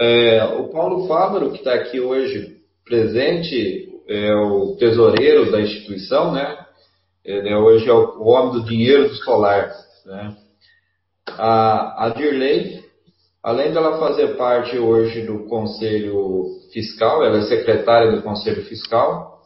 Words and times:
É, 0.00 0.44
o 0.44 0.68
Paulo 0.68 1.08
Fávaro, 1.08 1.50
que 1.50 1.58
está 1.58 1.74
aqui 1.74 1.98
hoje 1.98 2.56
presente, 2.84 3.88
é 4.08 4.32
o 4.34 4.76
tesoureiro 4.76 5.50
da 5.50 5.60
instituição, 5.60 6.32
né? 6.32 6.56
Ele 7.24 7.48
é, 7.48 7.56
hoje 7.56 7.88
é 7.88 7.92
o 7.92 8.22
homem 8.22 8.52
do 8.52 8.64
dinheiro 8.64 9.08
do 9.08 9.14
solar, 9.16 9.72
né? 10.06 10.36
A, 11.36 12.06
a 12.06 12.08
Dirley, 12.10 12.80
além 13.42 13.72
dela 13.72 13.98
fazer 13.98 14.36
parte 14.36 14.78
hoje 14.78 15.26
do 15.26 15.46
Conselho 15.46 16.46
Fiscal, 16.72 17.24
ela 17.24 17.38
é 17.38 17.42
secretária 17.42 18.12
do 18.12 18.22
Conselho 18.22 18.64
Fiscal, 18.64 19.38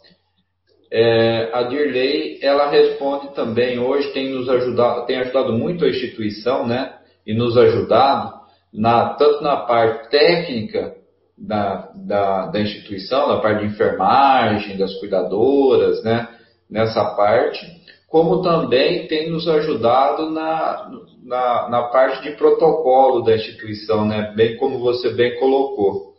é, 0.93 1.49
a 1.55 1.63
Dirley, 1.63 2.39
ela 2.43 2.69
responde 2.69 3.35
também 3.35 3.79
hoje, 3.79 4.13
tem 4.13 4.29
nos 4.29 4.47
ajudado, 4.51 5.07
tem 5.07 5.19
ajudado 5.19 5.55
muito 5.55 5.87
a 5.87 5.89
instituição, 5.89 6.67
né? 6.67 6.95
E 7.27 7.33
nos 7.33 7.57
ajudado 7.57 8.42
na, 8.73 9.11
tanto 9.15 9.43
na 9.43 9.57
parte 9.57 10.09
técnica 10.11 10.95
da, 11.37 11.91
da, 11.95 12.47
da 12.47 12.61
instituição, 12.61 13.29
na 13.29 13.41
parte 13.41 13.61
de 13.61 13.73
enfermagem, 13.73 14.79
das 14.79 14.95
cuidadoras, 14.99 16.03
né? 16.03 16.29
Nessa 16.71 17.05
parte, 17.17 17.67
como 18.09 18.41
também 18.43 19.07
tem 19.07 19.31
nos 19.31 19.47
ajudado 19.47 20.31
na, 20.31 20.91
na, 21.23 21.69
na 21.69 21.83
parte 21.85 22.23
de 22.23 22.37
protocolo 22.37 23.23
da 23.23 23.35
instituição, 23.35 24.07
né? 24.07 24.33
Bem 24.35 24.57
como 24.57 24.79
você 24.79 25.11
bem 25.11 25.39
colocou. 25.39 26.13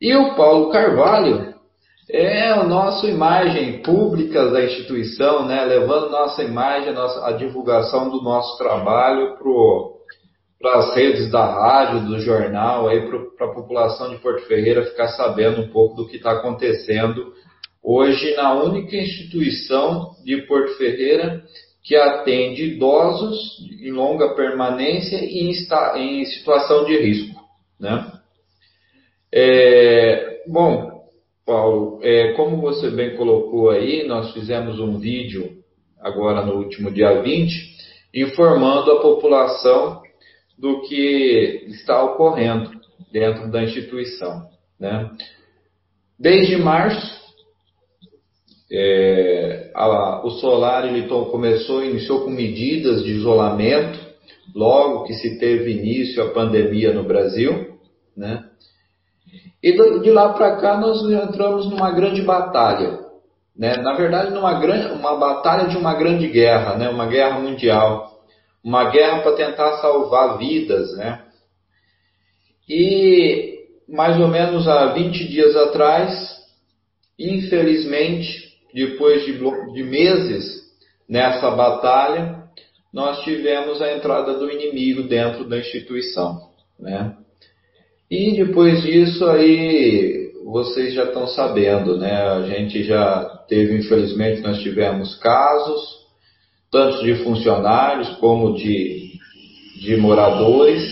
E 0.00 0.14
o 0.14 0.34
Paulo 0.36 0.70
Carvalho, 0.70 1.54
é 2.10 2.50
a 2.50 2.64
nossa 2.64 3.06
imagem 3.06 3.82
pública 3.82 4.50
da 4.50 4.64
instituição, 4.64 5.44
né? 5.44 5.64
levando 5.64 6.10
nossa 6.10 6.42
imagem, 6.42 6.90
a, 6.90 6.92
nossa, 6.92 7.26
a 7.26 7.32
divulgação 7.32 8.08
do 8.08 8.22
nosso 8.22 8.56
trabalho 8.56 9.36
para 9.36 9.50
as 10.64 10.94
redes 10.94 11.30
da 11.30 11.44
rádio, 11.44 12.06
do 12.06 12.18
jornal, 12.20 12.88
para 13.36 13.46
a 13.46 13.54
população 13.54 14.10
de 14.10 14.18
Porto 14.18 14.46
Ferreira 14.46 14.84
ficar 14.84 15.08
sabendo 15.08 15.62
um 15.62 15.68
pouco 15.68 15.94
do 15.96 16.08
que 16.08 16.16
está 16.16 16.32
acontecendo 16.32 17.32
hoje 17.82 18.34
na 18.34 18.54
única 18.54 18.96
instituição 18.96 20.16
de 20.24 20.42
Porto 20.42 20.76
Ferreira 20.76 21.44
que 21.82 21.94
atende 21.94 22.74
idosos 22.74 23.60
em 23.80 23.92
longa 23.92 24.34
permanência 24.34 25.24
e 25.24 25.48
em 25.48 26.24
situação 26.24 26.84
de 26.84 26.98
risco. 26.98 27.40
Né? 27.78 28.12
É, 29.32 30.42
bom, 30.48 31.04
Paulo, 31.46 32.00
é, 32.02 32.32
como 32.32 32.60
você 32.60 32.90
bem 32.90 33.16
colocou 33.16 33.70
aí, 33.70 34.06
nós 34.06 34.32
fizemos 34.32 34.80
um 34.80 34.98
vídeo 34.98 35.58
agora 36.00 36.44
no 36.44 36.56
último 36.56 36.90
dia 36.90 37.22
20, 37.22 37.76
informando 38.12 38.92
a 38.92 39.00
população 39.00 40.02
do 40.58 40.82
que 40.82 41.66
está 41.68 42.02
ocorrendo 42.02 42.70
dentro 43.12 43.50
da 43.50 43.62
instituição. 43.62 44.48
Né? 44.78 45.10
Desde 46.18 46.56
março, 46.56 47.18
é, 48.70 49.70
a, 49.74 50.26
o 50.26 50.30
Solar 50.32 50.84
ele 50.86 51.08
começou, 51.08 51.84
iniciou 51.84 52.24
com 52.24 52.30
medidas 52.30 53.02
de 53.02 53.12
isolamento, 53.12 53.98
logo 54.54 55.04
que 55.04 55.14
se 55.14 55.38
teve 55.38 55.72
início 55.72 56.22
a 56.22 56.30
pandemia 56.30 56.92
no 56.92 57.04
Brasil, 57.04 57.78
né? 58.16 58.44
E 59.62 59.72
de 60.00 60.10
lá 60.10 60.32
para 60.32 60.56
cá 60.56 60.78
nós 60.78 61.02
entramos 61.02 61.68
numa 61.68 61.90
grande 61.90 62.22
batalha. 62.22 63.00
Né? 63.56 63.76
Na 63.78 63.94
verdade, 63.94 64.32
numa 64.32 64.54
grande, 64.60 64.92
uma 64.92 65.16
batalha 65.16 65.68
de 65.68 65.76
uma 65.76 65.94
grande 65.94 66.28
guerra, 66.28 66.76
né? 66.76 66.88
uma 66.88 67.06
guerra 67.06 67.40
mundial. 67.40 68.17
Uma 68.68 68.90
guerra 68.90 69.22
para 69.22 69.32
tentar 69.32 69.78
salvar 69.78 70.36
vidas. 70.36 70.94
Né? 70.94 71.24
E 72.68 73.60
mais 73.88 74.20
ou 74.20 74.28
menos 74.28 74.68
há 74.68 74.92
20 74.92 75.26
dias 75.26 75.56
atrás, 75.56 76.36
infelizmente, 77.18 78.58
depois 78.74 79.24
de, 79.24 79.38
de 79.72 79.82
meses 79.82 80.68
nessa 81.08 81.50
batalha, 81.50 82.42
nós 82.92 83.22
tivemos 83.22 83.80
a 83.80 83.90
entrada 83.94 84.34
do 84.34 84.50
inimigo 84.50 85.04
dentro 85.04 85.48
da 85.48 85.56
instituição. 85.56 86.50
Né? 86.78 87.16
E 88.10 88.36
depois 88.36 88.82
disso 88.82 89.24
aí 89.26 90.30
vocês 90.44 90.92
já 90.92 91.04
estão 91.04 91.26
sabendo, 91.26 91.96
né? 91.96 92.22
A 92.22 92.42
gente 92.42 92.84
já 92.84 93.24
teve, 93.48 93.78
infelizmente, 93.78 94.42
nós 94.42 94.58
tivemos 94.60 95.14
casos, 95.16 95.97
tanto 96.70 97.02
de 97.02 97.16
funcionários 97.24 98.08
como 98.16 98.54
de, 98.54 99.12
de 99.80 99.96
moradores. 99.96 100.82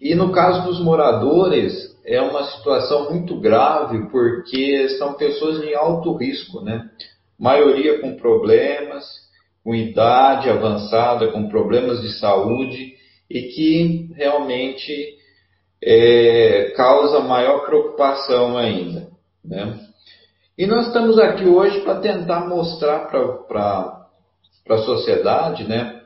E 0.00 0.14
no 0.14 0.30
caso 0.32 0.64
dos 0.66 0.80
moradores, 0.80 1.96
é 2.04 2.20
uma 2.20 2.44
situação 2.44 3.10
muito 3.10 3.38
grave 3.38 4.08
porque 4.10 4.88
são 4.98 5.14
pessoas 5.14 5.62
em 5.62 5.74
alto 5.74 6.14
risco, 6.16 6.60
né? 6.62 6.88
Maioria 7.38 8.00
com 8.00 8.16
problemas, 8.16 9.04
com 9.62 9.74
idade 9.74 10.48
avançada, 10.48 11.28
com 11.28 11.48
problemas 11.48 12.00
de 12.00 12.18
saúde 12.18 12.94
e 13.30 13.42
que 13.42 14.10
realmente 14.14 15.18
é, 15.82 16.72
causa 16.76 17.20
maior 17.20 17.66
preocupação 17.66 18.56
ainda. 18.56 19.08
Né? 19.44 19.78
E 20.56 20.66
nós 20.66 20.86
estamos 20.86 21.18
aqui 21.18 21.44
hoje 21.44 21.80
para 21.80 22.00
tentar 22.00 22.48
mostrar 22.48 23.08
para 23.08 23.97
a 24.76 24.82
sociedade 24.82 25.64
né, 25.64 25.98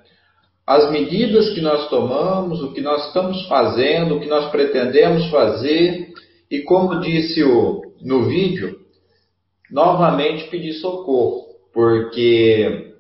as 0.66 0.90
medidas 0.90 1.50
que 1.50 1.60
nós 1.60 1.88
tomamos, 1.88 2.62
o 2.62 2.72
que 2.72 2.80
nós 2.80 3.06
estamos 3.06 3.46
fazendo, 3.46 4.16
o 4.16 4.20
que 4.20 4.28
nós 4.28 4.50
pretendemos 4.50 5.28
fazer 5.28 6.12
e, 6.50 6.60
como 6.60 7.00
disse 7.00 7.42
o, 7.42 7.82
no 8.00 8.24
vídeo, 8.26 8.78
novamente 9.70 10.48
pedir 10.48 10.74
socorro, 10.74 11.46
porque 11.72 12.92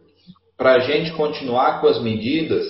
para 0.56 0.74
a 0.74 0.78
gente 0.80 1.12
continuar 1.12 1.80
com 1.80 1.86
as 1.86 2.00
medidas, 2.02 2.66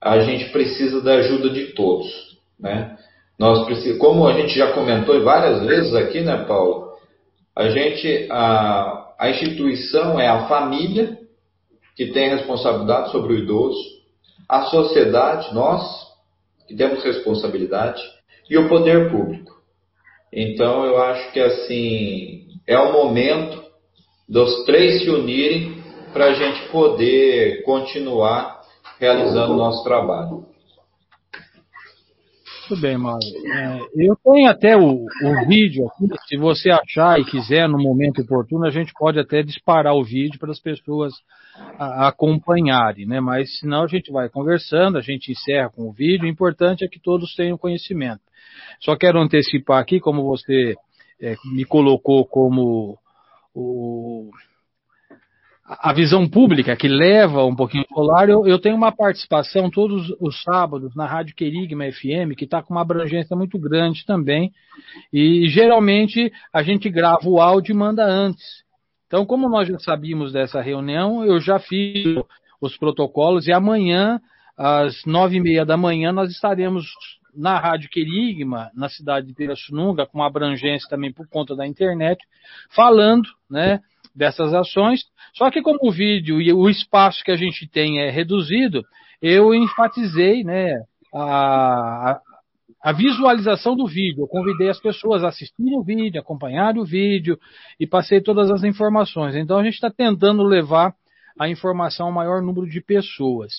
a 0.00 0.20
gente 0.20 0.50
precisa 0.50 1.00
da 1.00 1.14
ajuda 1.14 1.50
de 1.50 1.72
todos. 1.72 2.38
Né? 2.58 2.96
Nós 3.38 3.64
precisamos, 3.64 3.98
como 3.98 4.26
a 4.26 4.34
gente 4.34 4.56
já 4.56 4.72
comentou 4.72 5.20
várias 5.22 5.64
vezes 5.64 5.94
aqui, 5.94 6.20
né, 6.20 6.44
Paulo? 6.46 6.92
A 7.54 7.68
gente, 7.70 8.28
a, 8.30 9.14
a 9.18 9.30
instituição 9.30 10.20
é 10.20 10.28
a 10.28 10.46
família 10.46 11.18
que 11.96 12.12
tem 12.12 12.28
responsabilidade 12.28 13.10
sobre 13.10 13.32
o 13.32 13.38
idoso, 13.38 13.80
a 14.48 14.66
sociedade, 14.66 15.52
nós 15.54 16.06
que 16.68 16.76
temos 16.76 17.02
responsabilidade 17.02 18.02
e 18.50 18.58
o 18.58 18.68
poder 18.68 19.10
público. 19.10 19.56
Então 20.32 20.84
eu 20.84 21.02
acho 21.02 21.32
que 21.32 21.40
assim 21.40 22.46
é 22.66 22.78
o 22.78 22.92
momento 22.92 23.64
dos 24.28 24.64
três 24.64 25.02
se 25.02 25.10
unirem 25.10 25.82
para 26.12 26.26
a 26.26 26.34
gente 26.34 26.68
poder 26.68 27.62
continuar 27.62 28.60
realizando 28.98 29.54
o 29.54 29.56
nosso 29.56 29.82
trabalho. 29.84 30.44
Muito 32.68 32.82
bem, 32.82 32.98
Mauro. 32.98 33.20
É, 33.24 33.80
eu 33.94 34.16
tenho 34.16 34.50
até 34.50 34.76
o, 34.76 35.04
o, 35.04 35.46
vídeo 35.46 35.86
aqui, 35.86 36.08
se 36.26 36.36
você 36.36 36.68
achar 36.70 37.20
e 37.20 37.24
quiser, 37.24 37.68
no 37.68 37.78
momento 37.78 38.22
oportuno, 38.22 38.66
a 38.66 38.70
gente 38.70 38.92
pode 38.92 39.20
até 39.20 39.40
disparar 39.40 39.94
o 39.94 40.02
vídeo 40.02 40.38
para 40.38 40.50
as 40.50 40.58
pessoas 40.58 41.12
a, 41.78 42.08
acompanharem, 42.08 43.06
né? 43.06 43.20
Mas 43.20 43.60
senão 43.60 43.84
a 43.84 43.86
gente 43.86 44.10
vai 44.10 44.28
conversando, 44.28 44.98
a 44.98 45.00
gente 45.00 45.30
encerra 45.30 45.70
com 45.70 45.88
o 45.88 45.92
vídeo. 45.92 46.24
O 46.24 46.30
importante 46.30 46.84
é 46.84 46.88
que 46.88 46.98
todos 46.98 47.36
tenham 47.36 47.56
conhecimento. 47.56 48.20
Só 48.80 48.96
quero 48.96 49.20
antecipar 49.20 49.80
aqui, 49.80 50.00
como 50.00 50.24
você 50.24 50.74
é, 51.20 51.36
me 51.44 51.64
colocou 51.64 52.26
como 52.26 52.98
o 53.54 54.28
a 55.68 55.92
visão 55.92 56.28
pública 56.28 56.76
que 56.76 56.86
leva 56.86 57.44
um 57.44 57.54
pouquinho 57.54 57.84
o 57.90 57.94
solar, 57.94 58.28
eu, 58.28 58.46
eu, 58.46 58.58
tenho 58.58 58.76
uma 58.76 58.92
participação 58.92 59.68
todos 59.68 60.14
os 60.20 60.40
sábados 60.42 60.94
na 60.94 61.06
Rádio 61.06 61.34
Querigma 61.34 61.84
FM, 61.90 62.36
que 62.36 62.44
está 62.44 62.62
com 62.62 62.72
uma 62.72 62.82
abrangência 62.82 63.36
muito 63.36 63.58
grande 63.58 64.06
também. 64.06 64.52
E 65.12 65.48
geralmente 65.48 66.32
a 66.52 66.62
gente 66.62 66.88
grava 66.88 67.28
o 67.28 67.40
áudio 67.40 67.72
e 67.72 67.76
manda 67.76 68.04
antes. 68.04 68.64
Então, 69.08 69.26
como 69.26 69.48
nós 69.48 69.66
já 69.66 69.78
sabíamos 69.80 70.32
dessa 70.32 70.60
reunião, 70.60 71.24
eu 71.24 71.40
já 71.40 71.58
fiz 71.58 72.16
os 72.60 72.76
protocolos 72.76 73.48
e 73.48 73.52
amanhã, 73.52 74.20
às 74.56 75.04
nove 75.04 75.36
e 75.36 75.40
meia 75.40 75.64
da 75.64 75.76
manhã, 75.76 76.12
nós 76.12 76.30
estaremos 76.30 76.86
na 77.34 77.58
Rádio 77.58 77.90
Querigma, 77.90 78.70
na 78.74 78.88
cidade 78.88 79.26
de 79.26 79.34
Pirassununga, 79.34 80.06
com 80.06 80.18
uma 80.18 80.26
abrangência 80.26 80.88
também 80.88 81.12
por 81.12 81.28
conta 81.28 81.54
da 81.54 81.66
internet, 81.66 82.24
falando, 82.70 83.28
né? 83.50 83.80
Dessas 84.16 84.54
ações. 84.54 85.02
Só 85.34 85.50
que 85.50 85.60
como 85.60 85.78
o 85.82 85.92
vídeo 85.92 86.40
e 86.40 86.52
o 86.52 86.68
espaço 86.68 87.22
que 87.22 87.30
a 87.30 87.36
gente 87.36 87.68
tem 87.68 88.00
é 88.00 88.10
reduzido, 88.10 88.82
eu 89.20 89.54
enfatizei 89.54 90.42
né, 90.42 90.80
a, 91.14 92.18
a 92.82 92.92
visualização 92.92 93.76
do 93.76 93.86
vídeo. 93.86 94.22
Eu 94.22 94.28
convidei 94.28 94.70
as 94.70 94.80
pessoas 94.80 95.22
a 95.22 95.28
assistirem 95.28 95.78
o 95.78 95.82
vídeo, 95.82 96.20
acompanharem 96.20 96.80
o 96.80 96.84
vídeo 96.84 97.38
e 97.78 97.86
passei 97.86 98.20
todas 98.20 98.50
as 98.50 98.64
informações. 98.64 99.36
Então 99.36 99.58
a 99.58 99.64
gente 99.64 99.74
está 99.74 99.90
tentando 99.90 100.42
levar 100.42 100.94
a 101.38 101.48
informação 101.48 102.06
ao 102.06 102.12
maior 102.12 102.40
número 102.40 102.66
de 102.66 102.80
pessoas. 102.80 103.52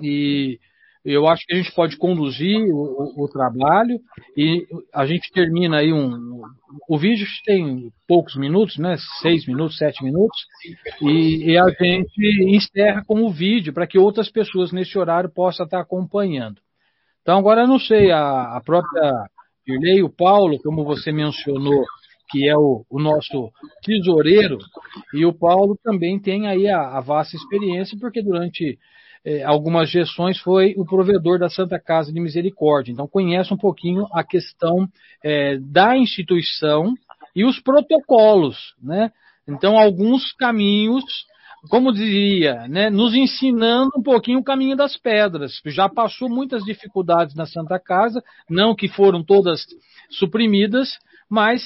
E 0.00 0.60
eu 1.04 1.28
acho 1.28 1.44
que 1.46 1.52
a 1.52 1.56
gente 1.56 1.72
pode 1.72 1.98
conduzir 1.98 2.64
o, 2.72 3.24
o, 3.24 3.28
trabalho 3.28 4.00
e 4.36 4.66
a 4.92 5.04
gente 5.04 5.30
termina 5.32 5.78
aí 5.78 5.92
um. 5.92 6.40
O 6.88 6.96
vídeo 6.96 7.26
tem 7.44 7.90
poucos 8.08 8.36
minutos, 8.36 8.78
né? 8.78 8.96
Seis 9.20 9.46
minutos, 9.46 9.76
sete 9.76 10.02
minutos, 10.02 10.38
e, 11.02 11.50
e 11.50 11.58
a 11.58 11.68
gente 11.68 12.44
encerra 12.48 13.04
com 13.06 13.22
o 13.22 13.30
vídeo 13.30 13.72
para 13.72 13.86
que 13.86 13.98
outras 13.98 14.30
pessoas 14.30 14.72
nesse 14.72 14.98
horário 14.98 15.30
possam 15.30 15.66
estar 15.66 15.80
acompanhando. 15.80 16.58
Então, 17.20 17.38
agora 17.38 17.62
eu 17.62 17.68
não 17.68 17.78
sei, 17.78 18.10
a, 18.10 18.56
a 18.56 18.62
própria 18.64 19.12
Dirley, 19.66 20.02
o 20.02 20.10
Paulo, 20.10 20.58
como 20.62 20.84
você 20.84 21.12
mencionou, 21.12 21.84
que 22.30 22.48
é 22.48 22.56
o, 22.56 22.84
o, 22.88 23.00
nosso 23.00 23.50
tesoureiro, 23.82 24.58
e 25.12 25.24
o 25.24 25.32
Paulo 25.32 25.78
também 25.82 26.18
tem 26.18 26.46
aí 26.46 26.66
a, 26.68 26.98
a 26.98 27.00
vasta 27.00 27.36
experiência, 27.36 27.96
porque 28.00 28.22
durante 28.22 28.78
é, 29.24 29.42
algumas 29.42 29.90
gestões 29.90 30.38
foi 30.38 30.74
o 30.76 30.84
provedor 30.84 31.38
da 31.38 31.48
Santa 31.48 31.80
Casa 31.80 32.12
de 32.12 32.20
Misericórdia. 32.20 32.92
Então 32.92 33.08
conhece 33.08 33.52
um 33.54 33.56
pouquinho 33.56 34.06
a 34.12 34.22
questão 34.22 34.86
é, 35.22 35.58
da 35.58 35.96
instituição 35.96 36.92
e 37.34 37.44
os 37.44 37.58
protocolos, 37.58 38.74
né? 38.80 39.10
Então 39.48 39.78
alguns 39.78 40.32
caminhos, 40.32 41.04
como 41.70 41.92
diria, 41.92 42.68
né, 42.68 42.90
nos 42.90 43.14
ensinando 43.14 43.90
um 43.96 44.02
pouquinho 44.02 44.40
o 44.40 44.44
caminho 44.44 44.76
das 44.76 44.96
pedras. 44.96 45.60
Já 45.66 45.88
passou 45.88 46.28
muitas 46.28 46.62
dificuldades 46.64 47.34
na 47.34 47.46
Santa 47.46 47.78
Casa, 47.78 48.22
não 48.48 48.74
que 48.74 48.88
foram 48.88 49.22
todas 49.22 49.64
suprimidas, 50.10 50.98
mas 51.28 51.62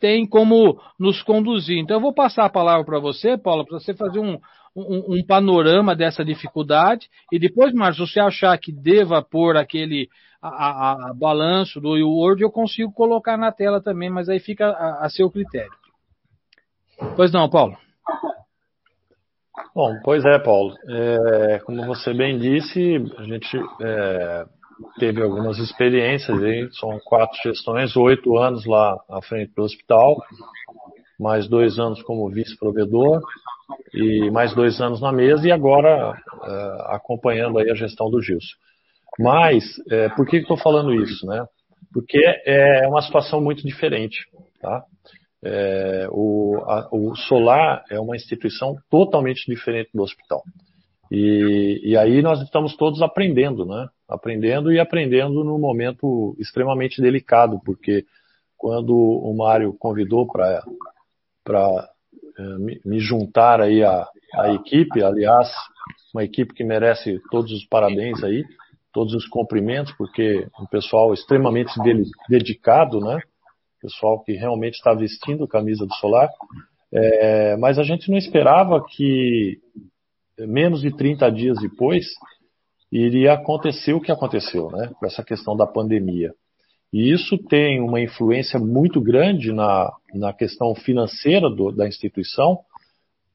tem 0.00 0.26
como 0.26 0.80
nos 0.98 1.22
conduzir. 1.22 1.78
Então 1.78 1.96
eu 1.96 2.00
vou 2.00 2.12
passar 2.12 2.44
a 2.44 2.50
palavra 2.50 2.84
para 2.84 2.98
você, 2.98 3.38
Paula, 3.38 3.64
para 3.64 3.78
você 3.78 3.94
fazer 3.94 4.18
um, 4.18 4.38
um, 4.76 5.16
um, 5.16 5.26
panorama 5.26 5.94
dessa 5.94 6.24
dificuldade 6.24 7.08
e 7.30 7.38
depois, 7.38 7.72
Márcio, 7.72 8.06
se 8.06 8.14
você 8.14 8.20
achar 8.20 8.58
que 8.58 8.72
deva 8.72 9.22
pôr 9.22 9.56
aquele 9.56 10.08
a, 10.42 10.48
a, 10.48 11.10
a 11.10 11.14
balanço 11.14 11.80
do 11.80 11.90
Word, 11.90 12.42
eu 12.42 12.50
consigo 12.50 12.92
colocar 12.92 13.36
na 13.36 13.52
tela 13.52 13.80
também, 13.80 14.10
mas 14.10 14.28
aí 14.28 14.38
fica 14.40 14.66
a, 14.66 15.06
a 15.06 15.08
seu 15.08 15.30
critério. 15.30 15.72
Pois 17.16 17.32
não, 17.32 17.48
Paulo. 17.48 17.76
Bom, 19.74 19.98
pois 20.04 20.24
é, 20.24 20.38
Paulo. 20.38 20.74
É, 20.88 21.58
como 21.60 21.84
você 21.86 22.12
bem 22.12 22.38
disse, 22.38 22.96
a 23.16 23.22
gente 23.24 23.56
é, 23.82 24.44
teve 24.98 25.22
algumas 25.22 25.58
experiências, 25.58 26.42
aí, 26.42 26.68
são 26.72 26.98
quatro 27.04 27.36
gestões, 27.42 27.96
oito 27.96 28.36
anos 28.36 28.64
lá 28.66 28.96
à 29.10 29.20
frente 29.22 29.52
do 29.54 29.62
hospital, 29.62 30.16
mais 31.18 31.48
dois 31.48 31.78
anos 31.78 32.02
como 32.02 32.28
vice-provedor, 32.28 33.20
e 33.92 34.30
mais 34.30 34.54
dois 34.54 34.80
anos 34.80 35.00
na 35.00 35.12
mesa 35.12 35.48
e 35.48 35.52
agora 35.52 36.12
uh, 36.12 36.82
acompanhando 36.94 37.58
aí 37.58 37.70
a 37.70 37.74
gestão 37.74 38.10
do 38.10 38.20
Gilson. 38.20 38.56
Mas, 39.18 39.64
é, 39.90 40.08
por 40.10 40.26
que 40.26 40.38
estou 40.38 40.56
falando 40.56 40.92
isso? 40.92 41.24
Né? 41.26 41.46
Porque 41.92 42.20
é 42.44 42.86
uma 42.88 43.00
situação 43.00 43.40
muito 43.40 43.64
diferente. 43.64 44.26
Tá? 44.60 44.84
É, 45.42 46.08
o, 46.10 46.56
a, 46.66 46.88
o, 46.90 47.14
Solar 47.14 47.84
é 47.90 48.00
uma 48.00 48.16
instituição 48.16 48.76
totalmente 48.90 49.44
diferente 49.46 49.90
do 49.94 50.02
hospital. 50.02 50.42
E, 51.12 51.80
e, 51.84 51.96
aí 51.96 52.22
nós 52.22 52.40
estamos 52.40 52.76
todos 52.76 53.02
aprendendo, 53.02 53.64
né? 53.64 53.86
Aprendendo 54.08 54.72
e 54.72 54.80
aprendendo 54.80 55.44
num 55.44 55.58
momento 55.58 56.34
extremamente 56.40 57.00
delicado, 57.00 57.60
porque 57.64 58.04
quando 58.56 58.96
o 58.96 59.36
Mário 59.36 59.74
convidou 59.78 60.26
para 60.26 60.64
eh, 62.38 62.78
me 62.84 62.98
juntar 62.98 63.60
aí 63.60 63.82
à, 63.82 64.08
à 64.34 64.52
equipe, 64.52 65.02
aliás, 65.02 65.50
uma 66.14 66.24
equipe 66.24 66.54
que 66.54 66.64
merece 66.64 67.20
todos 67.30 67.52
os 67.52 67.64
parabéns 67.66 68.22
aí, 68.22 68.44
todos 68.92 69.14
os 69.14 69.26
cumprimentos, 69.26 69.92
porque 69.96 70.46
um 70.58 70.66
pessoal 70.66 71.12
extremamente 71.12 71.72
dedicado, 72.28 73.00
né? 73.00 73.20
Pessoal 73.80 74.22
que 74.22 74.32
realmente 74.32 74.74
está 74.74 74.94
vestindo 74.94 75.48
camisa 75.48 75.84
do 75.84 75.92
Solar. 75.94 76.30
É, 76.92 77.56
mas 77.56 77.78
a 77.78 77.82
gente 77.82 78.08
não 78.08 78.16
esperava 78.16 78.82
que 78.88 79.58
menos 80.38 80.80
de 80.80 80.96
30 80.96 81.30
dias 81.30 81.58
depois 81.60 82.06
iria 82.90 83.32
acontecer 83.32 83.92
o 83.92 84.00
que 84.00 84.12
aconteceu, 84.12 84.70
né? 84.70 84.90
Com 84.98 85.06
essa 85.06 85.24
questão 85.24 85.56
da 85.56 85.66
pandemia. 85.66 86.32
E 86.94 87.12
isso 87.12 87.36
tem 87.36 87.80
uma 87.80 88.00
influência 88.00 88.56
muito 88.56 89.00
grande 89.00 89.52
na, 89.52 89.92
na 90.14 90.32
questão 90.32 90.76
financeira 90.76 91.50
do, 91.50 91.72
da 91.72 91.88
instituição, 91.88 92.60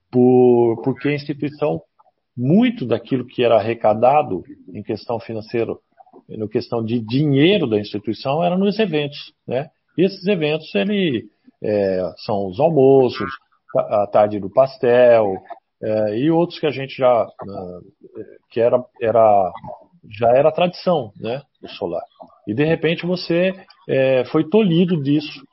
por, 0.10 0.82
porque 0.82 1.10
a 1.10 1.14
instituição, 1.14 1.82
muito 2.38 2.86
daquilo 2.86 3.26
que 3.26 3.44
era 3.44 3.58
arrecadado 3.58 4.46
em 4.74 4.82
questão 4.82 5.20
financeira, 5.20 5.76
na 6.30 6.48
questão 6.48 6.82
de 6.82 7.02
dinheiro 7.02 7.68
da 7.68 7.78
instituição, 7.78 8.42
era 8.42 8.58
nos 8.58 8.80
eventos. 8.80 9.34
Né? 9.46 9.70
E 9.98 10.06
esses 10.06 10.26
eventos 10.26 10.74
ele, 10.74 11.28
é, 11.62 12.14
são 12.26 12.48
os 12.48 12.62
almoços, 12.62 13.30
a 13.76 14.08
tarde 14.08 14.40
do 14.40 14.50
pastel, 14.50 15.36
é, 15.84 16.18
e 16.18 16.32
outros 16.32 16.60
que 16.60 16.66
a 16.66 16.72
gente 16.72 16.96
já 16.96 17.28
é, 17.28 18.24
que 18.52 18.62
era, 18.62 18.82
era 19.02 19.52
já 20.08 20.30
era 20.30 20.52
tradição 20.52 21.12
né, 21.20 21.42
do 21.62 21.68
solar. 21.70 22.04
E 22.48 22.54
de 22.54 22.64
repente 22.64 23.06
você 23.06 23.54
é, 23.88 24.26
foi 24.26 24.48
tolhido 24.50 25.02
disso. 25.02 25.44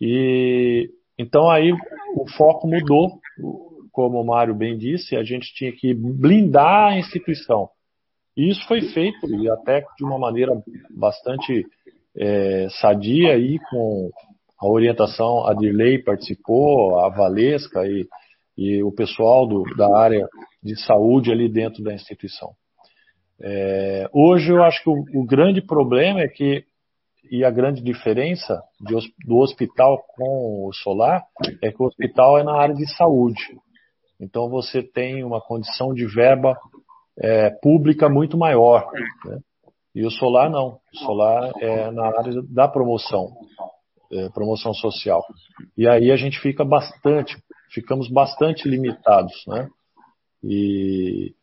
E 0.00 0.90
então 1.18 1.50
aí 1.50 1.72
o 1.72 2.28
foco 2.36 2.68
mudou, 2.68 3.18
como 3.92 4.20
o 4.20 4.26
Mário 4.26 4.54
bem 4.54 4.76
disse, 4.78 5.16
a 5.16 5.24
gente 5.24 5.52
tinha 5.54 5.72
que 5.72 5.92
blindar 5.94 6.92
a 6.92 6.98
instituição. 6.98 7.68
E 8.36 8.48
isso 8.48 8.64
foi 8.68 8.80
feito, 8.82 9.26
e 9.34 9.50
até 9.50 9.84
de 9.96 10.04
uma 10.04 10.16
maneira 10.16 10.52
bastante 10.96 11.66
é, 12.16 12.68
sadia, 12.80 13.32
aí, 13.32 13.58
com 13.68 14.10
a 14.60 14.68
orientação, 14.68 15.44
a 15.44 15.54
Dirley 15.54 16.02
participou, 16.02 17.00
a 17.00 17.08
Valesca 17.08 17.84
e, 17.86 18.06
e 18.56 18.82
o 18.82 18.92
pessoal 18.92 19.46
do, 19.46 19.64
da 19.76 19.96
área 19.96 20.28
de 20.62 20.76
saúde 20.80 21.32
ali 21.32 21.48
dentro 21.48 21.82
da 21.82 21.92
instituição. 21.92 22.50
É, 23.40 24.08
hoje 24.12 24.50
eu 24.50 24.62
acho 24.64 24.82
que 24.82 24.90
o, 24.90 25.04
o, 25.14 25.24
grande 25.24 25.62
problema 25.62 26.20
é 26.20 26.28
que, 26.28 26.64
e 27.30 27.44
a 27.44 27.50
grande 27.50 27.80
diferença 27.82 28.60
de, 28.80 28.94
do 29.24 29.36
hospital 29.38 30.02
com 30.16 30.66
o 30.66 30.72
solar, 30.72 31.24
é 31.62 31.70
que 31.70 31.82
o 31.82 31.86
hospital 31.86 32.38
é 32.38 32.42
na 32.42 32.56
área 32.56 32.74
de 32.74 32.86
saúde. 32.96 33.40
Então 34.20 34.48
você 34.48 34.82
tem 34.82 35.22
uma 35.22 35.40
condição 35.40 35.94
de 35.94 36.04
verba 36.06 36.58
é, 37.20 37.50
pública 37.62 38.08
muito 38.08 38.36
maior. 38.36 38.90
Né? 39.24 39.38
E 39.94 40.04
o 40.04 40.10
solar 40.10 40.50
não. 40.50 40.78
O 40.92 40.98
solar 40.98 41.52
é 41.60 41.90
na 41.92 42.06
área 42.06 42.42
da 42.48 42.66
promoção, 42.66 43.28
é, 44.12 44.28
promoção 44.30 44.74
social. 44.74 45.22
E 45.76 45.88
aí 45.88 46.10
a 46.10 46.16
gente 46.16 46.40
fica 46.40 46.64
bastante, 46.64 47.36
ficamos 47.72 48.10
bastante 48.10 48.68
limitados, 48.68 49.44
né? 49.46 49.68
E, 50.42 51.34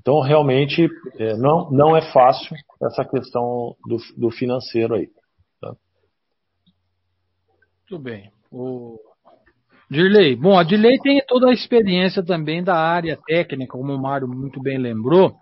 então, 0.00 0.20
realmente, 0.20 0.88
é, 1.18 1.36
não, 1.36 1.70
não 1.70 1.94
é 1.94 2.00
fácil 2.10 2.56
essa 2.82 3.04
questão 3.04 3.76
do, 3.86 3.98
do 4.16 4.30
financeiro 4.30 4.94
aí. 4.94 5.08
Tá? 5.60 5.74
Muito 7.90 8.02
bem. 8.02 8.30
O... 8.50 8.98
Dirley, 9.90 10.36
bom, 10.36 10.58
a 10.58 10.62
Dirley 10.62 10.98
tem 11.00 11.20
toda 11.28 11.50
a 11.50 11.52
experiência 11.52 12.24
também 12.24 12.64
da 12.64 12.76
área 12.76 13.18
técnica, 13.26 13.72
como 13.72 13.92
o 13.92 14.00
Mário 14.00 14.26
muito 14.26 14.62
bem 14.62 14.78
lembrou, 14.78 15.34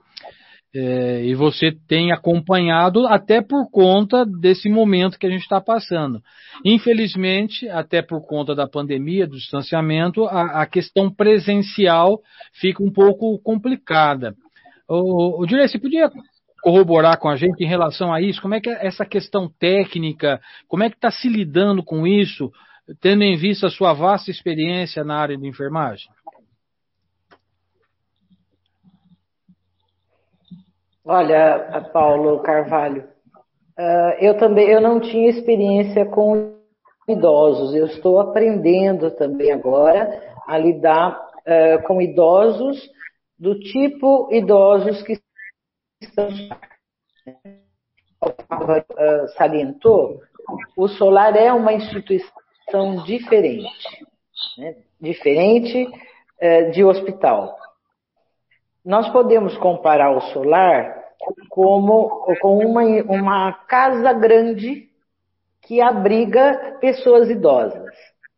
é, 0.75 1.25
e 1.25 1.35
você 1.35 1.73
tem 1.87 2.11
acompanhado 2.11 3.07
até 3.07 3.41
por 3.41 3.71
conta 3.71 4.27
desse 4.27 4.69
momento 4.69 5.19
que 5.19 5.27
a 5.27 5.31
gente 5.31 5.43
está 5.43 5.61
passando. 5.61 6.21
Infelizmente, 6.65 7.69
até 7.69 8.03
por 8.03 8.27
conta 8.27 8.55
da 8.55 8.67
pandemia, 8.67 9.27
do 9.27 9.37
distanciamento, 9.37 10.25
a, 10.25 10.63
a 10.63 10.67
questão 10.67 11.11
presencial 11.11 12.21
fica 12.55 12.83
um 12.83 12.91
pouco 12.91 13.39
complicada. 13.39 14.35
O, 14.89 15.43
o 15.43 15.47
Direi, 15.47 15.69
você 15.69 15.79
podia 15.79 16.11
corroborar 16.63 17.19
com 17.19 17.29
a 17.29 17.37
gente 17.37 17.63
em 17.63 17.69
relação 17.69 18.13
a 18.13 18.21
isso? 18.23 18.41
Como 18.41 18.55
é 18.55 18.61
que 18.61 18.71
é 18.71 18.87
essa 18.87 19.05
questão 19.05 19.49
técnica, 19.59 20.41
como 20.67 20.83
é 20.83 20.89
que 20.89 20.97
está 20.97 21.11
se 21.11 21.29
lidando 21.29 21.85
com 21.85 22.07
isso, 22.07 22.51
tendo 23.01 23.23
em 23.23 23.37
vista 23.37 23.67
a 23.67 23.71
sua 23.71 23.93
vasta 23.93 24.31
experiência 24.31 25.05
na 25.05 25.17
área 25.19 25.37
de 25.37 25.47
enfermagem? 25.47 26.09
Olha, 31.05 31.89
Paulo 31.93 32.41
Carvalho, 32.41 33.05
uh, 33.79 34.15
eu 34.21 34.37
também 34.37 34.69
eu 34.69 34.81
não 34.81 35.01
tinha 35.01 35.31
experiência 35.31 36.05
com 36.07 36.59
idosos. 37.09 37.75
Eu 37.75 37.87
estou 37.87 38.21
aprendendo 38.21 39.11
também 39.13 39.51
agora 39.51 40.23
a 40.47 40.59
lidar 40.59 41.19
uh, 41.19 41.83
com 41.87 42.01
idosos 42.03 42.79
do 43.39 43.59
tipo 43.59 44.29
idosos 44.33 45.03
que 45.03 45.21
estão 46.01 46.29
salientou, 49.37 50.21
o 50.77 50.89
Solar 50.89 51.37
é 51.37 51.53
uma 51.53 51.73
instituição 51.73 53.05
diferente, 53.05 54.07
né? 54.57 54.77
diferente 55.01 55.85
uh, 55.87 56.71
de 56.73 56.83
hospital. 56.83 57.57
Nós 58.85 59.09
podemos 59.11 59.57
comparar 59.59 60.11
o 60.11 60.21
Solar 60.33 60.99
como 61.51 62.27
com 62.41 62.59
uma, 62.59 62.83
uma 62.83 63.53
casa 63.53 64.13
grande 64.13 64.89
que 65.63 65.81
abriga 65.81 66.79
pessoas 66.81 67.29
idosas. 67.29 67.95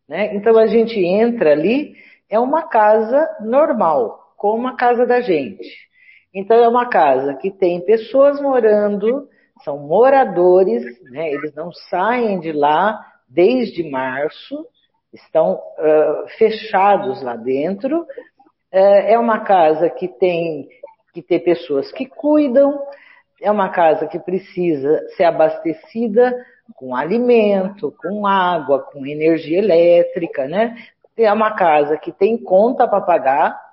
Né? 0.08 0.34
Então 0.34 0.58
a 0.58 0.66
gente 0.66 0.98
entra 0.98 1.52
ali, 1.52 1.94
é 2.28 2.38
uma 2.38 2.68
casa 2.68 3.28
normal, 3.40 4.19
como 4.40 4.68
a 4.68 4.74
casa 4.74 5.04
da 5.04 5.20
gente. 5.20 5.68
Então 6.34 6.56
é 6.56 6.66
uma 6.66 6.88
casa 6.88 7.34
que 7.34 7.50
tem 7.50 7.84
pessoas 7.84 8.40
morando, 8.40 9.28
são 9.62 9.76
moradores, 9.76 10.82
né? 11.10 11.30
eles 11.30 11.54
não 11.54 11.70
saem 11.90 12.40
de 12.40 12.50
lá 12.50 12.98
desde 13.28 13.88
março, 13.90 14.66
estão 15.12 15.56
uh, 15.56 16.28
fechados 16.38 17.20
lá 17.22 17.36
dentro. 17.36 18.00
Uh, 18.72 19.02
é 19.08 19.18
uma 19.18 19.40
casa 19.40 19.90
que 19.90 20.08
tem 20.08 20.66
que 21.12 21.20
ter 21.20 21.40
pessoas 21.40 21.92
que 21.92 22.06
cuidam, 22.06 22.80
é 23.42 23.50
uma 23.50 23.68
casa 23.68 24.06
que 24.06 24.18
precisa 24.18 25.06
ser 25.18 25.24
abastecida 25.24 26.34
com 26.76 26.96
alimento, 26.96 27.94
com 28.00 28.26
água, 28.26 28.78
com 28.90 29.04
energia 29.04 29.58
elétrica, 29.58 30.48
né? 30.48 30.76
É 31.14 31.30
uma 31.30 31.54
casa 31.54 31.98
que 31.98 32.10
tem 32.10 32.38
conta 32.38 32.88
para 32.88 33.02
pagar, 33.02 33.69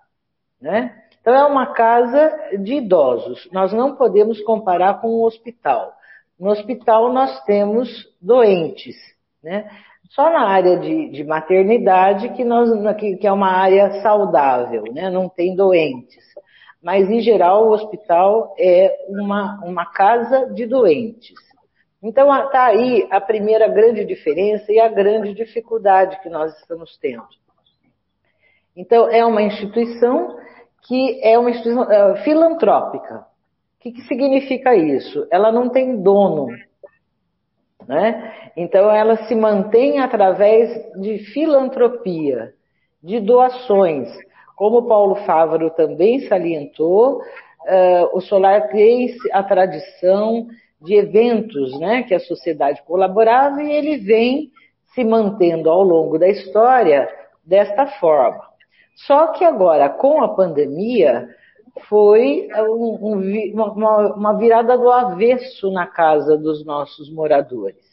né? 0.62 1.04
Então 1.20 1.36
é 1.36 1.46
uma 1.46 1.74
casa 1.74 2.34
de 2.60 2.76
idosos. 2.76 3.50
Nós 3.52 3.74
não 3.74 3.96
podemos 3.96 4.42
comparar 4.42 5.02
com 5.02 5.10
um 5.10 5.24
hospital. 5.24 5.94
No 6.40 6.52
hospital 6.52 7.12
nós 7.12 7.44
temos 7.44 7.90
doentes, 8.22 8.96
né? 9.44 9.70
Só 10.10 10.30
na 10.30 10.48
área 10.48 10.80
de, 10.80 11.10
de 11.10 11.24
maternidade 11.26 12.30
que, 12.30 12.46
nós, 12.46 12.70
que, 12.96 13.18
que 13.18 13.28
é 13.28 13.32
uma 13.32 13.52
área 13.52 14.02
saudável, 14.02 14.84
né? 14.94 15.10
Não 15.10 15.28
tem 15.28 15.54
doentes. 15.56 16.24
Mas 16.82 17.10
em 17.10 17.20
geral 17.20 17.68
o 17.68 17.72
hospital 17.72 18.56
é 18.58 18.96
uma, 19.10 19.60
uma 19.66 19.86
casa 19.86 20.46
de 20.54 20.66
doentes. 20.66 21.36
Então 22.02 22.34
está 22.46 22.68
aí 22.68 23.06
a 23.12 23.20
primeira 23.20 23.68
grande 23.68 24.06
diferença 24.06 24.72
e 24.72 24.80
a 24.80 24.88
grande 24.88 25.34
dificuldade 25.34 26.22
que 26.22 26.30
nós 26.30 26.58
estamos 26.60 26.98
tendo. 27.00 27.28
Então 28.78 29.10
é 29.10 29.26
uma 29.26 29.42
instituição 29.42 30.38
que 30.88 31.20
é 31.24 31.38
uma 31.38 31.50
instituição 31.50 31.82
uh, 31.82 32.16
filantrópica. 32.18 33.16
O 33.16 33.80
que, 33.80 33.92
que 33.92 34.02
significa 34.04 34.76
isso? 34.76 35.28
Ela 35.32 35.52
não 35.52 35.70
tem 35.70 36.00
dono, 36.02 36.48
né? 37.88 38.52
Então 38.56 38.92
ela 38.92 39.18
se 39.28 39.34
mantém 39.34 40.00
através 40.00 40.70
de 41.02 41.18
filantropia, 41.34 42.54
de 43.02 43.20
doações. 43.20 44.10
Como 44.56 44.88
Paulo 44.88 45.16
Fávaro 45.26 45.72
também 45.72 46.28
salientou, 46.28 47.18
uh, 47.18 48.10
o 48.14 48.22
Solar 48.22 48.70
tem 48.70 49.16
a 49.34 49.42
tradição 49.42 50.48
de 50.80 50.94
eventos 50.96 51.80
né, 51.80 52.04
que 52.04 52.14
a 52.14 52.20
sociedade 52.20 52.84
colaborava 52.84 53.64
e 53.64 53.72
ele 53.72 53.98
vem 53.98 54.52
se 54.94 55.04
mantendo 55.04 55.70
ao 55.70 55.82
longo 55.82 56.20
da 56.20 56.28
história 56.28 57.10
desta 57.44 57.88
forma. 58.00 58.47
Só 59.06 59.28
que 59.28 59.46
agora, 59.46 59.90
com 59.90 60.24
a 60.24 60.30
pandemia, 60.30 61.30
foi 61.88 62.48
um, 62.56 62.98
um, 63.02 63.54
uma, 63.54 64.16
uma, 64.16 64.38
virada 64.38 64.76
do 64.76 64.90
avesso 64.90 65.72
na 65.72 65.86
casa 65.86 66.36
dos 66.36 66.66
nossos 66.66 67.14
moradores. 67.14 67.86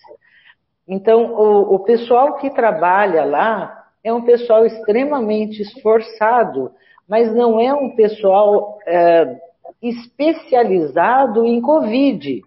Então, 0.88 1.34
o, 1.34 1.74
o 1.74 1.78
pessoal 1.80 2.36
que 2.38 2.48
trabalha 2.50 3.24
lá 3.24 3.84
é 4.02 4.12
um 4.12 4.22
pessoal 4.22 4.64
extremamente 4.64 5.60
esforçado, 5.60 6.72
mas 7.06 7.34
não 7.34 7.60
é 7.60 7.72
um 7.74 7.94
pessoal 7.94 8.78
é, 8.86 9.38
especializado 9.82 11.44
em 11.44 11.60
Covid. 11.60 12.42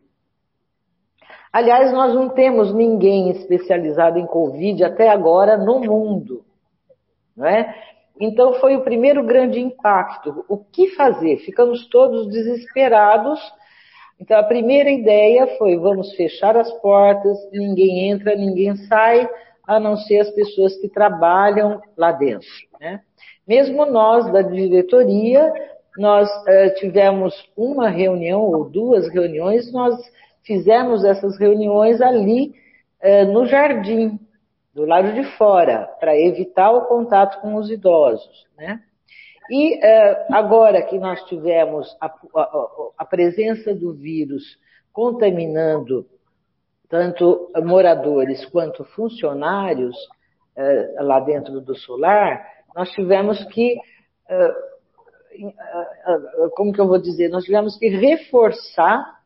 Aliás, 1.53 1.91
nós 1.93 2.13
não 2.13 2.29
temos 2.29 2.73
ninguém 2.73 3.29
especializado 3.29 4.17
em 4.17 4.25
Covid 4.25 4.83
até 4.83 5.09
agora 5.09 5.57
no 5.57 5.79
mundo. 5.79 6.43
Não 7.35 7.45
é? 7.45 7.73
Então 8.19 8.55
foi 8.55 8.75
o 8.75 8.83
primeiro 8.83 9.23
grande 9.23 9.59
impacto. 9.59 10.43
O 10.47 10.57
que 10.57 10.89
fazer? 10.95 11.37
Ficamos 11.37 11.87
todos 11.87 12.27
desesperados. 12.27 13.39
Então 14.19 14.39
a 14.39 14.43
primeira 14.43 14.89
ideia 14.89 15.47
foi: 15.57 15.77
vamos 15.77 16.13
fechar 16.15 16.57
as 16.57 16.71
portas, 16.81 17.37
ninguém 17.51 18.09
entra, 18.09 18.35
ninguém 18.35 18.75
sai, 18.87 19.29
a 19.67 19.79
não 19.79 19.95
ser 19.97 20.19
as 20.19 20.31
pessoas 20.31 20.75
que 20.77 20.89
trabalham 20.89 21.81
lá 21.95 22.11
dentro. 22.11 22.47
Né? 22.79 23.01
Mesmo 23.47 23.85
nós 23.85 24.31
da 24.31 24.41
diretoria, 24.41 25.53
nós 25.97 26.29
uh, 26.29 26.73
tivemos 26.75 27.33
uma 27.55 27.89
reunião 27.89 28.41
ou 28.41 28.69
duas 28.69 29.07
reuniões, 29.09 29.71
nós 29.71 29.95
fizemos 30.43 31.03
essas 31.03 31.37
reuniões 31.37 32.01
ali 32.01 32.53
eh, 33.01 33.25
no 33.25 33.45
jardim, 33.45 34.17
do 34.77 34.85
lado 34.85 35.11
de 35.11 35.23
fora, 35.37 35.89
para 35.99 36.15
evitar 36.15 36.69
o 36.69 36.85
contato 36.85 37.41
com 37.41 37.55
os 37.55 37.71
idosos. 37.71 38.45
Né? 38.55 38.79
E 39.49 39.83
eh, 39.83 40.27
agora 40.31 40.83
que 40.83 40.99
nós 40.99 41.19
tivemos 41.23 41.97
a, 41.99 42.05
a, 42.05 42.67
a 42.99 43.03
presença 43.03 43.73
do 43.73 43.91
vírus 43.95 44.43
contaminando 44.93 46.05
tanto 46.87 47.51
moradores 47.63 48.45
quanto 48.45 48.83
funcionários 48.83 49.95
eh, 50.55 50.95
lá 50.99 51.21
dentro 51.21 51.59
do 51.59 51.75
solar, 51.75 52.45
nós 52.75 52.91
tivemos 52.91 53.43
que, 53.45 53.79
como 56.55 56.71
que 56.71 56.79
eu 56.79 56.87
vou 56.87 56.99
dizer, 56.99 57.29
nós 57.29 57.43
tivemos 57.43 57.75
que 57.79 57.89
reforçar 57.89 59.17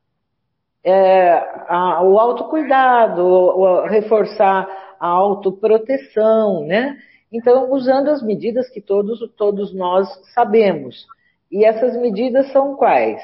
o 2.04 2.18
autocuidado, 2.18 3.82
reforçar 3.88 4.91
autoproteção, 5.08 6.66
né? 6.66 6.98
Então, 7.32 7.72
usando 7.72 8.10
as 8.10 8.22
medidas 8.22 8.70
que 8.70 8.82
todos, 8.82 9.20
todos 9.36 9.74
nós 9.74 10.08
sabemos. 10.34 11.08
E 11.52 11.66
essas 11.66 11.96
medidas 11.98 12.52
são 12.52 12.76
quais? 12.76 13.22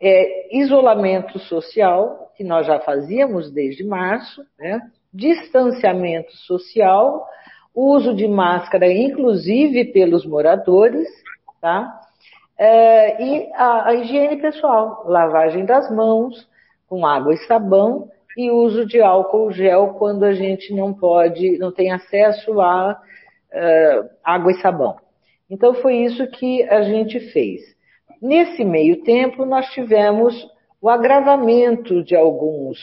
É, 0.00 0.56
isolamento 0.56 1.38
social, 1.38 2.32
que 2.36 2.42
nós 2.42 2.66
já 2.66 2.80
fazíamos 2.80 3.50
desde 3.50 3.84
março, 3.84 4.42
né? 4.58 4.80
distanciamento 5.12 6.32
social, 6.36 7.26
uso 7.74 8.14
de 8.14 8.26
máscara, 8.26 8.90
inclusive 8.90 9.86
pelos 9.86 10.26
moradores, 10.26 11.08
tá? 11.60 12.00
É, 12.56 13.22
e 13.22 13.52
a, 13.54 13.88
a 13.88 13.94
higiene 13.94 14.36
pessoal, 14.36 15.04
lavagem 15.06 15.64
das 15.64 15.90
mãos, 15.94 16.48
com 16.88 17.06
água 17.06 17.34
e 17.34 17.38
sabão 17.46 18.10
e 18.36 18.50
uso 18.50 18.86
de 18.86 19.00
álcool 19.00 19.50
gel 19.50 19.94
quando 19.98 20.24
a 20.24 20.32
gente 20.32 20.72
não 20.74 20.92
pode, 20.92 21.58
não 21.58 21.72
tem 21.72 21.90
acesso 21.90 22.60
a 22.60 22.92
uh, 23.52 24.08
água 24.22 24.52
e 24.52 24.60
sabão. 24.60 24.96
Então 25.50 25.74
foi 25.74 25.96
isso 25.96 26.26
que 26.28 26.62
a 26.64 26.82
gente 26.82 27.18
fez. 27.32 27.60
Nesse 28.20 28.64
meio 28.64 29.02
tempo 29.02 29.44
nós 29.44 29.66
tivemos 29.70 30.34
o 30.80 30.88
agravamento 30.88 32.02
de 32.04 32.14
alguns 32.14 32.78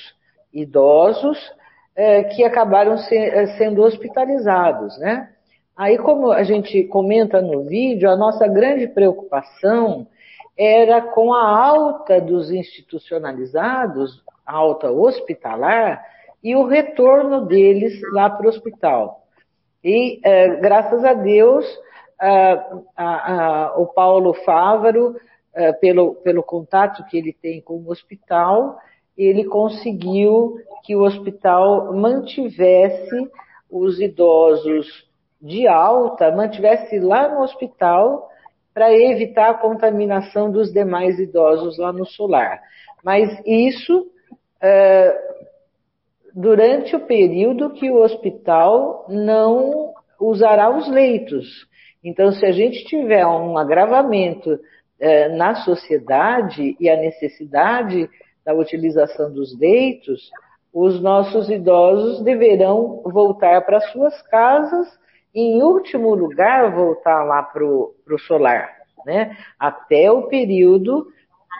idosos 0.53 1.37
uh, 1.47 2.35
que 2.35 2.43
acabaram 2.43 2.97
se, 2.97 3.15
uh, 3.15 3.47
sendo 3.57 3.83
hospitalizados, 3.83 4.97
né? 4.99 5.29
Aí, 5.77 5.97
como 5.97 6.31
a 6.31 6.43
gente 6.43 6.85
comenta 6.85 7.41
no 7.41 7.65
vídeo, 7.65 8.09
a 8.09 8.15
nossa 8.15 8.47
grande 8.47 8.87
preocupação 8.87 10.07
era 10.57 11.01
com 11.01 11.33
a 11.33 11.45
alta 11.45 12.21
dos 12.21 12.49
institucionalizados, 12.49 14.23
alta 14.45 14.91
hospitalar, 14.91 16.03
e 16.43 16.55
o 16.55 16.65
retorno 16.65 17.45
deles 17.45 17.99
lá 18.13 18.29
para 18.29 18.45
o 18.45 18.49
hospital. 18.49 19.23
E, 19.83 20.19
eh, 20.23 20.55
graças 20.57 21.03
a 21.03 21.13
Deus, 21.13 21.65
o 23.77 23.85
Paulo 23.87 24.33
Fávaro, 24.45 25.15
eh, 25.53 25.73
pelo, 25.73 26.15
pelo 26.15 26.43
contato 26.43 27.03
que 27.05 27.17
ele 27.17 27.33
tem 27.33 27.61
com 27.61 27.75
o 27.75 27.89
hospital, 27.89 28.77
ele 29.17 29.45
conseguiu 29.45 30.57
que 30.83 30.95
o 30.95 31.03
hospital 31.03 31.93
mantivesse 31.93 33.29
os 33.69 33.99
idosos 33.99 34.87
de 35.41 35.67
alta, 35.67 36.31
mantivesse 36.31 36.99
lá 36.99 37.27
no 37.27 37.41
hospital 37.41 38.29
para 38.73 38.93
evitar 38.93 39.51
a 39.51 39.53
contaminação 39.53 40.51
dos 40.51 40.71
demais 40.71 41.17
idosos 41.19 41.77
lá 41.77 41.93
no 41.93 42.05
solar. 42.05 42.61
Mas 43.03 43.41
isso 43.45 44.07
durante 46.33 46.95
o 46.95 47.05
período 47.05 47.71
que 47.71 47.89
o 47.89 48.01
hospital 48.01 49.05
não 49.07 49.93
usará 50.19 50.69
os 50.69 50.87
leitos. 50.89 51.67
Então, 52.03 52.31
se 52.31 52.45
a 52.45 52.51
gente 52.51 52.85
tiver 52.85 53.25
um 53.25 53.57
agravamento 53.57 54.59
é, 54.99 55.29
na 55.29 55.55
sociedade 55.55 56.75
e 56.79 56.89
a 56.89 56.97
necessidade 56.97 58.09
da 58.45 58.53
utilização 58.53 59.33
dos 59.33 59.57
leitos, 59.57 60.29
os 60.73 61.01
nossos 61.01 61.49
idosos 61.49 62.21
deverão 62.21 63.01
voltar 63.05 63.65
para 63.65 63.79
suas 63.79 64.21
casas 64.23 64.87
em 65.33 65.63
último 65.63 66.13
lugar, 66.13 66.73
voltar 66.73 67.23
lá 67.23 67.43
para 67.43 67.63
o 67.65 68.19
solar, 68.27 68.69
né? 69.05 69.35
até 69.59 70.11
o 70.11 70.27
período 70.27 71.07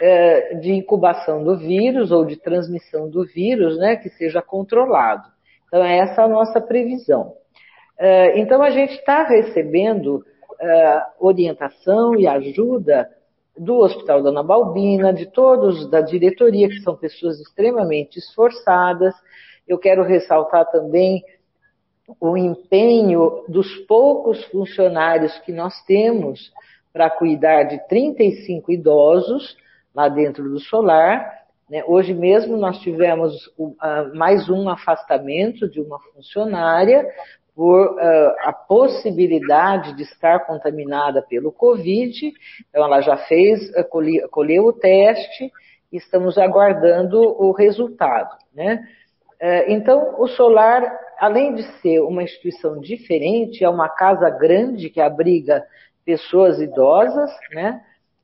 é, 0.01 0.55
de 0.55 0.73
incubação 0.73 1.43
do 1.43 1.57
vírus 1.57 2.11
ou 2.11 2.25
de 2.25 2.35
transmissão 2.35 3.09
do 3.09 3.25
vírus, 3.25 3.77
né, 3.77 3.95
que 3.95 4.09
seja 4.09 4.41
controlado. 4.41 5.27
Então, 5.67 5.83
é 5.83 5.97
essa 5.97 6.23
a 6.23 6.27
nossa 6.27 6.61
previsão. 6.61 7.33
É, 7.97 8.39
então, 8.39 8.61
a 8.61 8.69
gente 8.69 8.93
está 8.93 9.23
recebendo 9.23 10.23
é, 10.59 11.01
orientação 11.19 12.15
e 12.15 12.27
ajuda 12.27 13.09
do 13.57 13.77
Hospital 13.77 14.21
Dona 14.21 14.43
Balbina, 14.43 15.13
de 15.13 15.25
todos 15.27 15.89
da 15.89 16.01
diretoria, 16.01 16.67
que 16.67 16.81
são 16.81 16.95
pessoas 16.95 17.39
extremamente 17.39 18.19
esforçadas. 18.19 19.13
Eu 19.67 19.77
quero 19.77 20.03
ressaltar 20.03 20.69
também 20.71 21.23
o 22.19 22.37
empenho 22.37 23.43
dos 23.47 23.75
poucos 23.87 24.43
funcionários 24.45 25.37
que 25.39 25.51
nós 25.51 25.73
temos 25.85 26.51
para 26.93 27.09
cuidar 27.09 27.63
de 27.63 27.79
35 27.87 28.71
idosos 28.71 29.57
lá 29.95 30.09
dentro 30.09 30.43
do 30.49 30.59
solar. 30.59 31.45
Né? 31.69 31.83
Hoje 31.87 32.13
mesmo 32.13 32.57
nós 32.57 32.77
tivemos 32.79 33.33
mais 34.13 34.49
um 34.49 34.69
afastamento 34.69 35.69
de 35.69 35.81
uma 35.81 35.99
funcionária 35.99 37.07
por 37.55 37.93
uh, 37.93 38.35
a 38.41 38.51
possibilidade 38.51 39.93
de 39.95 40.03
estar 40.03 40.45
contaminada 40.45 41.21
pelo 41.21 41.53
Covid. 41.53 42.33
Então, 42.69 42.83
ela 42.83 42.99
já 42.99 43.15
fez, 43.15 43.69
uh, 43.69 43.87
colheu, 43.89 44.27
colheu 44.27 44.65
o 44.65 44.73
teste 44.73 45.49
e 45.89 45.95
estamos 45.95 46.37
aguardando 46.37 47.17
o 47.17 47.53
resultado. 47.53 48.37
Né? 48.53 48.85
Uh, 49.41 49.71
então, 49.71 50.15
o 50.19 50.27
Solar, 50.27 50.83
além 51.17 51.55
de 51.55 51.63
ser 51.79 52.01
uma 52.01 52.23
instituição 52.23 52.77
diferente, 52.81 53.63
é 53.63 53.69
uma 53.69 53.87
casa 53.87 54.29
grande 54.29 54.89
que 54.89 54.99
abriga 54.99 55.63
pessoas 56.05 56.59
idosas, 56.59 57.31
né? 57.51 57.81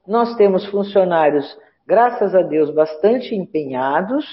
Nós 0.08 0.36
temos 0.36 0.66
funcionários, 0.68 1.46
graças 1.88 2.34
a 2.34 2.42
Deus, 2.42 2.70
bastante 2.72 3.36
empenhados, 3.36 4.26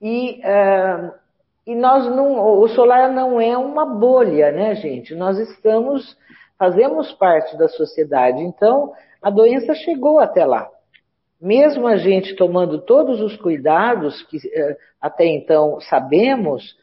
e 0.00 0.40
e 1.68 1.74
nós 1.74 2.06
não, 2.06 2.60
o 2.62 2.66
solar 2.68 3.12
não 3.12 3.38
é 3.38 3.54
uma 3.54 3.84
bolha, 3.84 4.50
né, 4.50 4.74
gente? 4.74 5.14
Nós 5.14 5.38
estamos, 5.38 6.16
fazemos 6.58 7.12
parte 7.12 7.58
da 7.58 7.68
sociedade, 7.68 8.40
então 8.40 8.94
a 9.20 9.28
doença 9.28 9.74
chegou 9.74 10.18
até 10.18 10.46
lá. 10.46 10.66
Mesmo 11.38 11.86
a 11.86 11.98
gente 11.98 12.34
tomando 12.36 12.80
todos 12.80 13.20
os 13.20 13.36
cuidados 13.36 14.22
que 14.22 14.38
eh, 14.50 14.78
até 14.98 15.26
então 15.26 15.78
sabemos, 15.82 16.74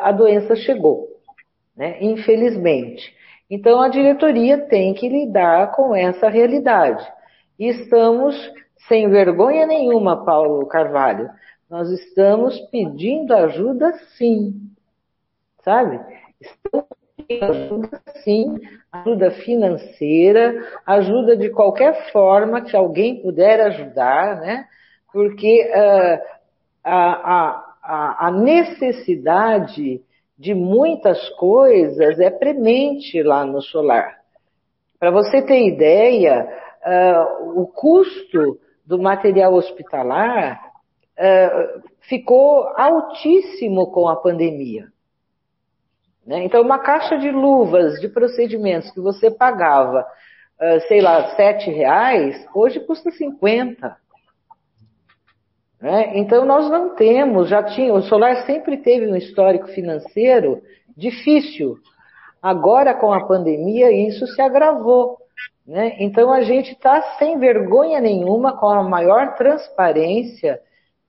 a 0.00 0.12
doença 0.12 0.54
chegou, 0.54 1.08
né? 1.76 1.96
Infelizmente. 2.00 3.12
Então 3.50 3.80
a 3.80 3.88
diretoria 3.88 4.58
tem 4.58 4.94
que 4.94 5.08
lidar 5.08 5.72
com 5.72 5.94
essa 5.94 6.28
realidade. 6.28 7.06
E 7.58 7.68
estamos 7.68 8.34
sem 8.88 9.08
vergonha 9.08 9.66
nenhuma, 9.66 10.24
Paulo 10.24 10.66
Carvalho, 10.66 11.30
nós 11.68 11.90
estamos 11.90 12.58
pedindo 12.70 13.34
ajuda 13.34 13.92
sim, 14.16 14.54
sabe? 15.62 16.00
Estamos 16.40 16.88
pedindo 17.16 17.44
ajuda 17.44 18.02
sim, 18.22 18.60
ajuda 18.92 19.30
financeira, 19.30 20.68
ajuda 20.86 21.36
de 21.36 21.50
qualquer 21.50 22.12
forma 22.12 22.60
que 22.60 22.76
alguém 22.76 23.22
puder 23.22 23.60
ajudar, 23.60 24.40
né? 24.40 24.66
Porque 25.12 25.70
uh, 25.70 26.20
a, 26.82 27.64
a, 27.82 28.26
a 28.26 28.30
necessidade 28.30 30.02
de 30.38 30.54
muitas 30.54 31.28
coisas 31.30 32.18
é 32.18 32.30
premente 32.30 33.22
lá 33.22 33.44
no 33.44 33.62
solar. 33.62 34.18
Para 34.98 35.10
você 35.10 35.42
ter 35.42 35.66
ideia, 35.66 36.48
uh, 36.84 37.60
o 37.60 37.66
custo 37.66 38.58
do 38.86 38.98
material 38.98 39.54
hospitalar 39.54 40.60
uh, 41.18 41.82
ficou 42.08 42.68
altíssimo 42.76 43.90
com 43.92 44.08
a 44.08 44.16
pandemia. 44.16 44.86
Né? 46.26 46.44
Então, 46.44 46.62
uma 46.62 46.78
caixa 46.78 47.16
de 47.18 47.30
luvas 47.30 48.00
de 48.00 48.08
procedimentos 48.08 48.90
que 48.90 49.00
você 49.00 49.30
pagava, 49.30 50.00
uh, 50.60 50.80
sei 50.88 51.00
lá, 51.00 51.34
sete 51.36 51.70
reais, 51.70 52.46
hoje 52.54 52.80
custa 52.80 53.10
50. 53.10 54.03
Né? 55.84 56.16
Então, 56.16 56.46
nós 56.46 56.70
não 56.70 56.94
temos, 56.94 57.50
já 57.50 57.62
tinha, 57.62 57.92
o 57.92 58.00
Solar 58.00 58.46
sempre 58.46 58.78
teve 58.78 59.06
um 59.06 59.14
histórico 59.14 59.66
financeiro 59.66 60.62
difícil. 60.96 61.76
Agora, 62.40 62.94
com 62.94 63.12
a 63.12 63.26
pandemia, 63.26 63.92
isso 63.92 64.26
se 64.28 64.40
agravou. 64.40 65.18
Né? 65.66 65.96
Então, 65.98 66.32
a 66.32 66.40
gente 66.40 66.72
está 66.72 67.02
sem 67.18 67.38
vergonha 67.38 68.00
nenhuma, 68.00 68.56
com 68.56 68.66
a 68.66 68.82
maior 68.82 69.34
transparência, 69.34 70.58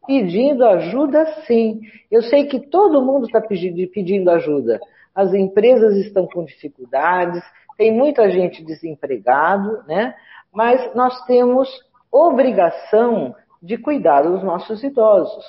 pedindo 0.05 0.65
ajuda 0.65 1.25
sim. 1.47 1.79
Eu 2.11 2.21
sei 2.23 2.43
que 2.47 2.59
todo 2.59 3.01
mundo 3.01 3.27
está 3.27 3.39
pedindo 3.39 4.29
ajuda. 4.29 4.77
As 5.15 5.33
empresas 5.33 5.95
estão 5.95 6.27
com 6.27 6.43
dificuldades, 6.43 7.41
tem 7.77 7.93
muita 7.93 8.29
gente 8.29 8.61
desempregado, 8.61 9.85
né? 9.87 10.13
Mas 10.53 10.93
nós 10.93 11.25
temos 11.25 11.69
obrigação 12.11 13.33
de 13.61 13.77
cuidar 13.77 14.21
dos 14.21 14.43
nossos 14.43 14.83
idosos. 14.83 15.45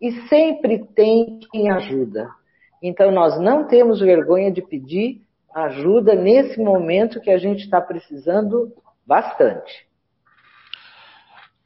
E 0.00 0.12
sempre 0.28 0.86
tem 0.94 1.40
quem 1.50 1.70
ajuda. 1.70 2.28
Então 2.82 3.10
nós 3.10 3.38
não 3.40 3.66
temos 3.66 4.00
vergonha 4.00 4.50
de 4.50 4.62
pedir 4.62 5.20
ajuda 5.54 6.14
nesse 6.14 6.58
momento 6.60 7.20
que 7.20 7.30
a 7.30 7.38
gente 7.38 7.64
está 7.64 7.80
precisando 7.80 8.72
bastante. 9.06 9.88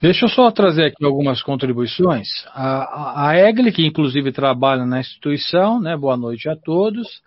Deixa 0.00 0.26
eu 0.26 0.28
só 0.28 0.50
trazer 0.50 0.86
aqui 0.86 1.04
algumas 1.04 1.42
contribuições. 1.42 2.28
A, 2.48 3.28
a 3.28 3.38
Egli, 3.38 3.72
que 3.72 3.86
inclusive 3.86 4.32
trabalha 4.32 4.84
na 4.84 5.00
instituição, 5.00 5.80
né? 5.80 5.96
Boa 5.96 6.16
noite 6.16 6.48
a 6.48 6.56
todos. 6.56 7.22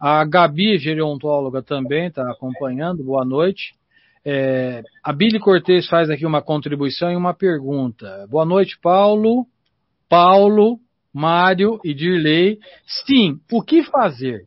A 0.00 0.24
Gabi, 0.24 0.78
gerontóloga, 0.78 1.62
também 1.62 2.06
está 2.06 2.28
acompanhando, 2.30 3.04
boa 3.04 3.24
noite. 3.24 3.77
É, 4.30 4.82
a 5.02 5.10
Billy 5.10 5.38
Cortez 5.38 5.88
faz 5.88 6.10
aqui 6.10 6.26
uma 6.26 6.42
contribuição 6.42 7.10
e 7.10 7.16
uma 7.16 7.32
pergunta. 7.32 8.26
Boa 8.28 8.44
noite, 8.44 8.78
Paulo, 8.78 9.46
Paulo, 10.06 10.78
Mário 11.10 11.80
e 11.82 11.94
Dirley. 11.94 12.58
Sim, 13.06 13.40
o 13.50 13.62
que 13.62 13.82
fazer? 13.84 14.42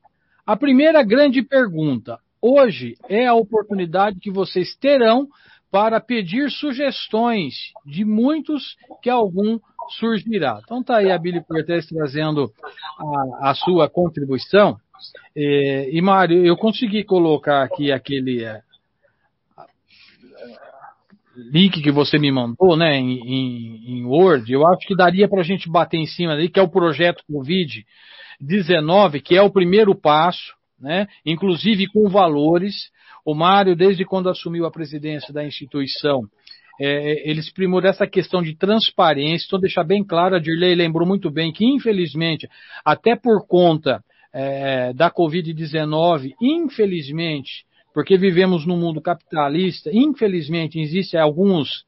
A 0.45 0.55
primeira 0.55 1.01
grande 1.01 1.41
pergunta. 1.41 2.19
Hoje 2.39 2.93
é 3.09 3.25
a 3.25 3.33
oportunidade 3.33 4.19
que 4.19 4.29
vocês 4.29 4.75
terão 4.75 5.27
para 5.71 5.99
pedir 5.99 6.51
sugestões 6.51 7.55
de 7.83 8.05
muitos 8.05 8.75
que 9.01 9.09
algum 9.09 9.57
surgirá. 9.97 10.59
Então 10.63 10.81
está 10.81 10.97
aí 10.97 11.09
a 11.11 11.17
Billy 11.17 11.43
Cortez 11.43 11.87
trazendo 11.87 12.51
a, 12.99 13.49
a 13.49 13.55
sua 13.55 13.89
contribuição. 13.89 14.77
É, 15.35 15.89
e 15.91 15.99
Mário, 16.03 16.45
eu 16.45 16.55
consegui 16.55 17.03
colocar 17.03 17.63
aqui 17.63 17.91
aquele 17.91 18.43
é, 18.43 18.61
link 21.35 21.81
que 21.81 21.91
você 21.91 22.17
me 22.17 22.31
mandou, 22.31 22.75
né, 22.75 22.97
em, 22.97 23.19
em, 23.19 23.99
em 23.99 24.05
Word. 24.05 24.51
Eu 24.51 24.67
acho 24.67 24.87
que 24.87 24.95
daria 24.95 25.27
para 25.27 25.41
a 25.41 25.45
gente 25.45 25.69
bater 25.69 25.97
em 25.97 26.05
cima 26.05 26.35
dele, 26.35 26.49
que 26.49 26.59
é 26.59 26.63
o 26.63 26.69
projeto 26.69 27.23
Covid-19, 27.31 29.21
que 29.21 29.35
é 29.35 29.41
o 29.41 29.51
primeiro 29.51 29.95
passo, 29.95 30.53
né, 30.79 31.07
inclusive 31.25 31.87
com 31.87 32.09
valores 32.09 32.91
o 33.25 33.35
Mário, 33.35 33.75
desde 33.75 34.03
quando 34.03 34.29
assumiu 34.29 34.65
a 34.65 34.71
presidência 34.71 35.33
da 35.33 35.45
instituição, 35.45 36.23
é, 36.79 37.29
ele 37.29 37.39
exprimou 37.39 37.81
essa 37.81 38.07
questão 38.07 38.41
de 38.41 38.55
transparência. 38.55 39.45
Então, 39.45 39.59
deixar 39.59 39.83
bem 39.83 40.03
claro, 40.03 40.35
a 40.35 40.39
Dirley 40.39 40.73
lembrou 40.73 41.07
muito 41.07 41.29
bem 41.29 41.51
que, 41.51 41.65
infelizmente, 41.65 42.47
até 42.83 43.15
por 43.15 43.45
conta 43.47 44.03
é, 44.33 44.91
da 44.93 45.11
Covid-19, 45.11 46.31
infelizmente, 46.41 47.65
porque 47.93 48.17
vivemos 48.17 48.65
num 48.65 48.77
mundo 48.77 49.01
capitalista, 49.01 49.89
infelizmente, 49.93 50.79
existem 50.79 51.19
alguns 51.19 51.85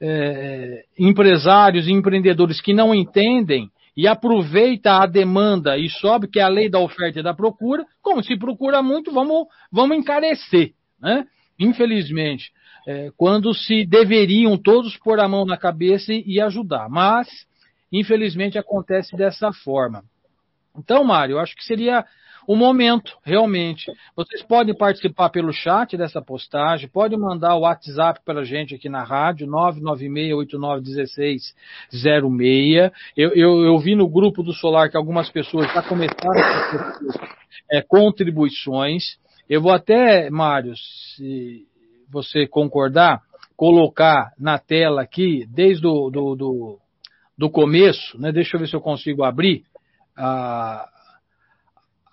é, 0.00 0.84
empresários 0.98 1.86
e 1.86 1.92
empreendedores 1.92 2.60
que 2.60 2.74
não 2.74 2.94
entendem 2.94 3.70
e 3.96 4.06
aproveita 4.06 5.00
a 5.00 5.06
demanda 5.06 5.78
e 5.78 5.88
sobe, 5.88 6.28
que 6.28 6.38
é 6.38 6.42
a 6.42 6.48
lei 6.48 6.68
da 6.68 6.78
oferta 6.78 7.20
e 7.20 7.22
da 7.22 7.32
procura, 7.32 7.84
como 8.02 8.22
se 8.22 8.36
procura 8.38 8.82
muito, 8.82 9.10
vamos, 9.10 9.46
vamos 9.72 9.96
encarecer. 9.96 10.72
Né? 11.00 11.26
Infelizmente, 11.58 12.52
é, 12.86 13.10
quando 13.16 13.54
se 13.54 13.86
deveriam 13.86 14.58
todos 14.58 14.96
pôr 14.98 15.18
a 15.18 15.26
mão 15.26 15.46
na 15.46 15.56
cabeça 15.56 16.12
e, 16.12 16.22
e 16.26 16.40
ajudar. 16.40 16.88
Mas, 16.90 17.26
infelizmente, 17.90 18.58
acontece 18.58 19.16
dessa 19.16 19.50
forma. 19.50 20.04
Então, 20.78 21.02
Mário, 21.02 21.38
acho 21.38 21.56
que 21.56 21.64
seria 21.64 22.04
o 22.46 22.54
momento, 22.54 23.16
realmente. 23.24 23.90
Vocês 24.14 24.42
podem 24.42 24.76
participar 24.76 25.30
pelo 25.30 25.52
chat 25.52 25.96
dessa 25.96 26.22
postagem, 26.22 26.88
podem 26.88 27.18
mandar 27.18 27.56
o 27.56 27.60
WhatsApp 27.60 28.20
para 28.24 28.40
a 28.40 28.44
gente 28.44 28.74
aqui 28.74 28.88
na 28.88 29.02
rádio, 29.02 29.48
996-891606. 29.48 31.54
Eu, 33.16 33.30
eu, 33.34 33.64
eu 33.64 33.76
vi 33.78 33.96
no 33.96 34.08
grupo 34.08 34.42
do 34.42 34.52
Solar 34.52 34.90
que 34.90 34.96
algumas 34.96 35.30
pessoas 35.30 35.66
já 35.72 35.82
começaram 35.82 36.40
a 36.40 36.70
fazer 36.70 37.36
é, 37.70 37.82
contribuições. 37.82 39.18
Eu 39.48 39.60
vou 39.60 39.72
até, 39.72 40.30
Mário, 40.30 40.74
se 40.76 41.66
você 42.10 42.46
concordar, 42.46 43.20
colocar 43.56 44.32
na 44.38 44.58
tela 44.58 45.02
aqui, 45.02 45.46
desde 45.48 45.86
o 45.86 46.10
do, 46.10 46.36
do, 46.36 46.78
do 47.36 47.50
começo, 47.50 48.20
né? 48.20 48.30
deixa 48.30 48.56
eu 48.56 48.60
ver 48.60 48.68
se 48.68 48.76
eu 48.76 48.80
consigo 48.80 49.24
abrir 49.24 49.64
a, 50.16 50.88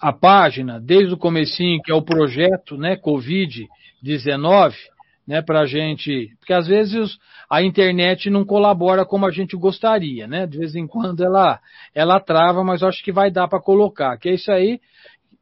a 0.04 0.12
página, 0.12 0.82
desde 0.82 1.14
o 1.14 1.18
comecinho, 1.18 1.82
que 1.82 1.90
é 1.90 1.96
o 1.96 2.02
projeto 2.02 2.76
né, 2.78 2.98
Covid-19, 2.98 4.74
né, 5.26 5.42
para 5.42 5.62
a 5.62 5.66
gente, 5.66 6.36
porque 6.40 6.52
às 6.52 6.68
vezes 6.68 7.18
a 7.50 7.64
internet 7.64 8.30
não 8.30 8.44
colabora 8.44 9.06
como 9.06 9.26
a 9.26 9.32
gente 9.32 9.56
gostaria, 9.56 10.28
né? 10.28 10.46
De 10.46 10.58
vez 10.58 10.76
em 10.76 10.86
quando 10.86 11.24
ela 11.24 11.58
ela 11.96 12.20
trava, 12.20 12.66
mas 12.66 12.84
acho 12.84 13.02
que 13.02 13.14
vai 13.14 13.32
dar 13.32 13.48
para 13.48 13.62
colocar. 13.62 14.18
Que 14.18 14.28
é 14.28 14.34
isso 14.34 14.52
aí. 14.52 14.82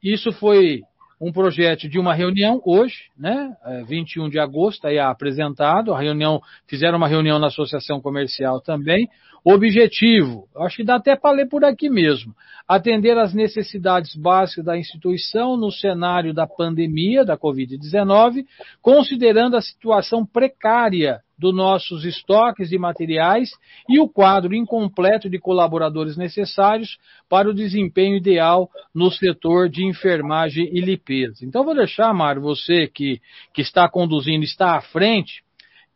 Isso 0.04 0.32
foi 0.34 0.82
um 1.22 1.32
projeto 1.32 1.88
de 1.88 2.00
uma 2.00 2.16
reunião 2.16 2.60
hoje, 2.66 3.12
né? 3.16 3.56
21 3.88 4.26
é, 4.26 4.30
de 4.32 4.40
agosto, 4.40 4.88
aí 4.88 4.98
apresentado. 4.98 5.94
A 5.94 6.00
reunião, 6.00 6.42
fizeram 6.68 6.98
uma 6.98 7.08
reunião 7.08 7.38
na 7.38 7.48
Associação 7.48 8.02
Comercial 8.02 8.60
também. 8.60 9.08
Objetivo, 9.44 10.48
acho 10.58 10.78
que 10.78 10.84
dá 10.84 10.96
até 10.96 11.16
para 11.16 11.36
ler 11.36 11.48
por 11.48 11.64
aqui 11.64 11.90
mesmo. 11.90 12.34
Atender 12.68 13.18
às 13.18 13.34
necessidades 13.34 14.16
básicas 14.16 14.66
da 14.66 14.78
instituição 14.78 15.56
no 15.56 15.72
cenário 15.72 16.34
da 16.34 16.48
pandemia 16.48 17.24
da 17.24 17.38
Covid-19, 17.38 18.44
considerando 18.82 19.56
a 19.56 19.62
situação 19.62 20.26
precária 20.26 21.22
dos 21.42 21.56
nossos 21.56 22.06
estoques 22.06 22.70
de 22.70 22.78
materiais 22.78 23.50
e 23.90 24.00
o 24.00 24.08
quadro 24.08 24.54
incompleto 24.54 25.28
de 25.28 25.40
colaboradores 25.40 26.16
necessários 26.16 27.00
para 27.28 27.50
o 27.50 27.54
desempenho 27.54 28.16
ideal 28.16 28.70
no 28.94 29.10
setor 29.10 29.68
de 29.68 29.84
enfermagem 29.84 30.70
e 30.72 30.80
limpeza. 30.80 31.44
Então, 31.44 31.66
vou 31.66 31.74
deixar, 31.74 32.14
Mário, 32.14 32.44
você 32.44 32.86
que, 32.86 33.20
que 33.56 33.62
está 33.64 33.90
conduzindo, 33.90 34.44
está 34.44 34.78
à 34.78 34.82
frente, 34.82 35.44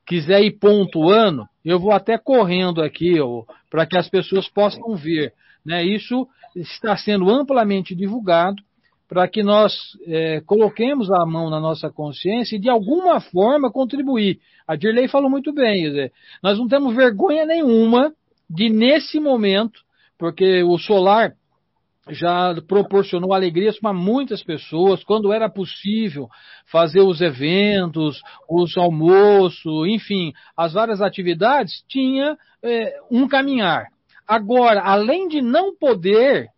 quiser 0.03 0.41
ir 0.41 0.57
pontuando, 0.59 1.45
eu 1.63 1.79
vou 1.79 1.91
até 1.91 2.17
correndo 2.17 2.81
aqui 2.81 3.13
para 3.69 3.85
que 3.85 3.97
as 3.97 4.09
pessoas 4.09 4.49
possam 4.49 4.95
ver. 4.95 5.31
Né? 5.63 5.83
Isso 5.85 6.27
está 6.55 6.97
sendo 6.97 7.29
amplamente 7.29 7.93
divulgado 7.93 8.63
para 9.07 9.27
que 9.27 9.43
nós 9.43 9.73
é, 10.07 10.41
coloquemos 10.41 11.11
a 11.11 11.25
mão 11.25 11.49
na 11.49 11.59
nossa 11.59 11.89
consciência 11.89 12.55
e 12.55 12.59
de 12.59 12.69
alguma 12.69 13.19
forma 13.19 13.71
contribuir. 13.71 14.39
A 14.67 14.75
Dirley 14.75 15.07
falou 15.07 15.29
muito 15.29 15.53
bem, 15.53 15.83
dizer, 15.83 16.11
nós 16.41 16.57
não 16.57 16.67
temos 16.67 16.95
vergonha 16.95 17.45
nenhuma 17.45 18.13
de 18.49 18.69
nesse 18.69 19.19
momento, 19.19 19.79
porque 20.17 20.63
o 20.63 20.77
solar 20.77 21.33
já 22.09 22.53
proporcionou 22.67 23.33
alegrias 23.33 23.79
para 23.79 23.93
muitas 23.93 24.43
pessoas, 24.43 25.03
quando 25.03 25.33
era 25.33 25.49
possível 25.49 26.27
fazer 26.67 27.01
os 27.01 27.19
eventos, 27.19 28.21
os 28.49 28.77
almoços, 28.77 29.87
enfim, 29.87 30.31
as 30.55 30.73
várias 30.73 31.01
atividades, 31.01 31.83
tinha 31.87 32.37
é, 32.61 32.99
um 33.09 33.27
caminhar. 33.27 33.87
Agora, 34.27 34.81
além 34.81 35.27
de 35.27 35.41
não 35.41 35.75
poder 35.75 36.49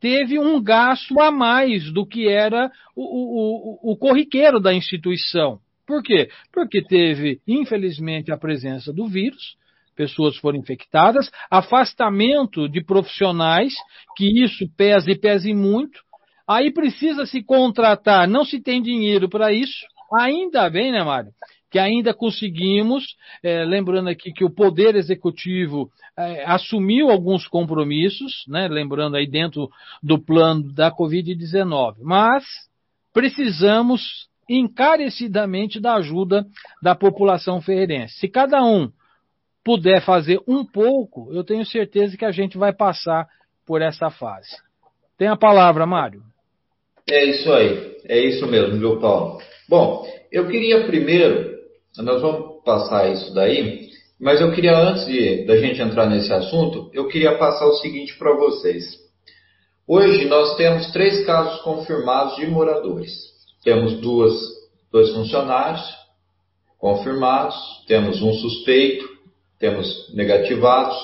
teve 0.00 0.38
um 0.38 0.62
gasto 0.62 1.20
a 1.20 1.30
mais 1.30 1.92
do 1.92 2.06
que 2.06 2.28
era 2.28 2.70
o, 2.94 3.02
o, 3.02 3.92
o, 3.92 3.96
corriqueiro 3.96 4.60
da 4.60 4.72
instituição. 4.72 5.58
Por 5.86 6.02
quê? 6.02 6.28
Porque 6.52 6.82
teve, 6.82 7.40
infelizmente, 7.46 8.30
a 8.30 8.36
presença 8.36 8.92
do 8.92 9.06
vírus, 9.06 9.56
pessoas 9.96 10.36
foram 10.36 10.58
infectadas, 10.58 11.30
afastamento 11.50 12.68
de 12.68 12.84
profissionais, 12.84 13.74
que 14.16 14.44
isso 14.44 14.68
pesa 14.76 15.10
e 15.10 15.18
pesa 15.18 15.48
muito. 15.54 16.00
Aí 16.46 16.72
precisa 16.72 17.26
se 17.26 17.42
contratar, 17.42 18.28
não 18.28 18.44
se 18.44 18.60
tem 18.60 18.80
dinheiro 18.80 19.28
para 19.28 19.52
isso. 19.52 19.84
Ainda 20.20 20.70
bem, 20.70 20.92
né, 20.92 21.02
Mário? 21.02 21.30
Que 21.70 21.78
ainda 21.78 22.14
conseguimos, 22.14 23.04
é, 23.42 23.64
lembrando 23.64 24.08
aqui 24.08 24.32
que 24.32 24.44
o 24.44 24.50
Poder 24.50 24.96
Executivo 24.96 25.90
é, 26.16 26.44
assumiu 26.44 27.10
alguns 27.10 27.46
compromissos, 27.46 28.44
né, 28.48 28.68
lembrando 28.68 29.16
aí 29.16 29.26
dentro 29.26 29.68
do 30.02 30.18
plano 30.18 30.72
da 30.72 30.90
Covid-19, 30.90 31.96
mas 32.02 32.44
precisamos 33.12 34.28
encarecidamente 34.48 35.78
da 35.78 35.96
ajuda 35.96 36.46
da 36.82 36.94
população 36.94 37.60
ferreirense. 37.60 38.14
Se 38.18 38.28
cada 38.28 38.64
um 38.64 38.90
puder 39.62 40.00
fazer 40.02 40.40
um 40.48 40.64
pouco, 40.64 41.30
eu 41.34 41.44
tenho 41.44 41.66
certeza 41.66 42.16
que 42.16 42.24
a 42.24 42.32
gente 42.32 42.56
vai 42.56 42.72
passar 42.72 43.28
por 43.66 43.82
essa 43.82 44.08
fase. 44.08 44.56
Tem 45.18 45.28
a 45.28 45.36
palavra, 45.36 45.84
Mário. 45.84 46.22
É 47.06 47.24
isso 47.26 47.52
aí, 47.52 47.96
é 48.04 48.18
isso 48.18 48.46
mesmo, 48.46 48.78
viu, 48.78 48.98
Paulo? 48.98 49.40
Bom, 49.68 50.06
eu 50.32 50.48
queria 50.48 50.86
primeiro 50.86 51.57
nós 52.02 52.20
vamos 52.20 52.62
passar 52.64 53.12
isso 53.12 53.32
daí, 53.34 53.88
mas 54.20 54.40
eu 54.40 54.52
queria, 54.52 54.76
antes 54.76 55.06
de, 55.06 55.44
da 55.46 55.56
gente 55.56 55.80
entrar 55.80 56.06
nesse 56.06 56.32
assunto, 56.32 56.90
eu 56.92 57.06
queria 57.08 57.38
passar 57.38 57.66
o 57.66 57.76
seguinte 57.76 58.16
para 58.18 58.34
vocês. 58.34 58.84
Hoje 59.86 60.26
nós 60.26 60.56
temos 60.56 60.90
três 60.90 61.24
casos 61.24 61.60
confirmados 61.62 62.36
de 62.36 62.46
moradores. 62.46 63.12
Temos 63.62 64.00
duas, 64.00 64.34
dois 64.92 65.10
funcionários 65.10 65.98
confirmados, 66.78 67.56
temos 67.86 68.22
um 68.22 68.32
suspeito, 68.34 69.04
temos 69.58 70.14
negativados, 70.14 70.96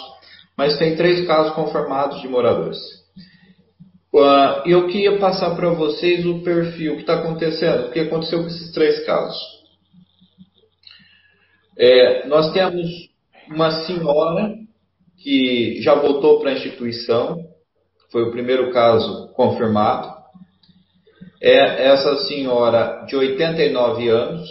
mas 0.57 0.79
tem 0.79 0.95
três 0.95 1.27
casos 1.27 1.53
confirmados 1.55 2.21
de 2.21 2.29
moradores. 2.29 2.79
Uh, 4.13 4.63
eu 4.65 4.87
queria 4.87 5.19
passar 5.19 5.57
para 5.57 5.71
vocês 5.71 6.25
o 6.25 6.39
perfil 6.45 6.95
que 6.95 7.01
está 7.01 7.15
acontecendo, 7.15 7.89
o 7.89 7.91
que 7.91 7.99
aconteceu 7.99 8.41
com 8.41 8.47
esses 8.47 8.71
três 8.73 9.05
casos. 9.05 9.54
É, 11.77 12.27
nós 12.27 12.53
temos 12.53 12.89
uma 13.49 13.71
senhora 13.85 14.55
que 15.23 15.81
já 15.83 15.95
voltou 15.95 16.41
para 16.41 16.51
a 16.51 16.55
instituição, 16.55 17.37
foi 18.11 18.23
o 18.23 18.31
primeiro 18.31 18.73
caso 18.73 19.33
confirmado. 19.35 20.15
É 21.43 21.87
essa 21.89 22.17
senhora 22.27 23.05
de 23.07 23.17
89 23.17 24.09
anos, 24.09 24.49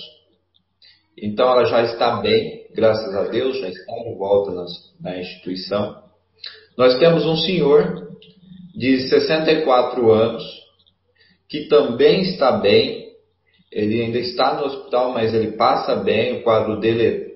então 1.17 1.47
ela 1.49 1.65
já 1.65 1.81
está 1.83 2.17
bem, 2.17 2.67
graças 2.75 3.15
a 3.15 3.23
Deus, 3.29 3.57
já 3.59 3.69
está 3.69 3.93
de 3.93 4.15
volta 4.15 4.65
na 4.99 5.17
instituição. 5.17 6.03
Nós 6.77 6.97
temos 6.99 7.25
um 7.25 7.37
senhor 7.37 8.17
de 8.75 9.07
64 9.07 10.11
anos, 10.11 10.43
que 11.47 11.67
também 11.67 12.21
está 12.21 12.53
bem, 12.53 13.02
ele 13.73 14.01
ainda 14.01 14.19
está 14.19 14.55
no 14.55 14.65
hospital, 14.65 15.13
mas 15.13 15.33
ele 15.33 15.53
passa 15.53 15.95
bem, 15.95 16.37
o 16.37 16.43
quadro 16.43 16.79
dele 16.79 17.33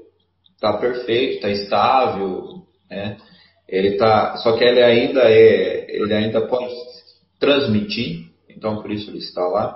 está 0.54 0.78
perfeito, 0.78 1.36
está 1.36 1.50
estável, 1.50 2.64
né? 2.90 3.18
Ele 3.68 3.98
tá, 3.98 4.38
só 4.38 4.56
que 4.56 4.64
ele 4.64 4.82
ainda 4.82 5.22
é, 5.24 5.86
ele 5.90 6.14
ainda 6.14 6.42
pode 6.42 6.74
transmitir, 7.40 8.28
então 8.50 8.82
por 8.82 8.92
isso 8.92 9.10
ele 9.10 9.18
está 9.18 9.46
lá. 9.48 9.76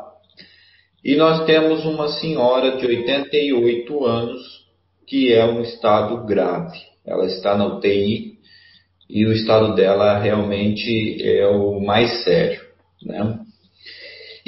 E 1.03 1.15
nós 1.15 1.45
temos 1.45 1.83
uma 1.83 2.07
senhora 2.07 2.77
de 2.77 2.85
88 2.85 4.05
anos 4.05 4.61
que 5.07 5.33
é 5.33 5.43
um 5.43 5.61
estado 5.61 6.25
grave. 6.25 6.79
Ela 7.05 7.25
está 7.25 7.57
na 7.57 7.65
UTI 7.65 8.37
e 9.09 9.25
o 9.25 9.33
estado 9.33 9.75
dela 9.75 10.19
realmente 10.19 11.21
é 11.21 11.47
o 11.47 11.81
mais 11.81 12.23
sério, 12.23 12.61
né? 13.03 13.40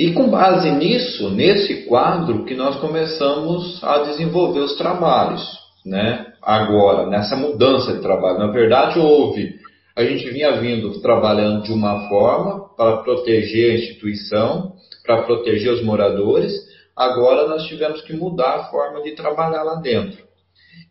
E 0.04 0.12
com 0.12 0.30
base 0.30 0.70
nisso, 0.70 1.30
nesse 1.30 1.86
quadro, 1.86 2.44
que 2.44 2.54
nós 2.54 2.76
começamos 2.76 3.82
a 3.82 4.00
desenvolver 4.00 4.60
os 4.60 4.76
trabalhos, 4.76 5.42
né? 5.86 6.34
Agora, 6.42 7.08
nessa 7.08 7.38
mudança 7.38 7.94
de 7.94 8.02
trabalho. 8.02 8.38
Na 8.38 8.52
verdade, 8.52 9.00
houve. 9.00 9.56
A 9.96 10.04
gente 10.04 10.30
vinha 10.30 10.60
vindo 10.60 11.00
trabalhando 11.00 11.64
de 11.64 11.72
uma 11.72 12.10
forma 12.10 12.76
para 12.76 12.98
proteger 12.98 13.72
a 13.72 13.76
instituição, 13.76 14.74
para 15.06 15.22
proteger 15.22 15.72
os 15.72 15.82
moradores. 15.82 16.52
Agora 16.98 17.48
nós 17.48 17.66
tivemos 17.66 18.02
que 18.02 18.12
mudar 18.12 18.56
a 18.56 18.64
forma 18.66 19.02
de 19.04 19.12
trabalhar 19.12 19.64
lá 19.64 19.76
dentro. 19.76 20.22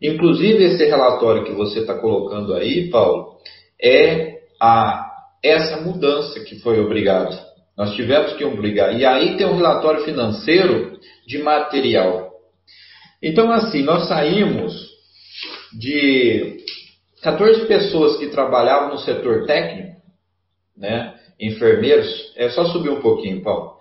Inclusive, 0.01 0.63
esse 0.63 0.85
relatório 0.85 1.43
que 1.43 1.51
você 1.51 1.81
está 1.81 1.93
colocando 1.93 2.55
aí, 2.55 2.89
Paulo, 2.89 3.35
é 3.79 4.39
a, 4.59 5.05
essa 5.43 5.81
mudança 5.81 6.39
que 6.39 6.55
foi 6.61 6.79
obrigado 6.79 7.52
nós 7.77 7.95
tivemos 7.95 8.33
que 8.33 8.45
obrigar. 8.45 8.95
E 8.97 9.05
aí 9.05 9.35
tem 9.37 9.47
um 9.47 9.55
relatório 9.55 10.03
financeiro 10.03 10.99
de 11.27 11.39
material. 11.39 12.31
Então, 13.21 13.51
assim, 13.51 13.83
nós 13.83 14.07
saímos 14.07 14.91
de 15.79 16.57
14 17.21 17.65
pessoas 17.65 18.17
que 18.17 18.27
trabalhavam 18.27 18.89
no 18.89 18.99
setor 18.99 19.45
técnico, 19.45 20.01
né, 20.77 21.15
enfermeiros, 21.39 22.33
é 22.35 22.49
só 22.49 22.65
subir 22.65 22.89
um 22.89 23.01
pouquinho, 23.01 23.41
Paulo. 23.41 23.73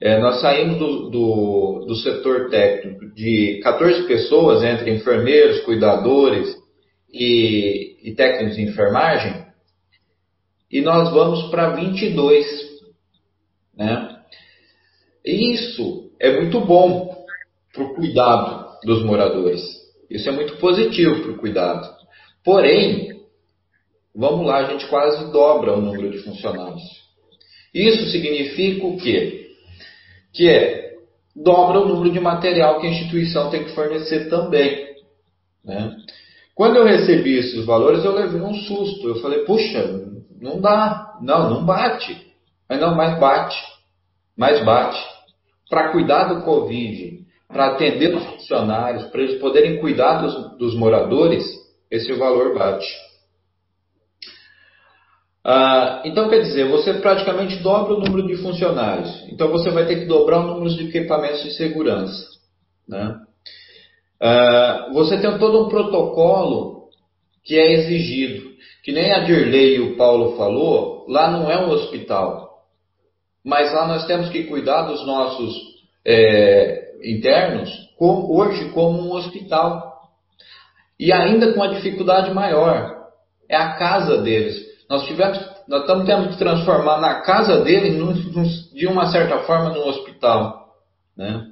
É, 0.00 0.18
nós 0.18 0.40
saímos 0.40 0.78
do, 0.78 1.10
do, 1.10 1.84
do, 1.86 1.94
setor 1.96 2.48
técnico 2.48 3.12
de 3.14 3.60
14 3.62 4.06
pessoas, 4.06 4.62
entre 4.62 4.90
enfermeiros, 4.90 5.60
cuidadores 5.60 6.56
e, 7.12 7.98
e 8.02 8.14
técnicos 8.14 8.56
de 8.56 8.62
enfermagem, 8.62 9.44
e 10.70 10.80
nós 10.80 11.10
vamos 11.10 11.50
para 11.50 11.70
22 11.70 12.69
né? 13.80 14.16
Isso 15.24 16.10
é 16.20 16.38
muito 16.38 16.60
bom 16.60 17.24
para 17.72 17.82
o 17.82 17.94
cuidado 17.94 18.76
dos 18.84 19.02
moradores. 19.02 19.62
Isso 20.10 20.28
é 20.28 20.32
muito 20.32 20.56
positivo 20.56 21.22
para 21.22 21.32
o 21.32 21.38
cuidado. 21.38 21.88
Porém, 22.44 23.22
vamos 24.14 24.46
lá, 24.46 24.58
a 24.58 24.64
gente 24.64 24.86
quase 24.88 25.32
dobra 25.32 25.72
o 25.72 25.80
número 25.80 26.10
de 26.10 26.18
funcionários. 26.18 26.82
Isso 27.72 28.10
significa 28.10 28.86
o 28.86 28.98
quê? 28.98 29.48
Que 30.32 30.48
é 30.50 30.90
dobra 31.34 31.80
o 31.80 31.88
número 31.88 32.12
de 32.12 32.20
material 32.20 32.80
que 32.80 32.86
a 32.86 32.90
instituição 32.90 33.48
tem 33.48 33.64
que 33.64 33.74
fornecer 33.74 34.28
também. 34.28 34.90
Né? 35.64 35.96
Quando 36.54 36.76
eu 36.76 36.84
recebi 36.84 37.38
esses 37.38 37.64
valores, 37.64 38.04
eu 38.04 38.14
levei 38.14 38.42
um 38.42 38.54
susto. 38.54 39.08
Eu 39.08 39.20
falei, 39.20 39.44
puxa, 39.44 40.02
não 40.38 40.60
dá. 40.60 41.18
Não, 41.22 41.48
não 41.48 41.64
bate. 41.64 42.29
Mas 42.70 42.80
não, 42.80 42.94
mais 42.94 43.18
bate. 43.18 43.60
Mais 44.38 44.64
bate. 44.64 45.04
Para 45.68 45.90
cuidar 45.90 46.32
do 46.32 46.44
Covid, 46.44 47.18
para 47.48 47.66
atender 47.66 48.14
os 48.14 48.24
funcionários, 48.24 49.06
para 49.06 49.22
eles 49.22 49.40
poderem 49.40 49.80
cuidar 49.80 50.22
dos, 50.22 50.56
dos 50.56 50.74
moradores, 50.76 51.44
esse 51.90 52.12
valor 52.12 52.56
bate. 52.56 52.86
Ah, 55.44 56.02
então, 56.04 56.28
quer 56.28 56.42
dizer, 56.42 56.68
você 56.68 56.94
praticamente 56.94 57.56
dobra 57.56 57.94
o 57.94 58.00
número 58.00 58.28
de 58.28 58.36
funcionários. 58.36 59.26
Então, 59.28 59.48
você 59.48 59.70
vai 59.70 59.86
ter 59.86 60.00
que 60.00 60.06
dobrar 60.06 60.38
o 60.38 60.54
número 60.54 60.70
de 60.70 60.86
equipamentos 60.86 61.42
de 61.42 61.50
segurança. 61.52 62.24
Né? 62.88 63.16
Ah, 64.22 64.90
você 64.92 65.20
tem 65.20 65.38
todo 65.38 65.66
um 65.66 65.68
protocolo 65.68 66.88
que 67.42 67.58
é 67.58 67.72
exigido. 67.72 68.50
Que 68.84 68.92
nem 68.92 69.12
a 69.12 69.24
Dirley 69.24 69.76
e 69.76 69.80
o 69.80 69.96
Paulo 69.96 70.36
falou, 70.36 71.04
lá 71.08 71.30
não 71.30 71.50
é 71.50 71.58
um 71.58 71.70
hospital. 71.70 72.49
Mas 73.44 73.72
lá 73.72 73.86
nós 73.86 74.06
temos 74.06 74.28
que 74.28 74.44
cuidar 74.44 74.82
dos 74.82 75.04
nossos 75.06 75.54
é, 76.04 76.92
internos 77.02 77.70
como, 77.98 78.34
hoje 78.36 78.70
como 78.70 79.00
um 79.00 79.12
hospital. 79.12 79.90
E 80.98 81.12
ainda 81.12 81.52
com 81.52 81.60
uma 81.60 81.74
dificuldade 81.74 82.32
maior. 82.32 82.98
É 83.48 83.56
a 83.56 83.74
casa 83.74 84.18
deles. 84.18 84.56
Nós 84.88 85.04
tivemos, 85.06 85.38
nós 85.66 85.82
estamos 85.82 86.06
tendo 86.06 86.28
que 86.28 86.36
transformar 86.36 87.00
na 87.00 87.20
casa 87.20 87.62
deles, 87.62 87.94
de 88.72 88.86
uma 88.86 89.06
certa 89.06 89.38
forma, 89.40 89.70
num 89.70 89.88
hospital. 89.88 90.74
Né? 91.16 91.46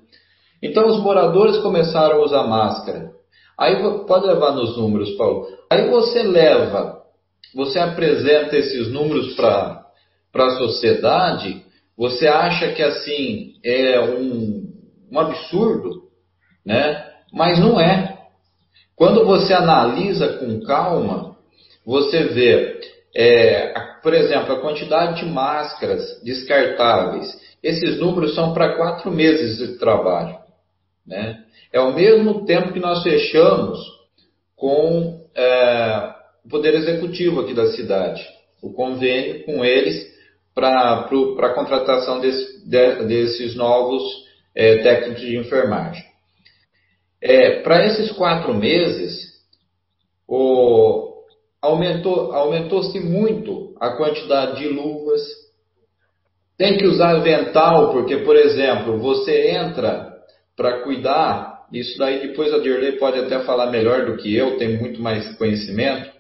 Então 0.63 0.87
os 0.87 0.99
moradores 1.01 1.59
começaram 1.59 2.17
a 2.17 2.25
usar 2.25 2.45
máscara. 2.45 3.11
Aí 3.59 3.77
pode 4.07 4.27
levar 4.27 4.53
nos 4.53 4.77
números, 4.77 5.11
Paulo. 5.17 5.49
Aí 5.71 5.89
você 5.89 6.23
leva, 6.23 7.03
você 7.55 7.79
apresenta 7.79 8.57
esses 8.57 8.93
números 8.93 9.35
para 9.35 9.85
a 10.35 10.51
sociedade, 10.59 11.65
você 11.99 12.29
acha 12.29 12.73
que 12.73 12.83
assim 12.83 13.55
é 13.65 14.01
um, 14.01 14.73
um 15.11 15.19
absurdo, 15.19 16.05
né? 16.65 17.05
Mas 17.33 17.59
não 17.59 17.81
é. 17.81 18.17
Quando 18.95 19.25
você 19.25 19.53
analisa 19.53 20.39
com 20.39 20.61
calma, 20.61 21.37
você 21.85 22.23
vê, 22.25 22.81
é, 23.17 23.75
por 24.01 24.15
exemplo, 24.15 24.55
a 24.55 24.61
quantidade 24.61 25.25
de 25.25 25.27
máscaras 25.27 26.23
descartáveis. 26.23 27.37
Esses 27.61 27.99
números 27.99 28.35
são 28.35 28.55
para 28.55 28.77
quatro 28.77 29.11
meses 29.11 29.59
de 29.59 29.79
trabalho. 29.79 30.39
Né? 31.05 31.43
É 31.73 31.81
o 31.81 31.95
mesmo 31.95 32.45
tempo 32.45 32.73
que 32.73 32.79
nós 32.79 33.03
fechamos 33.03 33.79
com 34.55 35.25
é, 35.35 36.15
o 36.45 36.49
Poder 36.49 36.75
Executivo 36.75 37.41
aqui 37.41 37.55
da 37.55 37.73
cidade, 37.73 38.25
o 38.63 38.73
convênio 38.73 39.45
com 39.45 39.65
eles 39.65 40.18
para 40.61 41.51
a 41.51 41.55
contratação 41.55 42.21
desse, 42.21 42.69
de, 42.69 43.05
desses 43.07 43.55
novos 43.55 44.03
é, 44.55 44.79
técnicos 44.79 45.21
de 45.21 45.37
enfermagem. 45.37 46.05
É, 47.21 47.61
para 47.63 47.87
esses 47.87 48.11
quatro 48.13 48.53
meses, 48.55 49.29
o, 50.27 51.23
aumentou, 51.63 52.33
aumentou-se 52.33 52.99
muito 53.01 53.75
a 53.81 53.91
quantidade 53.91 54.61
de 54.61 54.69
luvas. 54.69 55.23
Tem 56.57 56.77
que 56.77 56.87
usar 56.87 57.11
avental, 57.11 57.93
porque, 57.93 58.19
por 58.19 58.35
exemplo, 58.35 58.99
você 58.99 59.51
entra 59.51 60.13
para 60.57 60.83
cuidar, 60.83 61.67
isso 61.73 61.97
daí 61.99 62.27
depois 62.27 62.53
a 62.53 62.59
Dirley 62.59 62.99
pode 62.99 63.19
até 63.21 63.39
falar 63.41 63.71
melhor 63.71 64.07
do 64.07 64.17
que 64.17 64.35
eu, 64.35 64.57
tem 64.57 64.77
muito 64.77 65.01
mais 65.01 65.37
conhecimento. 65.37 66.11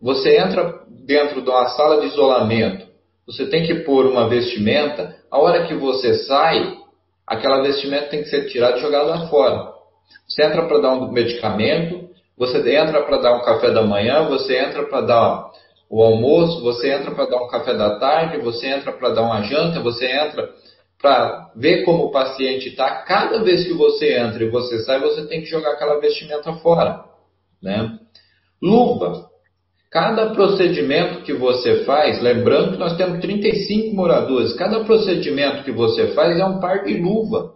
Você 0.00 0.38
entra 0.38 0.80
dentro 1.04 1.42
de 1.42 1.50
uma 1.50 1.68
sala 1.70 2.00
de 2.00 2.06
isolamento, 2.06 2.89
você 3.30 3.46
tem 3.46 3.64
que 3.64 3.76
pôr 3.84 4.06
uma 4.06 4.28
vestimenta, 4.28 5.16
a 5.30 5.38
hora 5.38 5.64
que 5.64 5.74
você 5.74 6.14
sai, 6.24 6.76
aquela 7.24 7.62
vestimenta 7.62 8.08
tem 8.08 8.24
que 8.24 8.28
ser 8.28 8.48
tirada 8.48 8.76
e 8.76 8.80
jogada 8.80 9.28
fora. 9.28 9.72
Você 10.26 10.44
entra 10.44 10.66
para 10.66 10.80
dar 10.80 10.92
um 10.94 11.12
medicamento, 11.12 12.10
você 12.36 12.58
entra 12.76 13.02
para 13.02 13.18
dar 13.18 13.36
um 13.36 13.42
café 13.42 13.70
da 13.70 13.82
manhã, 13.82 14.28
você 14.28 14.58
entra 14.58 14.82
para 14.82 15.02
dar 15.02 15.50
o 15.88 16.02
almoço, 16.02 16.60
você 16.60 16.90
entra 16.90 17.12
para 17.12 17.26
dar 17.26 17.40
um 17.40 17.48
café 17.48 17.72
da 17.72 18.00
tarde, 18.00 18.38
você 18.38 18.66
entra 18.66 18.90
para 18.90 19.10
dar 19.10 19.22
uma 19.22 19.42
janta, 19.42 19.78
você 19.78 20.06
entra 20.06 20.50
para 21.00 21.52
ver 21.54 21.84
como 21.84 22.06
o 22.06 22.10
paciente 22.10 22.70
está. 22.70 23.02
Cada 23.02 23.44
vez 23.44 23.64
que 23.64 23.72
você 23.72 24.18
entra 24.18 24.42
e 24.42 24.50
você 24.50 24.80
sai, 24.80 24.98
você 24.98 25.24
tem 25.28 25.40
que 25.40 25.46
jogar 25.46 25.70
aquela 25.70 26.00
vestimenta 26.00 26.52
fora. 26.54 27.04
Né? 27.62 27.96
Luva. 28.60 29.29
Cada 29.90 30.30
procedimento 30.30 31.22
que 31.22 31.32
você 31.32 31.84
faz, 31.84 32.22
lembrando 32.22 32.72
que 32.72 32.78
nós 32.78 32.96
temos 32.96 33.20
35 33.20 33.94
moradores, 33.94 34.52
cada 34.54 34.84
procedimento 34.84 35.64
que 35.64 35.72
você 35.72 36.08
faz 36.08 36.38
é 36.38 36.44
um 36.44 36.60
par 36.60 36.84
de 36.84 36.94
luva 36.94 37.54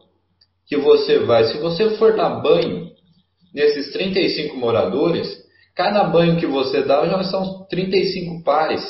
que 0.66 0.76
você 0.76 1.20
vai. 1.20 1.44
Se 1.44 1.58
você 1.58 1.90
for 1.96 2.16
dar 2.16 2.40
banho 2.40 2.88
nesses 3.54 3.92
35 3.92 4.56
moradores, 4.56 5.28
cada 5.76 6.04
banho 6.04 6.36
que 6.36 6.46
você 6.46 6.82
dá 6.82 7.06
já 7.06 7.22
são 7.24 7.66
35 7.68 8.42
pares 8.42 8.84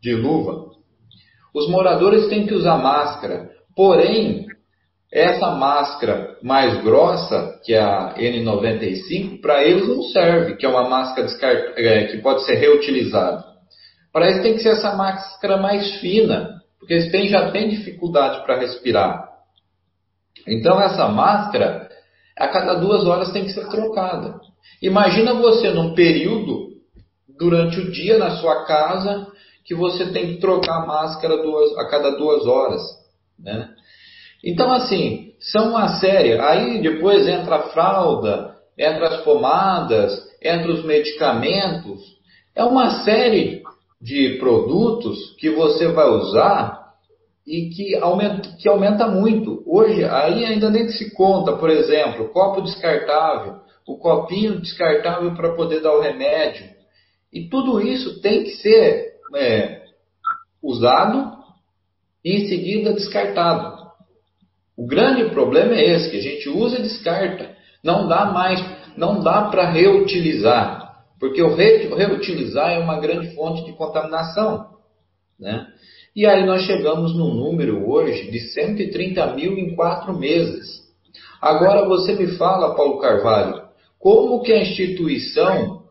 de 0.00 0.14
luva. 0.14 0.70
Os 1.52 1.68
moradores 1.68 2.28
têm 2.28 2.46
que 2.46 2.54
usar 2.54 2.78
máscara, 2.78 3.50
Porém, 3.76 4.46
essa 5.14 5.52
máscara 5.52 6.36
mais 6.42 6.82
grossa, 6.82 7.60
que 7.64 7.72
é 7.72 7.80
a 7.80 8.14
N95, 8.18 9.40
para 9.40 9.62
eles 9.62 9.86
não 9.86 10.02
serve, 10.02 10.56
que 10.56 10.66
é 10.66 10.68
uma 10.68 10.88
máscara 10.88 11.28
é, 11.76 12.06
que 12.06 12.18
pode 12.18 12.44
ser 12.44 12.56
reutilizada. 12.56 13.44
Para 14.12 14.28
eles 14.28 14.42
tem 14.42 14.54
que 14.54 14.60
ser 14.60 14.70
essa 14.70 14.96
máscara 14.96 15.56
mais 15.56 16.00
fina, 16.00 16.60
porque 16.80 16.94
eles 16.94 17.12
têm, 17.12 17.28
já 17.28 17.52
têm 17.52 17.68
dificuldade 17.68 18.44
para 18.44 18.58
respirar. 18.58 19.28
Então 20.48 20.80
essa 20.80 21.06
máscara, 21.06 21.88
a 22.36 22.48
cada 22.48 22.74
duas 22.74 23.06
horas 23.06 23.30
tem 23.30 23.44
que 23.44 23.52
ser 23.52 23.68
trocada. 23.68 24.40
Imagina 24.82 25.34
você 25.34 25.70
num 25.70 25.94
período, 25.94 26.70
durante 27.38 27.78
o 27.78 27.92
dia 27.92 28.18
na 28.18 28.32
sua 28.32 28.64
casa, 28.64 29.28
que 29.64 29.76
você 29.76 30.06
tem 30.06 30.34
que 30.34 30.40
trocar 30.40 30.82
a 30.82 30.86
máscara 30.86 31.36
duas, 31.40 31.78
a 31.78 31.88
cada 31.88 32.10
duas 32.16 32.44
horas. 32.46 32.82
Né? 33.38 33.68
Então, 34.44 34.70
assim, 34.70 35.32
são 35.40 35.70
uma 35.70 35.88
série. 36.00 36.38
Aí 36.38 36.82
depois 36.82 37.26
entra 37.26 37.56
a 37.56 37.62
fralda, 37.70 38.54
entra 38.78 39.08
as 39.08 39.24
pomadas, 39.24 40.12
entra 40.42 40.70
os 40.70 40.84
medicamentos. 40.84 42.00
É 42.54 42.62
uma 42.62 43.02
série 43.04 43.62
de 44.00 44.36
produtos 44.38 45.34
que 45.38 45.48
você 45.50 45.88
vai 45.88 46.08
usar 46.10 46.84
e 47.46 47.70
que 47.70 47.96
aumenta, 47.96 48.50
que 48.58 48.68
aumenta 48.68 49.08
muito. 49.08 49.62
Hoje, 49.66 50.04
aí 50.04 50.44
ainda 50.44 50.70
nem 50.70 50.88
se 50.88 51.10
conta, 51.14 51.56
por 51.56 51.70
exemplo, 51.70 52.28
copo 52.28 52.60
descartável, 52.60 53.60
o 53.86 53.96
copinho 53.96 54.60
descartável 54.60 55.34
para 55.34 55.54
poder 55.54 55.80
dar 55.80 55.94
o 55.94 56.00
remédio. 56.00 56.66
E 57.32 57.48
tudo 57.48 57.80
isso 57.80 58.20
tem 58.20 58.44
que 58.44 58.50
ser 58.56 59.14
é, 59.34 59.82
usado 60.62 61.32
e 62.24 62.32
em 62.32 62.48
seguida 62.48 62.92
descartado. 62.92 63.73
O 64.76 64.86
grande 64.86 65.30
problema 65.30 65.74
é 65.74 65.92
esse, 65.92 66.10
que 66.10 66.18
a 66.18 66.22
gente 66.22 66.48
usa 66.48 66.78
e 66.78 66.82
descarta. 66.82 67.54
Não 67.82 68.08
dá 68.08 68.26
mais, 68.26 68.64
não 68.96 69.20
dá 69.22 69.42
para 69.42 69.70
reutilizar, 69.70 71.04
porque 71.20 71.42
o 71.42 71.54
reutilizar 71.54 72.72
é 72.72 72.78
uma 72.78 72.98
grande 72.98 73.34
fonte 73.34 73.64
de 73.64 73.72
contaminação. 73.72 74.74
Né? 75.38 75.66
E 76.14 76.26
aí 76.26 76.46
nós 76.46 76.62
chegamos 76.62 77.14
num 77.14 77.34
número 77.34 77.88
hoje 77.90 78.30
de 78.30 78.40
130 78.40 79.34
mil 79.34 79.58
em 79.58 79.74
quatro 79.74 80.16
meses. 80.16 80.82
Agora 81.40 81.86
você 81.86 82.14
me 82.14 82.36
fala, 82.36 82.74
Paulo 82.74 82.98
Carvalho, 82.98 83.64
como 83.98 84.42
que 84.42 84.52
a 84.52 84.62
instituição 84.62 85.82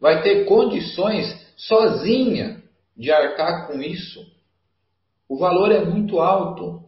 vai 0.00 0.22
ter 0.22 0.44
condições 0.44 1.34
sozinha 1.56 2.62
de 2.96 3.10
arcar 3.10 3.66
com 3.66 3.80
isso? 3.80 4.20
O 5.28 5.38
valor 5.38 5.72
é 5.72 5.84
muito 5.84 6.20
alto. 6.20 6.81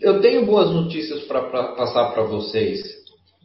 Eu 0.00 0.20
tenho 0.20 0.46
boas 0.46 0.70
notícias 0.70 1.24
para 1.24 1.42
passar 1.74 2.10
para 2.12 2.22
vocês. 2.24 2.82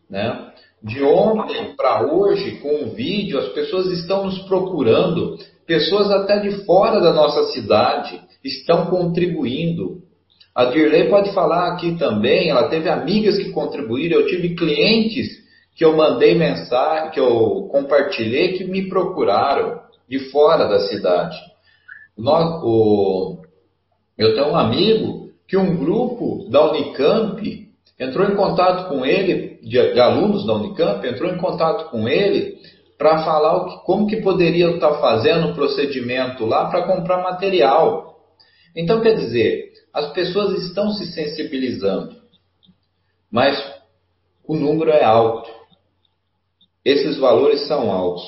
Né? 0.10 0.52
De 0.82 1.04
ontem 1.04 1.76
para 1.76 2.06
hoje, 2.12 2.58
com 2.58 2.84
o 2.84 2.92
vídeo, 2.92 3.38
as 3.40 3.50
pessoas 3.50 3.88
estão 3.88 4.26
nos 4.26 4.40
procurando, 4.44 5.38
pessoas 5.68 6.10
até 6.10 6.40
de 6.40 6.64
fora 6.66 7.02
da 7.02 7.14
nossa 7.14 7.52
cidade 7.52 8.22
estão 8.44 8.86
contribuindo. 8.86 10.02
A 10.56 10.66
Dirley 10.66 11.10
pode 11.10 11.34
falar 11.34 11.74
aqui 11.74 11.98
também, 11.98 12.50
ela 12.50 12.70
teve 12.70 12.90
amigas 12.90 13.38
que 13.38 13.52
contribuíram, 13.52 14.20
eu 14.20 14.28
tive 14.28 14.56
clientes 14.56 15.28
que 15.76 15.86
eu 15.86 15.96
mandei 15.96 16.36
mensagem, 16.36 17.12
que 17.12 17.20
eu 17.20 17.70
compartilhei, 17.72 18.58
que 18.58 18.66
me 18.66 18.90
procuraram 18.90 19.80
de 20.10 20.20
fora 20.32 20.66
da 20.68 20.80
cidade. 20.80 21.38
Nós, 22.18 22.62
o, 22.64 23.38
eu 24.18 24.34
tenho 24.34 24.48
um 24.48 24.56
amigo 24.58 25.29
que 25.50 25.58
um 25.58 25.76
grupo 25.76 26.48
da 26.50 26.70
Unicamp 26.70 27.68
entrou 28.00 28.30
em 28.30 28.36
contato 28.36 28.88
com 28.88 29.04
ele, 29.04 29.60
de, 29.64 29.94
de 29.94 30.00
alunos 30.00 30.46
da 30.46 30.54
Unicamp, 30.54 31.06
entrou 31.06 31.32
em 31.32 31.38
contato 31.40 31.90
com 31.90 32.08
ele 32.08 32.60
para 33.00 33.24
falar 33.24 33.66
que, 33.66 33.84
como 33.84 34.06
que 34.06 34.18
poderia 34.18 34.70
estar 34.70 35.02
fazendo 35.02 35.50
o 35.50 35.56
procedimento 35.56 36.46
lá 36.46 36.70
para 36.70 36.86
comprar 36.86 37.24
material. 37.24 38.20
Então, 38.76 39.02
quer 39.02 39.16
dizer, 39.16 39.72
as 39.92 40.14
pessoas 40.14 40.62
estão 40.62 40.92
se 40.92 41.08
sensibilizando, 41.08 42.16
mas 43.32 43.60
o 44.48 44.56
número 44.56 44.92
é 44.92 45.04
alto. 45.04 45.50
Esses 46.86 47.18
valores 47.18 47.68
são 47.68 47.92
altos. 47.92 48.24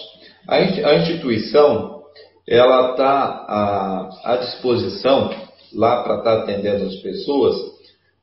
A 0.48 0.96
instituição 0.96 2.02
ela 2.48 2.92
está 2.92 3.46
à, 3.48 4.34
à 4.34 4.38
disposição 4.38 5.30
lá 5.74 6.04
para 6.04 6.18
estar 6.20 6.38
tá 6.38 6.44
atendendo 6.44 6.86
as 6.86 6.96
pessoas 6.98 7.56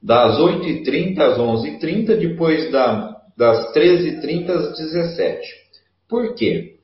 das 0.02 0.38
8h30 0.38 1.18
às 1.18 1.38
11h30, 1.38 2.16
depois 2.18 2.70
da, 2.70 3.16
das 3.36 3.72
13h30 3.72 4.50
às 4.50 4.78
17h. 4.78 5.40
Por 6.08 6.34
quê? 6.34 6.76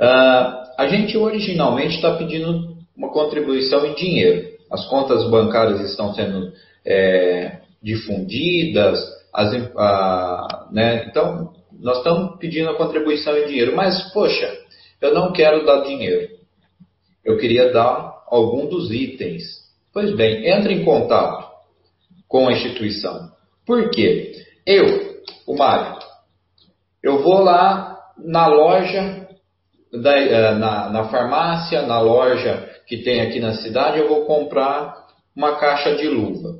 Uh, 0.00 0.64
a 0.76 0.86
gente 0.88 1.16
originalmente 1.16 1.96
está 1.96 2.16
pedindo 2.16 2.76
uma 2.96 3.12
contribuição 3.12 3.86
em 3.86 3.94
dinheiro. 3.94 4.54
As 4.70 4.86
contas 4.86 5.28
bancárias 5.30 5.80
estão 5.80 6.12
sendo 6.14 6.52
é, 6.84 7.60
difundidas, 7.82 8.98
as, 9.32 9.52
a, 9.76 10.68
né? 10.72 11.06
então 11.08 11.52
nós 11.80 11.98
estamos 11.98 12.38
pedindo 12.38 12.70
a 12.70 12.76
contribuição 12.76 13.36
em 13.36 13.46
dinheiro, 13.46 13.76
mas 13.76 14.12
poxa, 14.12 14.52
eu 15.00 15.14
não 15.14 15.32
quero 15.32 15.64
dar 15.64 15.82
dinheiro. 15.82 16.28
Eu 17.24 17.36
queria 17.38 17.72
dar 17.72 18.24
algum 18.28 18.66
dos 18.66 18.90
itens. 18.90 19.63
Pois 19.94 20.12
bem, 20.16 20.44
entre 20.48 20.74
em 20.74 20.84
contato 20.84 21.48
com 22.26 22.48
a 22.48 22.52
instituição. 22.52 23.30
Por 23.64 23.90
quê? 23.90 24.32
Eu, 24.66 25.22
o 25.46 25.56
Mário, 25.56 26.00
eu 27.00 27.22
vou 27.22 27.38
lá 27.38 28.00
na 28.18 28.48
loja, 28.48 29.28
da, 29.92 30.18
eh, 30.18 30.54
na, 30.56 30.90
na 30.90 31.04
farmácia, 31.04 31.82
na 31.82 32.00
loja 32.00 32.68
que 32.88 33.04
tem 33.04 33.20
aqui 33.20 33.38
na 33.38 33.54
cidade, 33.54 34.00
eu 34.00 34.08
vou 34.08 34.24
comprar 34.24 34.96
uma 35.34 35.60
caixa 35.60 35.94
de 35.94 36.08
luva. 36.08 36.58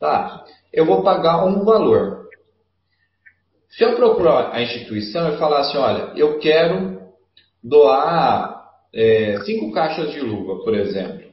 Tá? 0.00 0.42
Eu 0.72 0.86
vou 0.86 1.02
pagar 1.02 1.44
um 1.44 1.64
valor. 1.64 2.26
Se 3.68 3.84
eu 3.84 3.94
procurar 3.96 4.50
a 4.54 4.62
instituição 4.62 5.34
e 5.34 5.38
falar 5.38 5.60
assim, 5.60 5.76
olha, 5.76 6.12
eu 6.16 6.38
quero 6.38 7.02
doar 7.62 8.64
é, 8.94 9.38
cinco 9.44 9.70
caixas 9.72 10.10
de 10.10 10.20
luva, 10.20 10.64
por 10.64 10.74
exemplo, 10.74 11.31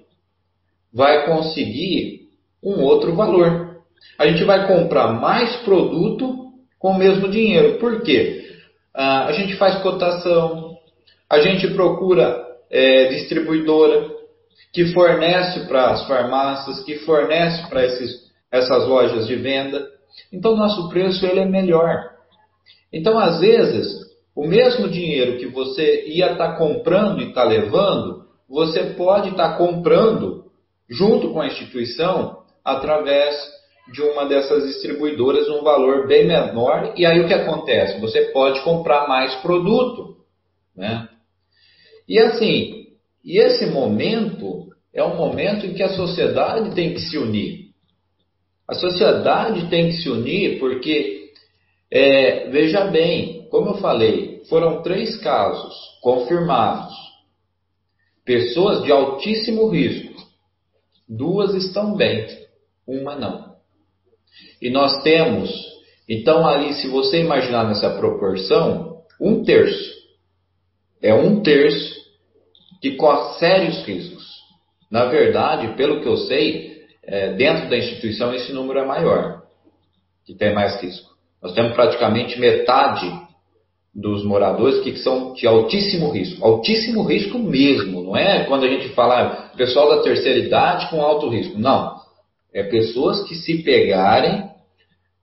vai 0.93 1.25
conseguir 1.25 2.30
um 2.63 2.82
outro 2.82 3.15
valor. 3.15 3.78
A 4.17 4.28
gente 4.28 4.43
vai 4.43 4.67
comprar 4.67 5.13
mais 5.13 5.56
produto 5.58 6.49
com 6.78 6.91
o 6.91 6.97
mesmo 6.97 7.30
dinheiro. 7.30 7.78
Por 7.80 8.02
quê? 8.02 8.58
Ah, 8.93 9.25
a 9.25 9.32
gente 9.32 9.56
faz 9.56 9.82
cotação, 9.82 10.78
a 11.30 11.39
gente 11.39 11.67
procura 11.69 12.45
é, 12.69 13.06
distribuidora 13.10 14.10
que 14.73 14.86
fornece 14.93 15.67
para 15.67 15.91
as 15.91 16.08
farmácias, 16.08 16.84
que 16.84 16.99
fornece 16.99 17.67
para 17.69 17.84
essas 18.52 18.88
lojas 18.88 19.28
de 19.28 19.36
venda. 19.36 19.88
Então, 20.32 20.56
nosso 20.56 20.89
preço 20.89 21.25
ele 21.25 21.39
é 21.39 21.45
melhor. 21.45 22.10
Então, 22.91 23.17
às 23.17 23.39
vezes, 23.39 23.88
o 24.36 24.47
mesmo 24.47 24.88
dinheiro 24.89 25.38
que 25.38 25.47
você 25.47 26.06
ia 26.08 26.32
estar 26.32 26.52
tá 26.52 26.58
comprando 26.58 27.21
e 27.21 27.30
está 27.30 27.43
levando, 27.43 28.25
você 28.47 28.93
pode 28.95 29.30
estar 29.30 29.52
tá 29.52 29.58
comprando 29.58 30.45
junto 30.89 31.32
com 31.32 31.41
a 31.41 31.47
instituição 31.47 32.39
através 32.63 33.36
de 33.91 34.02
uma 34.02 34.25
dessas 34.25 34.65
distribuidoras 34.67 35.47
um 35.49 35.63
valor 35.63 36.08
bem 36.08 36.28
menor. 36.28 36.93
E 36.95 37.06
aí 37.06 37.19
o 37.19 37.28
que 37.28 37.34
acontece? 37.34 37.99
Você 37.99 38.25
pode 38.32 38.62
comprar 38.62 39.08
mais 39.08 39.36
produto. 39.36 40.17
Né? 40.75 41.08
E 42.08 42.19
assim, 42.19 42.88
e 43.23 43.38
esse 43.38 43.65
momento 43.67 44.67
é 44.93 45.04
um 45.04 45.15
momento 45.15 45.65
em 45.65 45.73
que 45.73 45.84
a 45.84 45.89
sociedade 45.89 46.73
tem 46.75 46.93
que 46.93 47.02
se 47.02 47.17
unir. 47.17 47.69
A 48.67 48.75
sociedade 48.75 49.67
tem 49.69 49.88
que 49.88 49.93
se 49.93 50.10
unir 50.10 50.60
porque, 50.60 51.32
é, 51.91 52.49
veja 52.49 52.86
bem, 52.86 53.47
como 53.49 53.71
eu 53.71 53.78
falei, 53.78 54.43
foram 54.47 54.82
três 54.84 55.17
casos 55.17 55.73
confirmados. 56.02 56.93
Pessoas 58.23 58.84
de 58.84 58.91
altíssimo 58.91 59.69
risco. 59.69 60.09
Duas 61.10 61.56
estão 61.56 61.95
bem, 61.95 62.28
uma 62.88 63.15
não. 63.15 63.56
E 64.62 64.69
nós 64.69 65.02
temos, 65.02 65.50
então 66.08 66.48
ali, 66.48 66.74
se 66.74 66.88
você 66.88 67.19
imaginar 67.19 67.67
nessa 67.67 67.89
proporção, 67.98 69.02
um 69.19 69.43
terço. 69.43 69.98
É 71.02 71.13
um 71.13 71.41
terço 71.41 71.95
que 72.82 72.95
corre 72.95 73.39
sérios 73.39 73.84
riscos. 73.86 74.39
Na 74.91 75.06
verdade, 75.06 75.76
pelo 75.76 76.02
que 76.02 76.08
eu 76.08 76.17
sei, 76.17 76.84
é, 77.04 77.34
dentro 77.34 77.69
da 77.69 77.78
instituição 77.78 78.34
esse 78.34 78.52
número 78.54 78.80
é 78.80 78.86
maior, 78.86 79.43
que 80.26 80.36
tem 80.36 80.54
mais 80.54 80.82
risco. 80.82 81.10
Nós 81.41 81.54
temos 81.54 81.74
praticamente 81.74 82.39
metade 82.39 83.10
dos 83.99 84.23
moradores 84.23 84.81
que 84.81 84.95
são 84.97 85.33
de 85.33 85.45
altíssimo 85.45 86.09
risco. 86.09 86.43
Altíssimo 86.43 87.03
risco 87.03 87.38
mesmo, 87.38 88.01
não 88.03 88.15
é 88.15 88.45
quando 88.45 88.63
a 88.63 88.69
gente 88.69 88.89
fala 88.89 89.21
ah, 89.21 89.57
pessoal 89.57 89.89
da 89.89 90.01
terceira 90.01 90.39
idade 90.39 90.89
com 90.89 91.01
alto 91.01 91.27
risco. 91.29 91.57
Não. 91.59 91.99
É 92.53 92.63
pessoas 92.63 93.23
que 93.27 93.35
se 93.35 93.62
pegarem, 93.62 94.49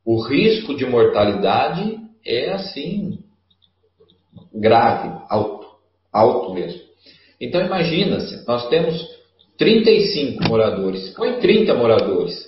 o 0.05 0.23
risco 0.23 0.77
de 0.77 0.85
mortalidade 0.85 1.99
é 2.25 2.53
assim, 2.53 3.19
grave, 4.55 5.23
alto, 5.29 5.67
alto 6.13 6.53
mesmo. 6.53 6.81
Então 7.41 7.65
imagina, 7.65 8.21
se 8.21 8.47
nós 8.47 8.69
temos 8.69 9.05
35 9.57 10.45
moradores, 10.49 11.11
põe 11.11 11.41
30 11.41 11.75
moradores, 11.75 12.47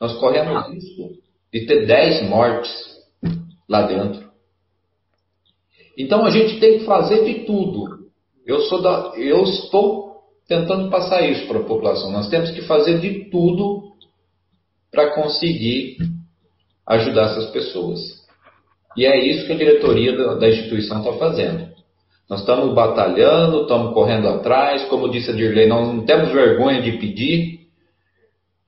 nós 0.00 0.14
corremos 0.18 0.68
risco 0.68 1.12
de 1.52 1.64
ter 1.64 1.86
10 1.86 2.28
mortes 2.28 2.70
lá 3.68 3.82
dentro. 3.82 4.23
Então 5.96 6.24
a 6.24 6.30
gente 6.30 6.58
tem 6.58 6.78
que 6.78 6.84
fazer 6.84 7.24
de 7.24 7.44
tudo. 7.44 8.04
Eu, 8.46 8.60
sou 8.62 8.82
da, 8.82 9.12
eu 9.16 9.42
estou 9.44 10.14
tentando 10.46 10.90
passar 10.90 11.22
isso 11.28 11.46
para 11.46 11.60
a 11.60 11.64
população. 11.64 12.10
Nós 12.10 12.28
temos 12.28 12.50
que 12.50 12.62
fazer 12.62 13.00
de 13.00 13.30
tudo 13.30 13.94
para 14.90 15.14
conseguir 15.14 15.96
ajudar 16.86 17.30
essas 17.30 17.50
pessoas. 17.50 18.00
E 18.96 19.06
é 19.06 19.18
isso 19.26 19.46
que 19.46 19.52
a 19.52 19.56
diretoria 19.56 20.16
da, 20.16 20.34
da 20.34 20.48
instituição 20.48 20.98
está 20.98 21.12
fazendo. 21.14 21.74
Nós 22.28 22.40
estamos 22.40 22.74
batalhando, 22.74 23.62
estamos 23.62 23.92
correndo 23.92 24.28
atrás, 24.28 24.84
como 24.86 25.10
disse 25.10 25.30
a 25.30 25.34
Dirley, 25.34 25.66
nós 25.66 25.88
não 25.88 26.04
temos 26.04 26.32
vergonha 26.32 26.80
de 26.80 26.92
pedir 26.92 27.60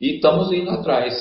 e 0.01 0.17
estamos 0.17 0.53
indo 0.53 0.71
atrás. 0.71 1.15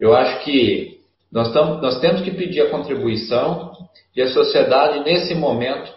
Eu 0.00 0.14
acho 0.14 0.44
que 0.44 0.91
nós, 1.32 1.52
nós 1.54 2.00
temos 2.00 2.20
que 2.22 2.30
pedir 2.30 2.60
a 2.60 2.70
contribuição 2.70 3.72
e 4.14 4.20
a 4.20 4.28
sociedade, 4.28 5.02
nesse 5.04 5.34
momento, 5.34 5.92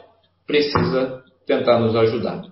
precisa 0.48 1.24
tentar 1.46 1.80
nos 1.80 1.96
ajudar. 1.96 2.44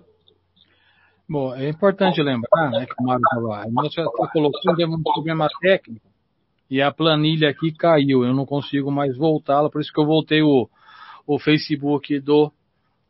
Bom, 1.28 1.56
é 1.56 1.70
importante 1.70 2.22
lembrar, 2.22 2.70
né, 2.70 2.86
que 2.86 3.02
o 3.02 3.06
Mário 3.06 3.24
falou, 3.34 3.72
nós 3.72 3.94
já 3.94 4.04
colocando 4.32 4.96
um 4.96 5.02
problema 5.02 5.48
técnico 5.62 6.06
e 6.70 6.82
a 6.82 6.92
planilha 6.92 7.50
aqui 7.50 7.72
caiu, 7.72 8.26
eu 8.26 8.34
não 8.34 8.46
consigo 8.46 8.92
mais 8.92 9.18
voltá-la, 9.18 9.70
por 9.70 9.82
isso 9.82 9.92
que 9.92 10.00
eu 10.00 10.06
voltei 10.06 10.42
o, 10.42 10.68
o 11.26 11.40
Facebook 11.40 12.20
do 12.20 12.52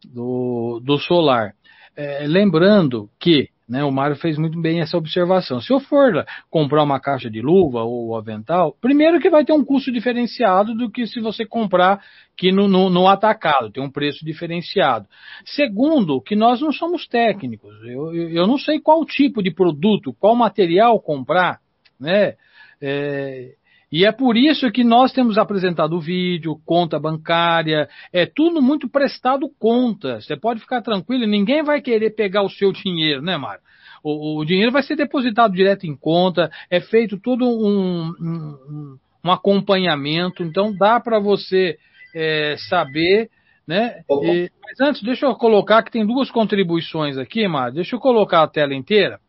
do, 0.06 0.82
do 0.84 0.98
solar. 0.98 1.54
É, 1.96 2.26
lembrando 2.28 3.10
que 3.20 3.50
né, 3.68 3.84
o 3.84 3.92
Mário 3.92 4.16
fez 4.16 4.38
muito 4.38 4.60
bem 4.60 4.82
essa 4.82 4.98
observação. 4.98 5.62
Se 5.62 5.72
eu 5.72 5.80
for 5.80 6.26
comprar 6.50 6.84
uma 6.84 7.00
caixa 7.00 7.30
de 7.30 7.42
luva 7.42 7.84
ou 7.84 8.16
avental, 8.16 8.76
primeiro 8.82 9.20
que 9.20 9.30
vai 9.30 9.46
ter 9.46 9.54
um 9.54 9.64
custo 9.64 9.92
diferenciado 9.92 10.74
do 10.76 10.92
que 10.92 11.08
se 11.08 11.20
você 11.20 11.46
comprar 11.46 12.04
que 12.36 12.52
no, 12.52 12.68
no, 12.68 12.90
no, 12.90 13.08
atacado, 13.08 13.72
tem 13.72 13.82
um 13.82 13.92
preço 13.92 14.26
diferenciado. 14.26 15.08
Segundo, 15.46 16.22
que 16.22 16.36
nós 16.36 16.60
não 16.62 16.72
somos 16.72 17.08
técnicos. 17.08 17.74
Eu, 17.84 18.14
eu, 18.14 18.30
eu 18.30 18.48
não 18.48 18.58
sei 18.58 18.80
qual 18.80 19.06
tipo 19.06 19.42
de 19.42 19.52
produto, 19.52 20.16
qual 20.20 20.36
material 20.36 21.00
comprar, 21.00 21.60
né? 22.00 22.36
É, 22.82 23.54
e 23.96 24.06
é 24.06 24.12
por 24.12 24.36
isso 24.36 24.72
que 24.72 24.84
nós 24.84 25.14
temos 25.14 25.38
apresentado 25.38 25.96
o 25.96 26.00
vídeo, 26.00 26.60
conta 26.66 27.00
bancária, 27.00 27.88
é 28.12 28.26
tudo 28.26 28.60
muito 28.60 28.90
prestado 28.90 29.48
conta. 29.60 30.20
Você 30.20 30.36
pode 30.36 30.62
ficar 30.62 30.82
tranquilo, 30.82 31.28
ninguém 31.28 31.62
vai 31.62 31.80
querer 31.80 32.10
pegar 32.16 32.42
o 32.42 32.50
seu 32.50 32.72
dinheiro, 32.72 33.22
né, 33.22 33.38
Mário? 33.38 33.62
O, 34.04 34.40
o 34.40 34.46
dinheiro 34.46 34.72
vai 34.72 34.82
ser 34.82 34.96
depositado 34.96 35.54
direto 35.54 35.86
em 35.86 35.96
conta, 35.96 36.50
é 36.72 36.82
feito 36.82 37.20
todo 37.20 37.46
um, 37.46 38.08
um, 38.20 38.98
um 39.24 39.32
acompanhamento, 39.32 40.42
então 40.42 40.76
dá 40.76 41.00
para 41.00 41.20
você 41.20 41.78
é, 42.16 42.56
saber, 42.68 43.30
né? 43.68 44.02
E, 44.24 44.50
mas 44.66 44.82
antes, 44.82 45.04
deixa 45.04 45.28
eu 45.28 45.36
colocar 45.36 45.84
que 45.84 45.92
tem 45.92 46.04
duas 46.04 46.32
contribuições 46.32 47.16
aqui, 47.16 47.48
Mário. 47.48 47.76
Deixa 47.76 47.96
eu 47.96 48.00
colocar 48.00 48.42
a 48.42 48.48
tela 48.48 48.74
inteira. 48.74 49.20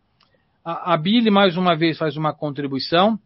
A, 0.64 0.94
a 0.94 0.96
Billy, 0.96 1.30
mais 1.30 1.54
uma 1.58 1.76
vez, 1.76 1.98
faz 1.98 2.16
uma 2.16 2.32
contribuição. 2.32 3.18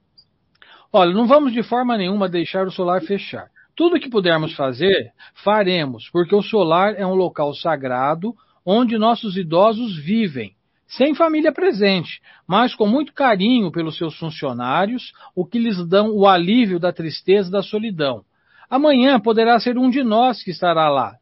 Olha, 0.93 1.13
não 1.13 1.27
vamos 1.27 1.53
de 1.53 1.63
forma 1.63 1.97
nenhuma 1.97 2.29
deixar 2.29 2.67
o 2.67 2.71
solar 2.71 3.03
fechar. 3.03 3.49
Tudo 3.77 4.01
que 4.01 4.09
pudermos 4.09 4.55
fazer, 4.55 5.13
faremos, 5.45 6.09
porque 6.11 6.35
o 6.35 6.43
solar 6.43 6.95
é 6.97 7.07
um 7.07 7.15
local 7.15 7.55
sagrado 7.55 8.35
onde 8.65 8.99
nossos 8.99 9.37
idosos 9.37 9.97
vivem, 9.99 10.53
sem 10.87 11.15
família 11.15 11.53
presente, 11.53 12.21
mas 12.47 12.75
com 12.75 12.87
muito 12.87 13.13
carinho 13.13 13.71
pelos 13.71 13.97
seus 13.97 14.19
funcionários, 14.19 15.13
o 15.35 15.45
que 15.45 15.59
lhes 15.59 15.87
dão 15.87 16.11
o 16.11 16.27
alívio 16.27 16.81
da 16.81 16.93
tristeza 16.93 17.49
e 17.49 17.53
da 17.53 17.63
solidão. 17.63 18.23
Amanhã 18.69 19.21
poderá 19.21 19.61
ser 19.61 19.79
um 19.79 19.89
de 19.91 20.03
nós 20.03 20.43
que 20.43 20.51
estará 20.51 20.89
lá. 20.89 21.17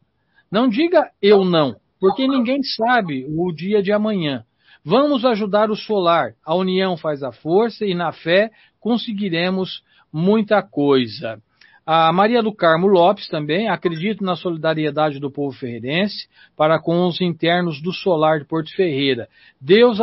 Não 0.51 0.69
diga 0.69 1.11
eu 1.21 1.43
não, 1.43 1.75
porque 1.99 2.27
ninguém 2.27 2.63
sabe 2.63 3.25
o 3.29 3.51
dia 3.51 3.83
de 3.83 3.91
amanhã. 3.91 4.43
Vamos 4.89 5.25
ajudar 5.25 5.69
o 5.69 5.75
solar. 5.75 6.33
A 6.45 6.55
união 6.55 6.95
faz 6.95 7.21
a 7.21 7.33
força 7.33 7.85
e 7.85 7.93
na 7.93 8.13
fé 8.13 8.49
conseguiremos 8.79 9.81
muita 10.11 10.61
coisa. 10.61 11.41
A 11.85 12.11
Maria 12.11 12.43
do 12.43 12.53
Carmo 12.53 12.85
Lopes 12.85 13.29
também 13.29 13.69
acredita 13.69 14.23
na 14.23 14.35
solidariedade 14.35 15.19
do 15.19 15.31
povo 15.31 15.57
ferreirense 15.57 16.27
para 16.55 16.77
com 16.79 17.07
os 17.07 17.21
internos 17.21 17.81
do 17.81 17.93
Solar 17.93 18.39
de 18.39 18.45
Porto 18.45 18.75
Ferreira. 18.75 19.29
Deus 19.61 19.99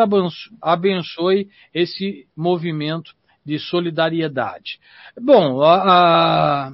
abençoe 0.62 1.48
esse 1.74 2.26
movimento 2.34 3.12
de 3.44 3.58
solidariedade. 3.58 4.78
Bom, 5.20 5.60
a, 5.62 5.74
a, 5.74 6.72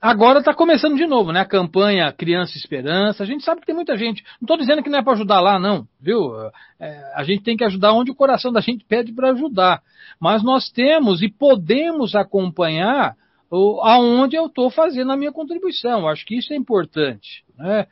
agora 0.00 0.38
está 0.38 0.54
começando 0.54 0.96
de 0.96 1.06
novo, 1.06 1.32
né? 1.32 1.40
A 1.40 1.44
campanha 1.44 2.12
Criança 2.12 2.56
Esperança. 2.56 3.22
A 3.22 3.26
gente 3.26 3.44
sabe 3.44 3.60
que 3.60 3.66
tem 3.66 3.74
muita 3.74 3.96
gente. 3.96 4.22
Não 4.40 4.46
estou 4.46 4.56
dizendo 4.56 4.82
que 4.82 4.90
não 4.90 4.98
é 4.98 5.02
para 5.02 5.14
ajudar 5.14 5.40
lá, 5.40 5.58
não, 5.58 5.86
viu? 6.00 6.32
É, 6.80 7.12
a 7.14 7.24
gente 7.24 7.42
tem 7.42 7.56
que 7.56 7.64
ajudar 7.64 7.92
onde 7.92 8.10
o 8.10 8.14
coração 8.14 8.52
da 8.52 8.60
gente 8.60 8.84
pede 8.84 9.12
para 9.12 9.30
ajudar. 9.30 9.82
Mas 10.20 10.42
nós 10.42 10.70
temos 10.70 11.22
e 11.22 11.28
podemos 11.28 12.14
acompanhar 12.14 13.16
aonde 13.50 14.36
eu 14.36 14.46
estou 14.46 14.70
fazendo 14.70 15.12
a 15.12 15.16
minha 15.16 15.32
contribuição. 15.32 16.06
Acho 16.08 16.24
que 16.26 16.36
isso 16.36 16.52
é 16.52 16.56
importante. 16.56 17.44
Né? 17.56 17.86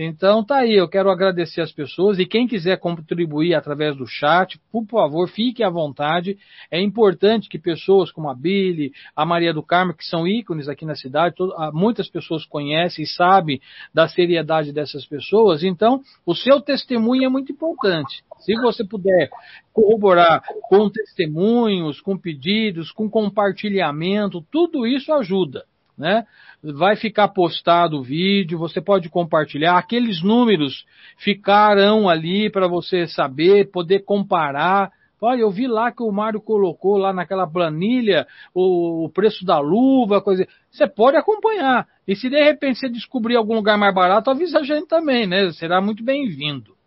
Então 0.00 0.44
tá 0.44 0.58
aí, 0.58 0.76
eu 0.76 0.88
quero 0.88 1.10
agradecer 1.10 1.60
as 1.60 1.72
pessoas 1.72 2.20
e 2.20 2.24
quem 2.24 2.46
quiser 2.46 2.78
contribuir 2.78 3.54
através 3.54 3.96
do 3.96 4.06
chat, 4.06 4.56
por 4.70 4.86
favor, 4.86 5.28
fique 5.28 5.60
à 5.60 5.68
vontade. 5.68 6.38
É 6.70 6.80
importante 6.80 7.48
que 7.48 7.58
pessoas 7.58 8.12
como 8.12 8.30
a 8.30 8.34
Billy, 8.34 8.92
a 9.16 9.26
Maria 9.26 9.52
do 9.52 9.60
Carmo, 9.60 9.92
que 9.92 10.04
são 10.04 10.24
ícones 10.24 10.68
aqui 10.68 10.86
na 10.86 10.94
cidade, 10.94 11.34
ah, 11.56 11.72
muitas 11.74 12.08
pessoas 12.08 12.46
conhecem 12.46 13.02
e 13.02 13.08
sabem 13.08 13.60
da 13.92 14.06
seriedade 14.06 14.72
dessas 14.72 15.04
pessoas, 15.04 15.64
então 15.64 16.00
o 16.24 16.32
seu 16.32 16.60
testemunho 16.60 17.24
é 17.24 17.28
muito 17.28 17.50
importante. 17.50 18.22
Se 18.38 18.54
você 18.54 18.84
puder 18.84 19.28
corroborar 19.72 20.44
com 20.68 20.88
testemunhos, 20.88 22.00
com 22.00 22.16
pedidos, 22.16 22.92
com 22.92 23.10
compartilhamento, 23.10 24.46
tudo 24.48 24.86
isso 24.86 25.12
ajuda 25.12 25.64
né? 25.98 26.24
Vai 26.62 26.96
ficar 26.96 27.28
postado 27.28 27.98
o 27.98 28.02
vídeo, 28.02 28.58
você 28.58 28.80
pode 28.80 29.08
compartilhar. 29.08 29.76
Aqueles 29.76 30.22
números 30.22 30.84
ficarão 31.16 32.08
ali 32.08 32.50
para 32.50 32.68
você 32.68 33.06
saber, 33.06 33.70
poder 33.70 34.04
comparar. 34.04 34.90
Olha, 35.20 35.40
eu 35.40 35.50
vi 35.50 35.66
lá 35.66 35.90
que 35.90 36.02
o 36.02 36.12
Mário 36.12 36.40
colocou 36.40 36.96
lá 36.96 37.12
naquela 37.12 37.46
planilha 37.46 38.26
o, 38.54 39.06
o, 39.06 39.10
preço 39.10 39.44
da 39.44 39.58
luva, 39.58 40.22
coisa. 40.22 40.46
Você 40.70 40.86
pode 40.86 41.16
acompanhar. 41.16 41.86
E 42.06 42.14
se 42.14 42.30
de 42.30 42.42
repente 42.42 42.78
você 42.78 42.88
descobrir 42.88 43.36
algum 43.36 43.56
lugar 43.56 43.76
mais 43.76 43.94
barato, 43.94 44.30
avisa 44.30 44.60
a 44.60 44.62
gente 44.62 44.86
também, 44.86 45.26
né? 45.26 45.50
Será 45.52 45.80
muito 45.80 46.04
bem-vindo. 46.04 46.78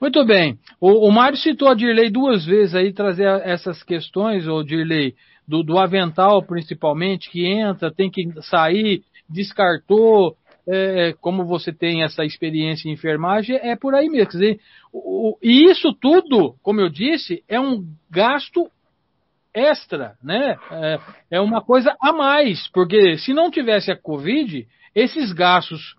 Muito 0.00 0.24
bem. 0.24 0.56
O, 0.80 1.08
o 1.08 1.10
Mário 1.10 1.36
citou 1.36 1.68
a 1.68 1.74
Dirley 1.74 2.08
duas 2.08 2.46
vezes 2.46 2.74
aí, 2.74 2.92
trazer 2.92 3.26
essas 3.44 3.82
questões, 3.82 4.46
o 4.46 4.62
Dirley, 4.62 5.14
do, 5.48 5.62
do 5.62 5.78
avental 5.78 6.42
principalmente, 6.42 7.30
que 7.30 7.46
entra, 7.46 7.90
tem 7.90 8.10
que 8.10 8.30
sair, 8.42 9.02
descartou, 9.28 10.36
é, 10.66 11.14
como 11.20 11.46
você 11.46 11.72
tem 11.72 12.02
essa 12.02 12.24
experiência 12.24 12.88
em 12.88 12.92
enfermagem, 12.92 13.56
é 13.56 13.74
por 13.74 13.94
aí 13.94 14.08
mesmo. 14.08 14.30
Quer 14.30 14.36
dizer, 14.36 14.60
o, 14.92 15.38
e 15.42 15.64
isso 15.70 15.94
tudo, 15.94 16.54
como 16.62 16.80
eu 16.80 16.90
disse, 16.90 17.42
é 17.48 17.58
um 17.58 17.84
gasto 18.10 18.70
extra, 19.54 20.16
né? 20.22 20.56
É, 20.70 20.98
é 21.32 21.40
uma 21.40 21.62
coisa 21.62 21.96
a 22.00 22.12
mais, 22.12 22.68
porque 22.68 23.16
se 23.16 23.32
não 23.32 23.50
tivesse 23.50 23.90
a 23.90 23.96
Covid, 23.96 24.68
esses 24.94 25.32
gastos 25.32 25.96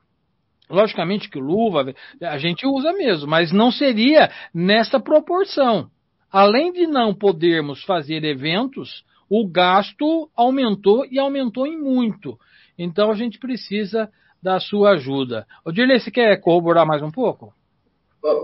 Logicamente 0.69 1.29
que 1.29 1.39
luva 1.39 1.95
a 2.21 2.37
gente 2.37 2.67
usa 2.67 2.93
mesmo, 2.93 3.27
mas 3.27 3.51
não 3.51 3.71
seria 3.71 4.29
nessa 4.53 4.99
proporção. 4.99 5.89
Além 6.31 6.71
de 6.71 6.85
não 6.85 7.11
podermos 7.11 7.83
fazer 7.83 8.23
eventos, 8.23 9.03
o 9.29 9.47
gasto 9.47 10.29
aumentou 10.35 11.05
e 11.05 11.19
aumentou 11.19 11.67
em 11.67 11.77
muito. 11.77 12.37
Então 12.77 13.11
a 13.11 13.15
gente 13.15 13.37
precisa 13.37 14.09
da 14.41 14.59
sua 14.59 14.91
ajuda. 14.91 15.45
O 15.65 15.71
Dirley, 15.71 15.99
você 15.99 16.09
quer 16.09 16.37
corroborar 16.37 16.85
mais 16.85 17.03
um 17.03 17.11
pouco? 17.11 17.53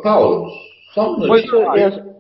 Paulo, 0.03 0.49
só 0.93 1.13
um 1.13 1.19
minutinho. 1.19 2.15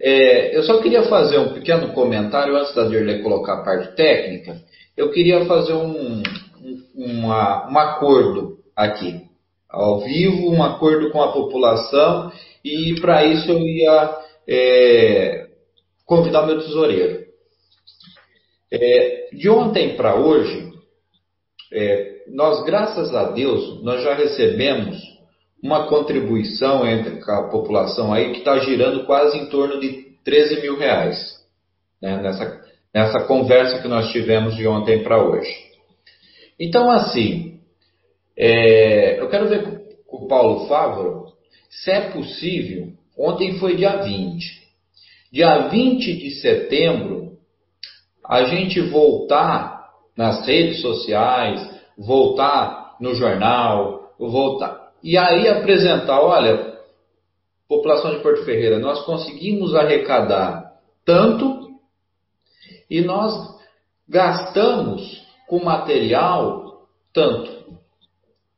É, 0.00 0.56
eu 0.56 0.62
só 0.62 0.80
queria 0.82 1.04
fazer 1.04 1.38
um 1.38 1.54
pequeno 1.54 1.92
comentário 1.92 2.56
antes 2.56 2.74
da 2.74 2.86
Dirley 2.86 3.22
colocar 3.22 3.54
a 3.54 3.64
parte 3.64 3.94
técnica. 3.96 4.60
Eu 4.96 5.10
queria 5.10 5.44
fazer 5.46 5.72
um, 5.72 6.22
um, 6.62 6.82
uma, 6.94 7.70
um 7.70 7.78
acordo 7.78 8.58
aqui, 8.74 9.22
ao 9.68 10.00
vivo, 10.00 10.50
um 10.50 10.62
acordo 10.62 11.10
com 11.10 11.22
a 11.22 11.32
população, 11.32 12.30
e 12.64 12.94
para 13.00 13.24
isso 13.24 13.50
eu 13.50 13.58
ia 13.58 14.18
é, 14.46 15.46
convidar 16.04 16.42
o 16.42 16.46
meu 16.46 16.58
tesoureiro. 16.58 17.25
É, 18.78 19.28
de 19.32 19.48
ontem 19.48 19.96
para 19.96 20.16
hoje, 20.16 20.72
é, 21.72 22.24
nós, 22.28 22.64
graças 22.64 23.14
a 23.14 23.30
Deus, 23.30 23.82
nós 23.82 24.02
já 24.02 24.14
recebemos 24.14 25.00
uma 25.62 25.86
contribuição 25.88 26.86
entre 26.86 27.18
a 27.30 27.44
população 27.44 28.12
aí 28.12 28.32
que 28.32 28.38
está 28.38 28.58
girando 28.58 29.06
quase 29.06 29.38
em 29.38 29.46
torno 29.46 29.80
de 29.80 30.06
13 30.24 30.60
mil 30.60 30.76
reais 30.76 31.36
né, 32.00 32.20
nessa, 32.20 32.60
nessa 32.94 33.20
conversa 33.24 33.80
que 33.80 33.88
nós 33.88 34.10
tivemos 34.12 34.54
de 34.56 34.66
ontem 34.66 35.02
para 35.02 35.22
hoje. 35.22 35.54
Então, 36.60 36.90
assim, 36.90 37.60
é, 38.36 39.20
eu 39.20 39.28
quero 39.28 39.48
ver 39.48 39.62
com 40.06 40.16
o 40.16 40.28
Paulo 40.28 40.66
Fávoro 40.66 41.26
se 41.70 41.90
é 41.90 42.10
possível. 42.10 42.92
Ontem 43.18 43.58
foi 43.58 43.76
dia 43.76 43.96
20. 43.96 44.66
Dia 45.32 45.68
20 45.68 46.16
de 46.16 46.30
setembro, 46.40 47.35
a 48.28 48.44
gente 48.44 48.80
voltar 48.80 49.86
nas 50.16 50.46
redes 50.46 50.80
sociais, 50.80 51.68
voltar 51.96 52.96
no 53.00 53.14
jornal, 53.14 54.12
voltar. 54.18 54.90
E 55.02 55.16
aí 55.16 55.48
apresentar, 55.48 56.20
olha, 56.20 56.76
população 57.68 58.12
de 58.12 58.20
Porto 58.20 58.44
Ferreira, 58.44 58.78
nós 58.78 59.04
conseguimos 59.04 59.74
arrecadar 59.74 60.72
tanto 61.04 61.66
e 62.90 63.00
nós 63.00 63.56
gastamos 64.08 65.22
com 65.48 65.62
material 65.62 66.86
tanto. 67.12 67.76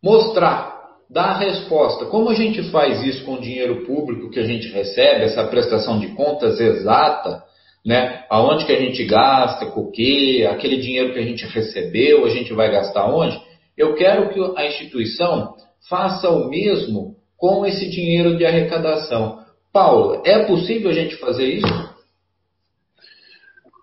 Mostrar, 0.02 0.78
dar 1.10 1.30
a 1.30 1.38
resposta. 1.38 2.06
Como 2.06 2.28
a 2.28 2.34
gente 2.34 2.70
faz 2.70 3.02
isso 3.02 3.24
com 3.24 3.34
o 3.34 3.40
dinheiro 3.40 3.84
público 3.84 4.30
que 4.30 4.38
a 4.38 4.44
gente 4.44 4.68
recebe, 4.68 5.24
essa 5.24 5.46
prestação 5.48 5.98
de 5.98 6.08
contas 6.08 6.60
exata, 6.60 7.42
né? 7.84 8.24
Aonde 8.28 8.64
que 8.64 8.72
a 8.72 8.80
gente 8.80 9.04
gasta, 9.04 9.66
com 9.66 9.82
o 9.82 9.90
quê, 9.90 10.48
aquele 10.50 10.78
dinheiro 10.78 11.12
que 11.12 11.18
a 11.18 11.24
gente 11.24 11.46
recebeu, 11.46 12.24
a 12.24 12.28
gente 12.28 12.52
vai 12.52 12.70
gastar 12.70 13.06
onde? 13.06 13.40
Eu 13.76 13.94
quero 13.94 14.30
que 14.30 14.40
a 14.60 14.66
instituição 14.66 15.54
faça 15.88 16.28
o 16.28 16.48
mesmo 16.48 17.16
com 17.36 17.64
esse 17.64 17.88
dinheiro 17.88 18.36
de 18.36 18.44
arrecadação. 18.44 19.44
Paulo, 19.72 20.22
é 20.26 20.44
possível 20.44 20.90
a 20.90 20.94
gente 20.94 21.16
fazer 21.16 21.46
isso? 21.46 21.98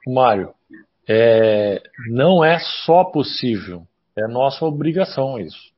Mário, 0.07 0.53
é, 1.07 1.81
não 2.09 2.43
é 2.43 2.59
só 2.85 3.05
possível, 3.05 3.83
é 4.17 4.27
nossa 4.27 4.65
obrigação 4.65 5.39
isso. 5.39 5.73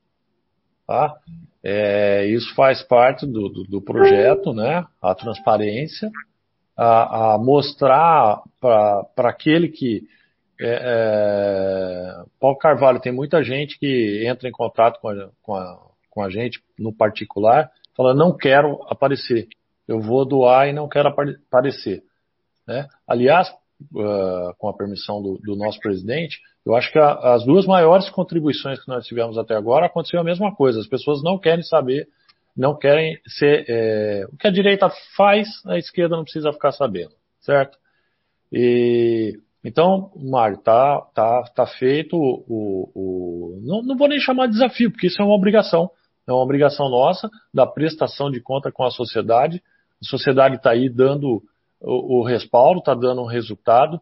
Tá? 0.85 1.15
É, 1.63 2.25
isso 2.25 2.53
faz 2.55 2.81
parte 2.81 3.25
do, 3.25 3.49
do, 3.49 3.63
do 3.63 3.81
projeto, 3.81 4.53
né? 4.53 4.85
A 5.01 5.13
transparência 5.13 6.09
a, 6.77 7.33
a 7.33 7.37
mostrar 7.37 8.41
para 8.59 9.29
aquele 9.29 9.69
que. 9.69 10.03
É, 10.59 10.79
é, 10.81 12.25
Paulo 12.39 12.57
Carvalho, 12.57 12.99
tem 12.99 13.11
muita 13.11 13.43
gente 13.43 13.77
que 13.77 14.25
entra 14.27 14.47
em 14.47 14.51
contato 14.51 14.99
com 14.99 15.09
a, 15.09 15.29
com 15.43 15.55
a, 15.55 15.79
com 16.09 16.23
a 16.23 16.29
gente 16.29 16.59
no 16.79 16.91
particular, 16.91 17.69
fala: 17.95 18.13
não 18.13 18.35
quero 18.35 18.81
aparecer, 18.89 19.47
eu 19.87 19.99
vou 19.99 20.25
doar 20.25 20.67
e 20.67 20.73
não 20.73 20.87
quero 20.87 21.09
aparecer. 21.09 22.03
Né? 22.67 22.87
Aliás, 23.07 23.49
uh, 23.93 24.53
com 24.57 24.67
a 24.67 24.73
permissão 24.73 25.21
do, 25.21 25.37
do, 25.43 25.55
nosso 25.55 25.79
presidente, 25.79 26.39
eu 26.65 26.75
acho 26.75 26.91
que 26.91 26.99
a, 26.99 27.35
as 27.35 27.45
duas 27.45 27.65
maiores 27.65 28.09
contribuições 28.09 28.79
que 28.83 28.87
nós 28.87 29.05
tivemos 29.05 29.37
até 29.37 29.55
agora 29.55 29.85
aconteceu 29.85 30.19
a 30.19 30.23
mesma 30.23 30.53
coisa. 30.53 30.79
As 30.79 30.87
pessoas 30.87 31.23
não 31.23 31.37
querem 31.37 31.63
saber, 31.63 32.07
não 32.57 32.75
querem 32.75 33.19
ser. 33.27 33.65
É, 33.69 34.25
o 34.31 34.35
que 34.35 34.47
a 34.47 34.51
direita 34.51 34.89
faz, 35.15 35.47
a 35.67 35.77
esquerda 35.77 36.17
não 36.17 36.23
precisa 36.23 36.51
ficar 36.51 36.71
sabendo, 36.71 37.13
certo? 37.39 37.77
E 38.51 39.39
então, 39.63 40.11
Mário, 40.15 40.57
tá, 40.57 41.01
tá, 41.13 41.43
tá 41.53 41.67
feito 41.67 42.15
o, 42.15 42.45
o, 42.47 42.91
o 42.95 43.61
não, 43.61 43.83
não, 43.83 43.97
vou 43.97 44.07
nem 44.07 44.19
chamar 44.19 44.47
de 44.47 44.53
desafio, 44.53 44.89
porque 44.89 45.07
isso 45.07 45.21
é 45.21 45.25
uma 45.25 45.35
obrigação, 45.35 45.91
é 46.25 46.31
uma 46.31 46.41
obrigação 46.41 46.89
nossa 46.89 47.29
da 47.53 47.67
prestação 47.67 48.31
de 48.31 48.41
conta 48.41 48.71
com 48.71 48.83
a 48.83 48.91
sociedade. 48.91 49.61
A 50.01 50.05
sociedade 50.05 50.55
está 50.55 50.71
aí 50.71 50.89
dando 50.89 51.43
o, 51.81 52.19
o 52.19 52.23
respaldo, 52.23 52.79
está 52.79 52.93
dando 52.93 53.21
um 53.21 53.27
resultado. 53.27 53.99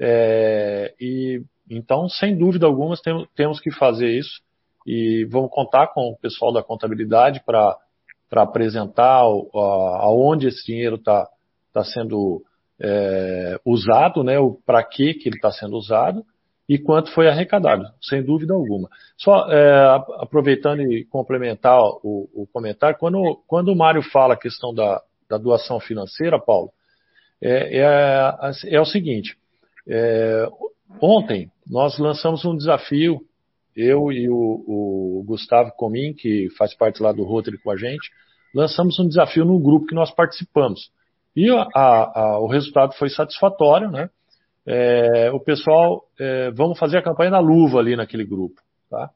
É, 0.00 0.94
e 1.00 1.42
então, 1.70 2.08
sem 2.08 2.36
dúvida 2.36 2.66
alguma, 2.66 2.96
temos, 2.96 3.28
temos 3.34 3.60
que 3.60 3.70
fazer 3.70 4.08
isso 4.08 4.40
e 4.86 5.26
vamos 5.30 5.50
contar 5.50 5.88
com 5.88 6.10
o 6.10 6.16
pessoal 6.16 6.52
da 6.52 6.62
contabilidade 6.62 7.42
para 7.44 7.76
apresentar 8.40 9.20
aonde 9.20 10.48
esse 10.48 10.64
dinheiro 10.64 10.96
está 10.96 11.28
tá 11.72 11.84
sendo 11.84 12.42
é, 12.80 13.60
usado, 13.66 14.24
né, 14.24 14.36
para 14.64 14.82
que, 14.82 15.12
que 15.12 15.28
ele 15.28 15.36
está 15.36 15.50
sendo 15.50 15.76
usado 15.76 16.24
e 16.68 16.78
quanto 16.78 17.12
foi 17.12 17.28
arrecadado, 17.28 17.84
sem 18.00 18.22
dúvida 18.22 18.54
alguma. 18.54 18.88
Só 19.16 19.46
é, 19.52 19.84
aproveitando 20.20 20.80
e 20.80 21.04
complementar 21.04 21.78
o, 21.80 22.28
o, 22.34 22.46
comentário, 22.52 22.98
quando, 22.98 23.42
quando 23.46 23.68
o 23.68 23.76
Mário 23.76 24.02
fala 24.02 24.34
a 24.34 24.38
questão 24.38 24.72
da, 24.72 25.02
da 25.28 25.36
doação 25.36 25.78
financeira, 25.80 26.40
Paulo, 26.40 26.70
é, 27.42 27.78
é, 27.78 28.76
é 28.76 28.80
o 28.80 28.86
seguinte: 28.86 29.36
é, 29.86 30.48
ontem 31.00 31.50
nós 31.66 31.98
lançamos 31.98 32.44
um 32.44 32.56
desafio, 32.56 33.20
eu 33.76 34.12
e 34.12 34.28
o, 34.28 34.34
o, 34.34 35.24
Gustavo 35.26 35.72
Comim, 35.76 36.12
que 36.12 36.48
faz 36.56 36.74
parte 36.74 37.02
lá 37.02 37.12
do 37.12 37.24
Rotary 37.24 37.58
com 37.58 37.70
a 37.70 37.76
gente, 37.76 38.10
lançamos 38.54 38.98
um 38.98 39.08
desafio 39.08 39.44
no 39.44 39.58
grupo 39.58 39.86
que 39.86 39.94
nós 39.94 40.10
participamos. 40.14 40.90
E 41.34 41.50
a, 41.50 41.70
a, 41.74 42.38
o 42.40 42.46
resultado 42.46 42.94
foi 42.94 43.08
satisfatório, 43.08 43.90
né? 43.90 44.10
É, 44.66 45.30
o 45.32 45.40
pessoal, 45.40 46.04
é, 46.18 46.50
vamos 46.50 46.78
fazer 46.78 46.98
a 46.98 47.02
campanha 47.02 47.30
na 47.30 47.40
luva 47.40 47.78
ali 47.78 47.96
naquele 47.96 48.24
grupo, 48.24 48.60
tá? 48.88 49.10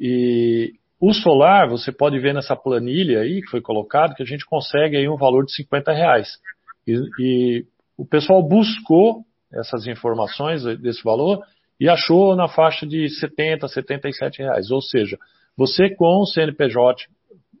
E 0.00 0.74
o 1.00 1.12
solar, 1.12 1.68
você 1.68 1.92
pode 1.92 2.18
ver 2.18 2.34
nessa 2.34 2.56
planilha 2.56 3.20
aí 3.20 3.42
que 3.42 3.50
foi 3.50 3.60
colocado, 3.60 4.14
que 4.14 4.22
a 4.22 4.26
gente 4.26 4.46
consegue 4.46 4.96
aí 4.96 5.08
um 5.08 5.16
valor 5.16 5.44
de 5.44 5.54
50 5.54 5.92
reais. 5.92 6.38
E, 6.86 6.98
e 7.20 7.66
o 7.96 8.04
pessoal 8.06 8.42
buscou 8.42 9.24
essas 9.52 9.86
informações 9.86 10.64
desse 10.80 11.02
valor 11.04 11.42
e 11.78 11.88
achou 11.88 12.34
na 12.34 12.48
faixa 12.48 12.86
de 12.86 13.08
70, 13.08 13.68
77 13.68 14.38
reais. 14.38 14.70
Ou 14.70 14.80
seja, 14.80 15.18
você 15.56 15.90
com 15.90 16.22
o 16.22 16.26
CNPJ, 16.26 17.04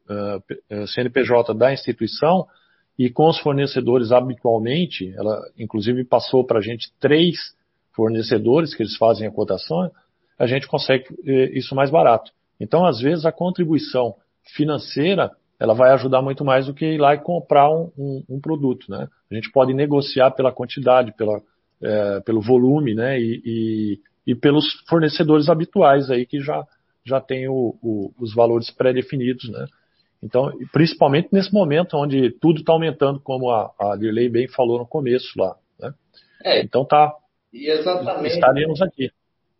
uh, 0.08 0.86
CNPJ 0.86 1.54
da 1.54 1.72
instituição 1.72 2.46
e 2.98 3.10
com 3.10 3.28
os 3.28 3.38
fornecedores 3.38 4.12
habitualmente, 4.12 5.12
ela 5.16 5.40
inclusive 5.58 6.04
passou 6.04 6.44
para 6.44 6.58
a 6.58 6.62
gente 6.62 6.90
três 6.98 7.36
fornecedores 7.94 8.74
que 8.74 8.82
eles 8.82 8.96
fazem 8.96 9.26
a 9.26 9.30
cotação, 9.30 9.90
a 10.38 10.46
gente 10.46 10.66
consegue 10.66 11.04
uh, 11.12 11.58
isso 11.58 11.74
mais 11.74 11.90
barato. 11.90 12.32
Então, 12.58 12.86
às 12.86 13.00
vezes, 13.00 13.26
a 13.26 13.32
contribuição 13.32 14.14
financeira 14.54 15.30
ela 15.58 15.74
vai 15.74 15.90
ajudar 15.92 16.20
muito 16.20 16.44
mais 16.44 16.66
do 16.66 16.74
que 16.74 16.84
ir 16.84 16.98
lá 16.98 17.14
e 17.14 17.18
comprar 17.18 17.70
um, 17.70 17.90
um, 17.96 18.24
um 18.28 18.40
produto, 18.40 18.90
né? 18.90 19.08
A 19.30 19.34
gente 19.34 19.50
pode 19.50 19.72
negociar 19.72 20.30
pela 20.32 20.52
quantidade, 20.52 21.14
pela, 21.16 21.40
é, 21.82 22.20
pelo 22.20 22.40
volume, 22.40 22.94
né? 22.94 23.20
E, 23.20 23.42
e, 23.44 24.00
e, 24.26 24.34
pelos 24.34 24.64
fornecedores 24.88 25.48
habituais 25.48 26.10
aí 26.10 26.26
que 26.26 26.40
já, 26.40 26.64
já 27.04 27.20
tem 27.20 27.48
o, 27.48 27.76
o, 27.82 28.12
os 28.20 28.34
valores 28.34 28.70
pré-definidos, 28.70 29.48
né? 29.50 29.66
Então, 30.22 30.50
principalmente 30.72 31.28
nesse 31.30 31.52
momento 31.52 31.96
onde 31.96 32.30
tudo 32.40 32.60
está 32.60 32.72
aumentando, 32.72 33.20
como 33.20 33.50
a, 33.50 33.70
a 33.78 33.96
Dirley 33.96 34.28
bem 34.28 34.48
falou 34.48 34.78
no 34.78 34.86
começo 34.86 35.28
lá, 35.38 35.54
né? 35.78 35.92
É, 36.42 36.60
então 36.60 36.84
tá. 36.84 37.12
Exatamente. 37.52 38.34
Estaremos 38.34 38.82
aqui. 38.82 39.10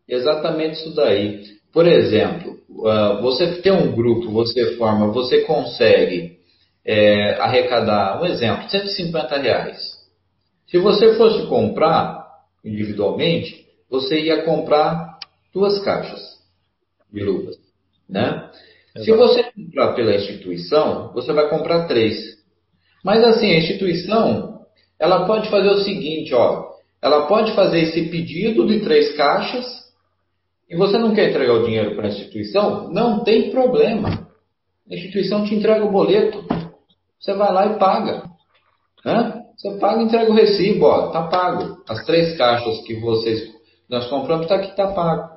Exatamente 0.09 0.75
isso 0.75 0.95
daí. 0.95 1.43
Por 1.73 1.87
exemplo, 1.87 2.59
uh, 2.71 3.21
você 3.21 3.61
tem 3.61 3.73
um 3.73 3.95
grupo, 3.95 4.31
você 4.31 4.77
forma, 4.77 5.09
você 5.09 5.43
consegue 5.43 6.39
é, 6.85 7.35
arrecadar, 7.41 8.23
um 8.23 8.25
exemplo, 8.25 8.69
150 8.69 9.37
reais. 9.39 9.96
Se 10.67 10.79
você 10.79 11.15
fosse 11.15 11.47
comprar 11.47 12.27
individualmente, 12.65 13.67
você 13.89 14.21
ia 14.21 14.43
comprar 14.43 15.19
duas 15.53 15.79
caixas 15.85 16.21
de 17.13 17.23
luvas, 17.23 17.57
né? 18.09 18.51
Se 18.97 19.13
você 19.13 19.45
comprar 19.53 19.95
pela 19.95 20.15
instituição, 20.15 21.13
você 21.13 21.33
vai 21.33 21.49
comprar 21.49 21.87
três. 21.87 22.37
Mas 23.05 23.23
assim, 23.23 23.53
a 23.53 23.59
instituição, 23.59 24.61
ela 24.99 25.27
pode 25.27 25.49
fazer 25.51 25.69
o 25.69 25.83
seguinte, 25.83 26.35
ó, 26.35 26.67
ela 27.01 27.27
pode 27.27 27.55
fazer 27.55 27.81
esse 27.81 28.09
pedido 28.09 28.67
de 28.67 28.81
três 28.81 29.15
caixas 29.17 29.65
e 30.69 30.77
você 30.77 30.99
não 30.99 31.15
quer 31.15 31.31
entregar 31.31 31.55
o 31.55 31.65
dinheiro 31.65 31.95
para 31.95 32.07
a 32.07 32.09
instituição, 32.09 32.91
não 32.91 33.23
tem 33.23 33.51
problema. 33.51 34.27
A 34.91 34.95
instituição 34.95 35.45
te 35.45 35.55
entrega 35.55 35.85
o 35.85 35.93
boleto. 35.93 36.45
Você 37.21 37.35
vai 37.35 37.53
lá 37.53 37.67
e 37.67 37.79
paga. 37.79 38.25
Hã? 39.05 39.46
Você 39.57 39.71
paga 39.79 40.03
entrega 40.03 40.31
o 40.31 40.35
recibo, 40.35 40.87
ó, 40.87 41.09
tá 41.09 41.23
pago. 41.29 41.79
As 41.89 42.05
três 42.05 42.37
caixas 42.37 42.83
que 42.83 42.95
vocês 43.01 43.55
nós 43.89 44.09
compramos 44.09 44.47
tá 44.47 44.57
aqui 44.57 44.77
tá 44.77 44.89
pago. 44.89 45.37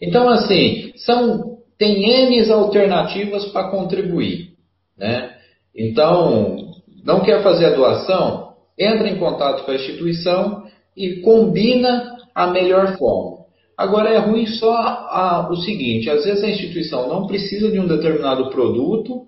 Então 0.00 0.28
assim, 0.28 0.92
são 0.96 1.58
tem 1.76 2.04
N 2.04 2.50
alternativas 2.52 3.46
para 3.46 3.70
contribuir, 3.70 4.50
né? 4.98 5.34
Então, 5.74 6.74
não 7.04 7.20
quer 7.20 7.42
fazer 7.42 7.66
a 7.66 7.74
doação? 7.74 8.50
Entra 8.78 9.08
em 9.08 9.18
contato 9.18 9.64
com 9.64 9.70
a 9.70 9.74
instituição 9.74 10.64
e 10.94 11.22
combina 11.22 12.16
a 12.34 12.48
melhor 12.48 12.98
forma. 12.98 13.40
Agora 13.76 14.10
é 14.10 14.18
ruim 14.18 14.46
só 14.46 14.74
a, 14.74 15.48
o 15.50 15.56
seguinte: 15.56 16.10
às 16.10 16.24
vezes 16.24 16.44
a 16.44 16.50
instituição 16.50 17.08
não 17.08 17.26
precisa 17.26 17.70
de 17.70 17.80
um 17.80 17.86
determinado 17.86 18.50
produto 18.50 19.26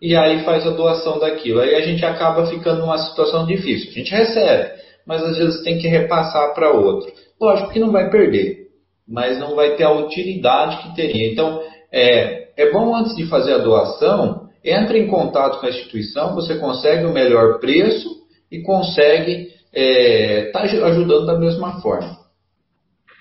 e 0.00 0.16
aí 0.16 0.44
faz 0.44 0.66
a 0.66 0.70
doação 0.70 1.18
daquilo. 1.18 1.60
Aí 1.60 1.74
a 1.74 1.80
gente 1.80 2.04
acaba 2.04 2.46
ficando 2.46 2.80
numa 2.80 2.98
situação 2.98 3.46
difícil. 3.46 3.90
A 3.90 3.94
gente 3.94 4.10
recebe, 4.10 4.70
mas 5.06 5.22
às 5.22 5.36
vezes 5.36 5.62
tem 5.62 5.78
que 5.78 5.88
repassar 5.88 6.54
para 6.54 6.72
outro. 6.72 7.12
Lógico 7.40 7.70
que 7.70 7.78
não 7.78 7.92
vai 7.92 8.10
perder, 8.10 8.68
mas 9.06 9.38
não 9.38 9.54
vai 9.54 9.76
ter 9.76 9.84
a 9.84 9.92
utilidade 9.92 10.78
que 10.82 10.94
teria. 10.94 11.30
Então 11.32 11.62
é, 11.92 12.48
é 12.56 12.70
bom 12.70 12.94
antes 12.94 13.14
de 13.16 13.26
fazer 13.26 13.54
a 13.54 13.58
doação, 13.58 14.48
entre 14.64 14.98
em 14.98 15.08
contato 15.08 15.58
com 15.58 15.66
a 15.66 15.70
instituição, 15.70 16.34
você 16.34 16.58
consegue 16.58 17.04
o 17.06 17.12
melhor 17.12 17.58
preço 17.58 18.08
e 18.50 18.60
consegue 18.62 19.48
estar 19.72 20.66
é, 20.66 20.80
tá 20.80 20.86
ajudando 20.86 21.26
da 21.26 21.38
mesma 21.38 21.80
forma. 21.80 22.18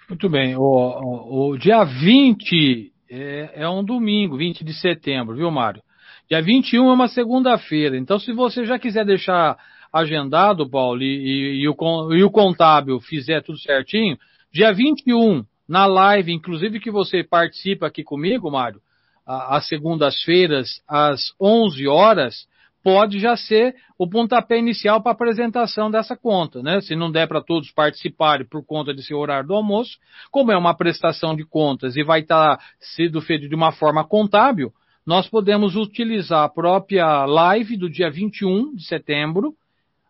Muito 0.09 0.27
bem. 0.27 0.55
O, 0.55 0.61
o, 0.61 1.49
o 1.51 1.57
dia 1.57 1.83
20 1.83 2.91
é, 3.09 3.61
é, 3.63 3.69
um 3.69 3.83
domingo, 3.83 4.37
20 4.37 4.63
de 4.63 4.73
setembro, 4.73 5.35
viu, 5.35 5.49
Mário? 5.51 5.81
Dia 6.29 6.43
21 6.43 6.89
é 6.89 6.93
uma 6.93 7.07
segunda-feira. 7.07 7.97
Então, 7.97 8.19
se 8.19 8.31
você 8.31 8.63
já 8.63 8.77
quiser 8.77 9.03
deixar 9.03 9.57
agendado, 9.91 10.69
Paulo, 10.69 11.01
e, 11.01 11.05
e, 11.05 11.63
e, 11.63 11.67
o, 11.67 12.13
e 12.13 12.23
o 12.23 12.29
contábil 12.29 12.99
fizer 13.01 13.41
tudo 13.41 13.57
certinho, 13.57 14.15
dia 14.53 14.71
21, 14.71 15.43
na 15.67 15.87
live, 15.87 16.31
inclusive 16.31 16.79
que 16.79 16.91
você 16.91 17.23
participa 17.23 17.87
aqui 17.87 18.03
comigo, 18.03 18.51
Mário, 18.51 18.79
às 19.25 19.67
segundas-feiras, 19.67 20.81
às 20.87 21.19
11 21.41 21.87
horas, 21.87 22.47
pode 22.83 23.19
já 23.19 23.35
ser 23.35 23.75
o 23.97 24.07
pontapé 24.07 24.59
inicial 24.59 25.01
para 25.01 25.11
a 25.11 25.15
apresentação 25.15 25.89
dessa 25.89 26.15
conta, 26.15 26.61
né? 26.61 26.79
Se 26.79 26.95
não 26.95 27.11
der 27.11 27.27
para 27.27 27.41
todos 27.41 27.71
participarem 27.71 28.47
por 28.47 28.63
conta 28.63 28.93
desse 28.93 29.13
horário 29.15 29.47
do 29.47 29.55
almoço, 29.55 29.97
como 30.31 30.51
é 30.51 30.57
uma 30.57 30.75
prestação 30.75 31.35
de 31.35 31.43
contas 31.43 31.95
e 31.95 32.03
vai 32.03 32.21
estar 32.21 32.59
sendo 32.79 33.19
feito 33.19 33.49
de 33.49 33.55
uma 33.55 33.71
forma 33.71 34.07
contábil, 34.07 34.71
nós 35.09 35.27
podemos 35.27 35.75
utilizar 35.75 36.43
a 36.43 36.49
própria 36.49 37.25
live 37.25 37.75
do 37.75 37.89
dia 37.89 38.11
21 38.11 38.75
de 38.75 38.85
setembro, 38.85 39.55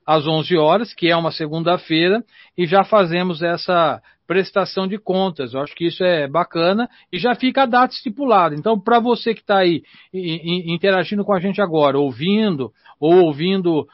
às 0.06 0.28
11 0.28 0.58
horas, 0.58 0.94
que 0.94 1.10
é 1.10 1.16
uma 1.16 1.32
segunda-feira, 1.32 2.22
e 2.58 2.68
já 2.68 2.84
fazemos 2.84 3.42
essa 3.42 4.02
prestação 4.28 4.90
de 4.90 4.98
contas. 4.98 5.54
Eu 5.54 5.62
acho 5.62 5.74
que 5.74 5.88
isso 5.88 6.04
é 6.04 6.28
bacana 6.28 6.90
e 7.14 7.18
já 7.18 7.34
fica 7.34 7.64
a 7.64 7.66
data 7.66 7.94
estipulada. 7.94 8.54
Então, 8.54 8.78
para 8.78 9.00
você 9.00 9.34
que 9.34 9.40
está 9.40 9.60
aí 9.60 9.84
interagindo 10.14 11.24
com 11.24 11.32
a 11.32 11.40
gente 11.40 11.62
agora, 11.62 11.98
ouvindo 11.98 12.70
ou 13.00 13.24
ouvindo 13.24 13.88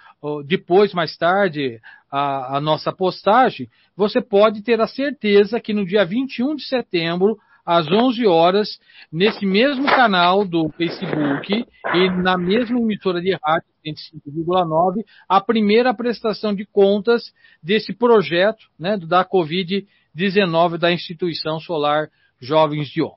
depois, 0.48 0.92
mais 0.92 1.16
tarde, 1.16 1.80
a, 2.12 2.58
a 2.58 2.60
nossa 2.60 2.92
postagem, 2.92 3.70
você 3.96 4.20
pode 4.22 4.64
ter 4.64 4.82
a 4.82 4.88
certeza 4.88 5.60
que 5.60 5.72
no 5.72 5.86
dia 5.86 6.04
21 6.04 6.56
de 6.56 6.64
setembro, 6.64 7.38
às 7.66 7.92
11 7.92 8.28
horas, 8.28 8.70
nesse 9.12 9.46
mesmo 9.46 9.86
canal 9.86 10.46
do 10.46 10.70
Facebook 10.78 11.66
e 11.94 12.10
na 12.22 12.38
mesma 12.38 12.80
emissora 12.80 13.20
de 13.20 13.36
rádio, 13.44 13.68
105,9, 13.86 15.04
a 15.28 15.42
primeira 15.42 15.94
prestação 15.94 16.54
de 16.54 16.66
contas 16.66 17.34
desse 17.62 17.94
projeto 17.94 18.68
né, 18.80 18.98
da 18.98 19.26
Covid-19 19.26 20.78
da 20.78 20.92
Instituição 20.92 21.60
Solar 21.60 22.10
Jovens 22.40 22.90
de 22.90 23.02
Onda. 23.02 23.16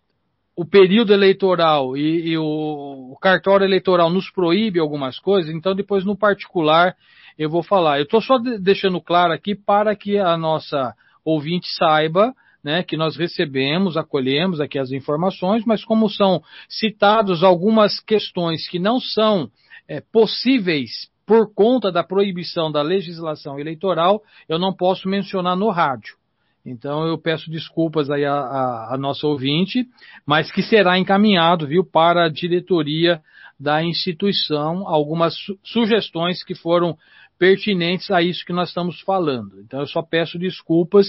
O 0.57 0.65
período 0.65 1.13
eleitoral 1.13 1.97
e, 1.97 2.31
e 2.31 2.39
o, 2.39 3.13
o 3.13 3.19
cartório 3.21 3.65
eleitoral 3.65 4.11
nos 4.11 4.31
proíbe 4.31 4.81
algumas 4.81 5.19
coisas, 5.19 5.55
então 5.55 5.75
depois 5.75 6.05
no 6.05 6.17
particular 6.17 6.97
eu 7.39 7.49
vou 7.49 7.63
falar. 7.63 7.99
Eu 7.99 8.05
estou 8.05 8.21
só 8.21 8.39
deixando 8.39 9.01
claro 9.01 9.33
aqui 9.33 9.55
para 9.55 9.95
que 9.95 10.19
a 10.19 10.37
nossa 10.37 10.95
ouvinte 11.25 11.69
saiba 11.77 12.35
né, 12.63 12.83
que 12.83 12.97
nós 12.97 13.17
recebemos, 13.17 13.97
acolhemos 13.97 14.61
aqui 14.61 14.79
as 14.79 14.91
informações, 14.91 15.65
mas 15.65 15.85
como 15.85 16.09
são 16.09 16.43
citados 16.69 17.43
algumas 17.43 18.01
questões 18.01 18.69
que 18.69 18.79
não 18.79 19.01
são 19.01 19.51
é, 19.89 20.01
possíveis 20.13 21.09
por 21.27 21.53
conta 21.55 21.93
da 21.93 22.03
proibição 22.03 22.73
da 22.73 22.81
legislação 22.81 23.59
eleitoral, 23.59 24.23
eu 24.49 24.59
não 24.59 24.75
posso 24.75 25.09
mencionar 25.09 25.57
no 25.57 25.69
rádio. 25.69 26.17
Então 26.65 27.07
eu 27.07 27.19
peço 27.19 27.51
desculpas 27.51 28.11
aí 28.11 28.25
a, 28.25 28.35
a, 28.35 28.95
a 28.95 28.99
nossa 28.99 29.27
ouvinte, 29.27 29.87
mas 30.27 30.51
que 30.51 30.63
será 30.63 30.99
encaminhado, 30.99 31.67
viu, 31.67 31.85
para 31.85 32.25
a 32.25 32.29
diretoria 32.29 33.21
da 33.59 33.83
instituição 33.83 34.87
algumas 34.87 35.35
su 35.35 35.59
sugestões 35.63 36.45
que 36.45 36.55
foram 36.55 36.97
pertinentes 37.39 38.11
a 38.11 38.21
isso 38.21 38.45
que 38.45 38.53
nós 38.53 38.69
estamos 38.69 39.01
falando. 39.03 39.61
Então 39.61 39.81
eu 39.81 39.87
só 39.87 40.03
peço 40.03 40.39
desculpas 40.39 41.07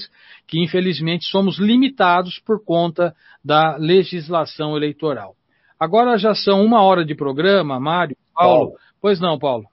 que 0.48 0.64
infelizmente 0.64 1.26
somos 1.26 1.58
limitados 1.58 2.40
por 2.40 2.64
conta 2.64 3.16
da 3.44 3.76
legislação 3.78 4.78
eleitoral. 4.78 5.36
Agora 5.80 6.18
já 6.18 6.36
são 6.36 6.64
uma 6.64 6.84
hora 6.84 7.04
de 7.04 7.16
programa, 7.16 7.80
Mário, 7.80 8.16
Paulo. 8.36 8.72
Paulo. 8.72 8.80
Pois 9.02 9.20
não, 9.20 9.40
Paulo. 9.40 9.66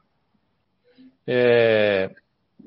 É, 1.26 2.10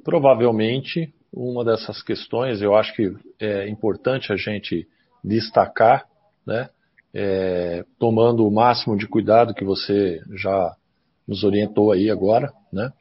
provavelmente 0.04 1.14
uma 1.32 1.64
dessas 1.64 2.02
questões, 2.02 2.62
eu 2.62 2.76
acho 2.76 2.94
que 2.96 3.14
é 3.40 3.70
importante 3.70 4.34
a 4.34 4.36
gente 4.36 4.88
destacar, 5.24 6.06
né? 6.46 6.70
É, 7.12 7.84
tomando 7.98 8.46
o 8.46 8.54
máximo 8.54 8.96
de 8.96 9.08
cuidado 9.08 9.54
que 9.54 9.64
você 9.64 10.22
já 10.36 10.76
nos 11.28 11.44
orientou 11.44 11.92
aí 11.92 12.10
agora, 12.10 12.52
né? 12.72 12.92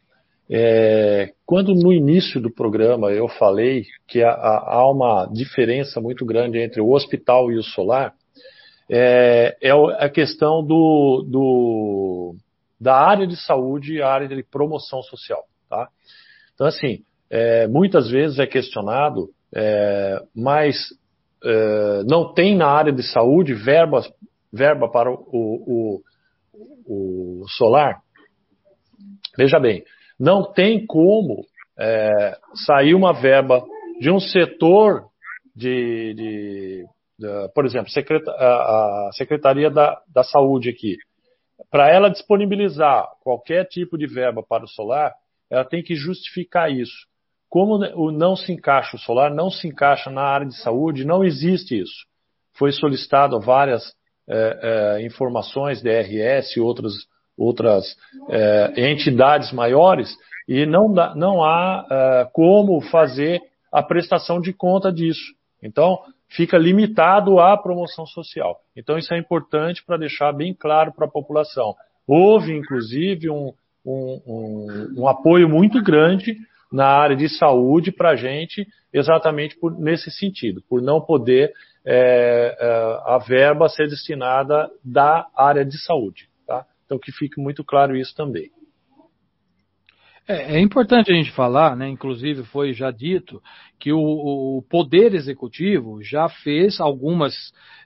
É, 0.51 1.33
quando 1.45 1.75
no 1.75 1.93
início 1.93 2.41
do 2.41 2.51
programa 2.51 3.11
eu 3.11 3.29
falei 3.29 3.85
que 4.07 4.23
há, 4.23 4.89
uma 4.91 5.27
diferença 5.27 6.01
muito 6.01 6.25
grande 6.25 6.59
entre 6.59 6.81
o 6.81 6.91
hospital 6.91 7.53
e 7.53 7.59
o 7.59 7.63
solar, 7.63 8.15
é, 8.91 9.57
é 9.61 9.71
a 9.71 10.09
questão 10.09 10.65
do, 10.65 11.23
do, 11.29 12.35
da 12.81 12.97
área 12.97 13.27
de 13.27 13.37
saúde 13.37 13.95
e 13.95 14.03
a 14.03 14.09
área 14.09 14.27
de 14.27 14.43
promoção 14.43 15.03
social. 15.03 15.45
Tá? 15.69 15.89
Então, 16.55 16.67
assim, 16.67 17.03
é, 17.29 17.67
muitas 17.67 18.09
vezes 18.09 18.39
é 18.39 18.47
questionado, 18.47 19.29
é, 19.55 20.23
mas 20.35 20.77
é, 21.45 22.03
não 22.05 22.33
tem 22.33 22.57
na 22.57 22.69
área 22.69 22.93
de 22.93 23.03
saúde 23.03 23.53
verba, 23.53 24.03
verba 24.51 24.91
para 24.91 25.11
o, 25.11 26.03
o, 26.87 27.43
o 27.43 27.49
solar? 27.49 28.01
Veja 29.37 29.61
bem, 29.61 29.85
não 30.19 30.53
tem 30.53 30.85
como 30.85 31.45
é, 31.79 32.37
sair 32.67 32.95
uma 32.95 33.13
verba 33.13 33.65
de 34.01 34.11
um 34.11 34.19
setor 34.19 35.07
de, 35.55 36.15
de, 36.15 36.87
de 37.19 37.49
por 37.55 37.65
exemplo, 37.65 37.89
a, 38.29 39.11
Secretaria 39.13 39.71
da, 39.71 40.01
da 40.13 40.23
Saúde 40.23 40.71
aqui, 40.71 40.97
para 41.71 41.93
ela 41.93 42.09
disponibilizar 42.09 43.07
qualquer 43.23 43.67
tipo 43.67 43.99
de 43.99 44.07
verba 44.07 44.43
para 44.43 44.65
o 44.65 44.69
solar, 44.69 45.13
ela 45.51 45.65
tem 45.65 45.83
que 45.83 45.95
justificar 45.95 46.71
isso. 46.71 47.07
Como 47.49 47.77
o 47.95 48.13
não 48.13 48.37
se 48.37 48.53
encaixa 48.53 48.97
o 48.97 49.01
solar, 49.01 49.35
não 49.35 49.51
se 49.51 49.67
encaixa 49.67 50.11
na 50.11 50.23
área 50.23 50.47
de 50.47 50.57
saúde, 50.61 51.05
não 51.05 51.25
existe 51.25 51.81
isso. 51.81 52.07
Foi 52.55 52.71
solicitado 52.73 53.41
várias 53.41 53.95
é, 54.29 54.99
é, 55.01 55.07
informações, 55.07 55.83
DRS 55.83 56.57
e 56.57 56.61
outras 56.61 56.93
outras 57.39 57.97
é, 58.29 58.91
entidades 58.91 59.53
maiores 59.53 60.15
e 60.49 60.67
não, 60.67 60.93
dá, 60.93 61.15
não 61.15 61.45
há 61.45 61.87
é, 61.91 62.29
como 62.33 62.81
fazer 62.81 63.41
a 63.71 63.83
prestação 63.83 64.41
de 64.41 64.53
conta 64.53 64.93
disso. 64.93 65.35
Então, 65.63 66.01
fica 66.29 66.59
limitado 66.59 67.39
à 67.39 67.57
promoção 67.57 68.07
social. 68.07 68.59
Então, 68.77 68.99
isso 68.99 69.13
é 69.13 69.19
importante 69.19 69.85
para 69.85 69.97
deixar 69.97 70.33
bem 70.33 70.55
claro 70.55 70.93
para 70.93 71.07
a 71.07 71.11
população. 71.11 71.75
Houve, 72.07 72.55
inclusive, 72.55 73.31
um, 73.31 73.53
um, 73.85 74.23
um, 74.27 74.95
um, 75.03 75.09
apoio 75.09 75.49
muito 75.49 75.83
grande 75.83 76.37
na 76.73 76.87
área 76.87 77.17
de 77.17 77.29
saúde 77.29 77.91
para 77.91 78.11
a 78.11 78.17
gente, 78.17 78.67
exatamente 78.93 79.59
por, 79.59 79.79
nesse 79.79 80.11
sentido, 80.11 80.63
por 80.69 80.83
não 80.83 81.01
poder 81.01 81.53
é, 81.85 82.57
a 83.05 83.19
verba 83.19 83.69
ser 83.69 83.89
destinada 83.89 84.71
da 84.85 85.27
área 85.35 85.65
de 85.65 85.79
saúde. 85.79 86.28
Então 86.89 86.99
que 86.99 87.13
fique 87.13 87.39
muito 87.39 87.63
claro 87.63 87.95
isso 87.95 88.15
também. 88.15 88.51
É, 90.27 90.57
é, 90.57 90.61
importante 90.61 91.11
a 91.11 91.15
gente 91.15 91.31
falar, 91.31 91.75
né, 91.75 91.89
inclusive 91.89 92.45
foi 92.45 92.75
já 92.75 92.91
dito, 92.91 93.43
que 93.79 93.91
o, 93.91 93.99
o 93.99 94.63
Poder 94.69 95.15
Executivo 95.15 96.03
já 96.03 96.29
fez 96.29 96.81
algumas 96.81 97.35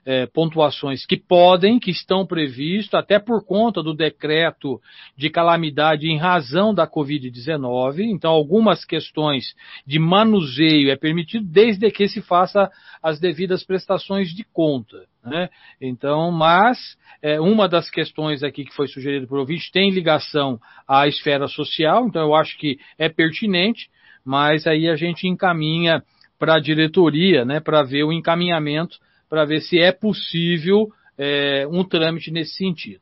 é, 0.05 0.25
pontuações 0.25 1.05
que 1.05 1.15
podem, 1.15 1.79
que 1.79 1.89
estão 1.89 2.25
previstas, 2.25 2.99
até 2.99 3.17
por 3.17 3.45
conta 3.45 3.81
do 3.81 3.93
decreto 3.93 4.81
de 5.15 5.29
calamidade 5.29 6.07
em 6.07 6.17
razão 6.17 6.73
da 6.73 6.85
Covid-19. 6.85 7.99
Então, 7.99 8.31
algumas 8.31 8.83
questões 8.83 9.53
de 9.87 9.97
manuseio 9.97 10.91
é 10.91 10.97
permitido 10.97 11.45
desde 11.45 11.89
que 11.91 12.09
se 12.09 12.21
faça 12.21 12.69
as 13.01 13.21
devidas 13.21 13.63
prestações 13.63 14.35
de 14.35 14.43
conta. 14.43 15.05
Né? 15.23 15.49
Então, 15.79 16.31
mas 16.31 16.97
é, 17.21 17.39
uma 17.39 17.67
das 17.67 17.89
questões 17.89 18.43
aqui 18.43 18.65
que 18.65 18.75
foi 18.75 18.87
sugerida 18.87 19.25
por 19.25 19.39
ouvinte 19.39 19.71
tem 19.71 19.89
ligação 19.89 20.59
à 20.87 21.07
esfera 21.07 21.47
social, 21.47 22.05
então 22.07 22.21
eu 22.21 22.35
acho 22.35 22.57
que 22.57 22.77
é 22.97 23.07
pertinente, 23.07 23.89
mas 24.25 24.67
aí 24.67 24.89
a 24.89 24.95
gente 24.95 25.27
encaminha 25.27 26.03
para 26.37 26.55
a 26.55 26.59
diretoria, 26.59 27.45
né, 27.45 27.61
para 27.61 27.83
ver 27.83 28.03
o 28.03 28.11
encaminhamento, 28.11 28.97
para 29.29 29.45
ver 29.45 29.61
se 29.61 29.79
é 29.79 29.93
possível 29.93 30.89
é, 31.17 31.65
um 31.71 31.85
trâmite 31.85 32.29
nesse 32.29 32.55
sentido. 32.55 33.01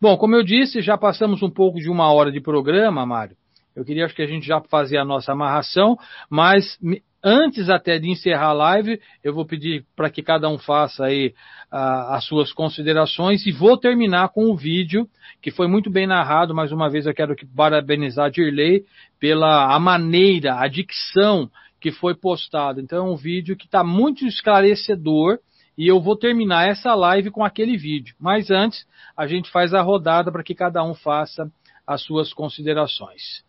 Bom, 0.00 0.16
como 0.16 0.34
eu 0.34 0.42
disse, 0.42 0.80
já 0.80 0.98
passamos 0.98 1.42
um 1.42 1.50
pouco 1.50 1.78
de 1.78 1.88
uma 1.88 2.12
hora 2.12 2.32
de 2.32 2.40
programa, 2.40 3.06
Mário. 3.06 3.36
Eu 3.76 3.84
queria 3.84 4.06
acho 4.06 4.14
que 4.14 4.22
a 4.22 4.26
gente 4.26 4.46
já 4.46 4.60
fazer 4.62 4.98
a 4.98 5.04
nossa 5.04 5.32
amarração, 5.32 5.96
mas 6.28 6.78
Antes 7.22 7.68
até 7.68 7.98
de 7.98 8.08
encerrar 8.08 8.48
a 8.48 8.52
live, 8.52 9.00
eu 9.22 9.34
vou 9.34 9.44
pedir 9.44 9.84
para 9.94 10.08
que 10.08 10.22
cada 10.22 10.48
um 10.48 10.58
faça 10.58 11.04
aí 11.04 11.34
uh, 11.70 12.14
as 12.14 12.24
suas 12.24 12.50
considerações 12.50 13.44
e 13.44 13.52
vou 13.52 13.76
terminar 13.76 14.30
com 14.30 14.50
o 14.50 14.56
vídeo 14.56 15.06
que 15.42 15.50
foi 15.50 15.68
muito 15.68 15.90
bem 15.90 16.06
narrado. 16.06 16.54
Mais 16.54 16.72
uma 16.72 16.88
vez 16.88 17.04
eu 17.04 17.12
quero 17.12 17.36
parabenizar 17.54 18.26
a 18.26 18.30
Dirley 18.30 18.84
pela 19.18 19.74
a 19.74 19.78
maneira, 19.78 20.58
a 20.58 20.66
dicção 20.66 21.50
que 21.78 21.92
foi 21.92 22.14
postado. 22.14 22.80
Então 22.80 23.06
é 23.06 23.10
um 23.10 23.16
vídeo 23.16 23.54
que 23.54 23.66
está 23.66 23.84
muito 23.84 24.26
esclarecedor 24.26 25.38
e 25.76 25.86
eu 25.86 26.00
vou 26.00 26.16
terminar 26.16 26.68
essa 26.68 26.94
live 26.94 27.30
com 27.30 27.44
aquele 27.44 27.76
vídeo. 27.76 28.14
Mas 28.18 28.50
antes, 28.50 28.86
a 29.14 29.26
gente 29.26 29.50
faz 29.50 29.74
a 29.74 29.82
rodada 29.82 30.32
para 30.32 30.42
que 30.42 30.54
cada 30.54 30.82
um 30.82 30.94
faça 30.94 31.50
as 31.86 32.02
suas 32.02 32.32
considerações. 32.32 33.44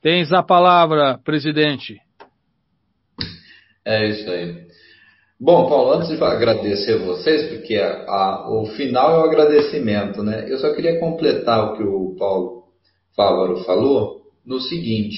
Tens 0.00 0.32
a 0.32 0.42
palavra, 0.42 1.18
presidente. 1.22 2.00
É 3.84 4.08
isso 4.08 4.30
aí. 4.30 4.62
Bom, 5.40 5.68
Paulo, 5.68 5.94
antes 5.94 6.08
de 6.08 6.22
agradecer 6.22 6.98
vocês, 6.98 7.48
porque 7.50 7.74
a, 7.74 8.04
a, 8.06 8.50
o 8.60 8.66
final 8.66 9.10
é 9.10 9.18
o 9.18 9.24
agradecimento, 9.24 10.22
né? 10.22 10.46
Eu 10.48 10.58
só 10.58 10.72
queria 10.72 11.00
completar 11.00 11.64
o 11.64 11.76
que 11.76 11.82
o 11.82 12.14
Paulo 12.16 12.62
Fávaro 13.16 13.64
falou 13.64 14.22
no 14.46 14.60
seguinte: 14.60 15.16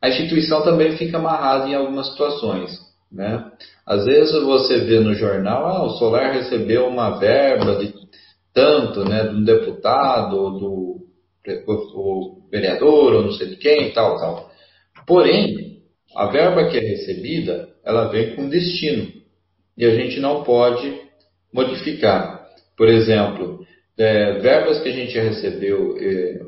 a 0.00 0.08
instituição 0.08 0.62
também 0.62 0.96
fica 0.96 1.18
amarrada 1.18 1.68
em 1.68 1.74
algumas 1.74 2.08
situações, 2.08 2.70
né? 3.12 3.50
Às 3.86 4.06
vezes 4.06 4.42
você 4.42 4.78
vê 4.78 4.98
no 4.98 5.14
jornal, 5.14 5.66
ah, 5.66 5.84
o 5.84 5.90
Solar 5.98 6.32
recebeu 6.32 6.86
uma 6.86 7.18
verba 7.18 7.76
de 7.76 7.92
tanto, 8.54 9.04
né, 9.04 9.24
de 9.24 9.34
um 9.34 9.44
deputado, 9.44 10.36
ou 10.36 10.58
do 10.58 11.00
vereador, 12.50 13.14
ou 13.14 13.22
não 13.22 13.32
sei 13.32 13.48
de 13.48 13.56
quem, 13.56 13.92
tal, 13.92 14.16
tal. 14.16 14.50
Porém, 15.06 15.69
a 16.14 16.26
verba 16.26 16.68
que 16.68 16.76
é 16.76 16.80
recebida, 16.80 17.68
ela 17.84 18.08
vem 18.08 18.34
com 18.34 18.48
destino. 18.48 19.10
E 19.76 19.84
a 19.84 19.94
gente 19.94 20.20
não 20.20 20.42
pode 20.42 21.00
modificar. 21.52 22.46
Por 22.76 22.88
exemplo, 22.88 23.64
é, 23.98 24.38
verbas 24.38 24.80
que 24.80 24.88
a 24.88 24.92
gente 24.92 25.18
recebeu, 25.18 25.96
é, 25.98 26.40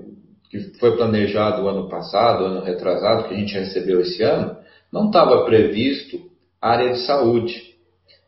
que 0.51 0.59
foi 0.79 0.97
planejado 0.97 1.63
o 1.63 1.69
ano 1.69 1.89
passado, 1.89 2.45
ano 2.45 2.65
retrasado, 2.65 3.29
que 3.29 3.35
a 3.35 3.37
gente 3.37 3.55
recebeu 3.55 4.01
esse 4.01 4.23
ano, 4.23 4.57
não 4.93 5.07
estava 5.07 5.45
previsto 5.45 6.21
área 6.61 6.93
de 6.93 6.99
saúde. 7.07 7.73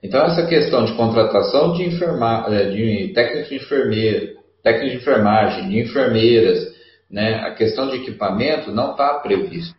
Então, 0.03 0.25
essa 0.27 0.47
questão 0.47 0.85
de 0.85 0.95
contratação 0.95 1.73
de, 1.73 1.85
enferma, 1.85 2.47
é, 2.49 2.71
de 2.71 3.13
técnicos 3.15 3.49
de 3.49 3.57
enfermeiro, 3.57 4.35
de 4.65 4.97
enfermagem, 4.97 5.69
de 5.69 5.81
enfermeiras, 5.81 6.75
né, 7.11 7.37
a 7.37 7.53
questão 7.53 7.89
de 7.89 7.97
equipamento 7.97 8.71
não 8.71 8.93
está 8.93 9.15
previsto. 9.15 9.75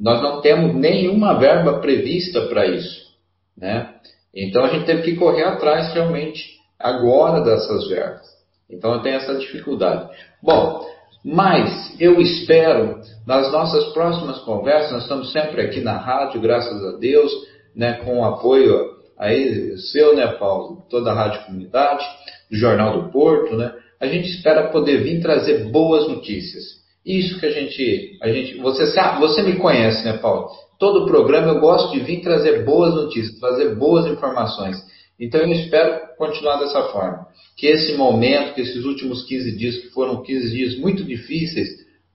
Nós 0.00 0.22
não 0.22 0.40
temos 0.40 0.74
nenhuma 0.74 1.38
verba 1.38 1.78
prevista 1.80 2.46
para 2.46 2.66
isso. 2.66 3.10
Né? 3.56 3.94
Então, 4.34 4.64
a 4.64 4.68
gente 4.68 4.86
teve 4.86 5.02
que 5.02 5.16
correr 5.16 5.44
atrás 5.44 5.92
realmente 5.92 6.58
agora 6.78 7.42
dessas 7.42 7.86
verbas. 7.88 8.26
Então, 8.70 8.94
eu 8.94 9.00
tenho 9.00 9.16
essa 9.16 9.34
dificuldade. 9.34 10.08
Bom, 10.42 10.86
mas 11.22 11.94
eu 12.00 12.18
espero, 12.20 13.00
nas 13.26 13.52
nossas 13.52 13.92
próximas 13.92 14.38
conversas, 14.38 14.92
nós 14.92 15.02
estamos 15.02 15.32
sempre 15.32 15.60
aqui 15.60 15.80
na 15.80 15.98
rádio, 15.98 16.40
graças 16.40 16.82
a 16.82 16.96
Deus, 16.96 17.30
né, 17.76 17.94
com 18.04 18.20
o 18.20 18.24
apoio 18.24 18.98
aí 19.18 19.76
seu, 19.76 20.16
né, 20.16 20.26
Paulo, 20.28 20.82
toda 20.88 21.10
a 21.10 21.14
Rádio 21.14 21.44
Comunidade, 21.44 22.04
do 22.50 22.56
Jornal 22.56 23.02
do 23.02 23.12
Porto, 23.12 23.54
né? 23.54 23.74
A 24.00 24.06
gente 24.06 24.30
espera 24.30 24.68
poder 24.68 25.02
vir 25.02 25.20
trazer 25.20 25.70
boas 25.70 26.08
notícias. 26.08 26.79
Isso 27.04 27.40
que 27.40 27.46
a 27.46 27.50
gente, 27.50 28.18
a 28.22 28.28
gente, 28.28 28.58
você 28.58 28.84
você 29.18 29.42
me 29.42 29.56
conhece, 29.56 30.04
né, 30.04 30.18
Paulo? 30.18 30.48
Todo 30.78 31.06
programa 31.06 31.48
eu 31.48 31.60
gosto 31.60 31.92
de 31.92 32.00
vir 32.00 32.20
trazer 32.20 32.64
boas 32.64 32.94
notícias, 32.94 33.38
trazer 33.38 33.74
boas 33.74 34.06
informações. 34.06 34.76
Então 35.18 35.40
eu 35.40 35.50
espero 35.52 36.00
continuar 36.16 36.56
dessa 36.56 36.82
forma. 36.84 37.26
Que 37.56 37.66
esse 37.66 37.94
momento, 37.94 38.54
que 38.54 38.62
esses 38.62 38.84
últimos 38.84 39.26
15 39.26 39.56
dias, 39.56 39.76
que 39.76 39.88
foram 39.90 40.22
15 40.22 40.50
dias 40.50 40.78
muito 40.78 41.04
difíceis, 41.04 41.68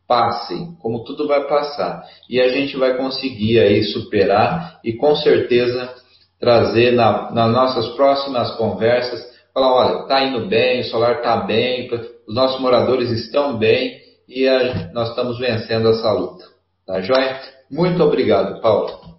passem, 0.08 0.76
como 0.80 1.04
tudo 1.04 1.28
vai 1.28 1.48
passar. 1.48 2.04
E 2.30 2.40
a 2.40 2.48
gente 2.50 2.78
vai 2.78 2.96
conseguir 2.98 3.60
aí 3.60 3.84
superar 3.84 4.80
e 4.84 4.94
com 4.94 5.16
certeza 5.16 5.94
trazer 6.40 6.92
na, 6.92 7.32
nas 7.32 7.52
nossas 7.52 7.88
próximas 7.96 8.52
conversas, 8.52 9.24
falar, 9.54 9.74
olha, 9.74 10.02
está 10.02 10.24
indo 10.24 10.48
bem, 10.48 10.82
o 10.82 10.84
solar 10.86 11.18
está 11.18 11.38
bem, 11.38 11.90
os 12.28 12.36
nossos 12.36 12.60
moradores 12.60 13.10
estão 13.10 13.58
bem 13.58 14.05
e 14.28 14.48
a, 14.48 14.92
nós 14.94 15.10
estamos 15.10 15.40
vencendo 15.40 15.90
essa 15.90 16.12
luta. 16.12 16.46
Tá 16.86 17.02
joia? 17.02 17.42
Muito 17.70 18.02
obrigado, 18.04 18.62
Paulo. 18.62 19.18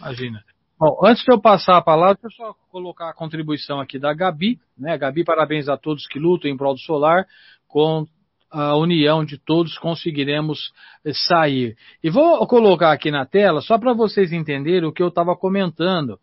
Imagina. 0.00 0.42
Bom, 0.78 1.00
antes 1.04 1.24
de 1.24 1.32
eu 1.32 1.40
passar 1.40 1.76
a 1.76 1.82
palavra, 1.82 2.18
deixa 2.22 2.42
eu 2.42 2.46
só 2.46 2.54
colocar 2.70 3.10
a 3.10 3.14
contribuição 3.14 3.80
aqui 3.80 3.98
da 3.98 4.14
Gabi. 4.14 4.60
Né? 4.78 4.96
Gabi, 4.96 5.24
parabéns 5.24 5.68
a 5.68 5.76
todos 5.76 6.06
que 6.06 6.20
lutam 6.20 6.48
em 6.48 6.56
prol 6.56 6.74
do 6.74 6.80
solar. 6.80 7.26
Com 7.66 8.06
a 8.50 8.76
união 8.76 9.24
de 9.24 9.36
todos 9.38 9.76
conseguiremos 9.76 10.72
sair. 11.28 11.76
E 12.02 12.08
vou 12.08 12.46
colocar 12.46 12.92
aqui 12.92 13.10
na 13.10 13.26
tela, 13.26 13.60
só 13.60 13.76
para 13.76 13.92
vocês 13.92 14.32
entenderem 14.32 14.88
o 14.88 14.92
que 14.92 15.02
eu 15.02 15.08
estava 15.08 15.36
comentando. 15.36 16.18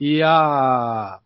E 0.00 0.22
a 0.22 1.18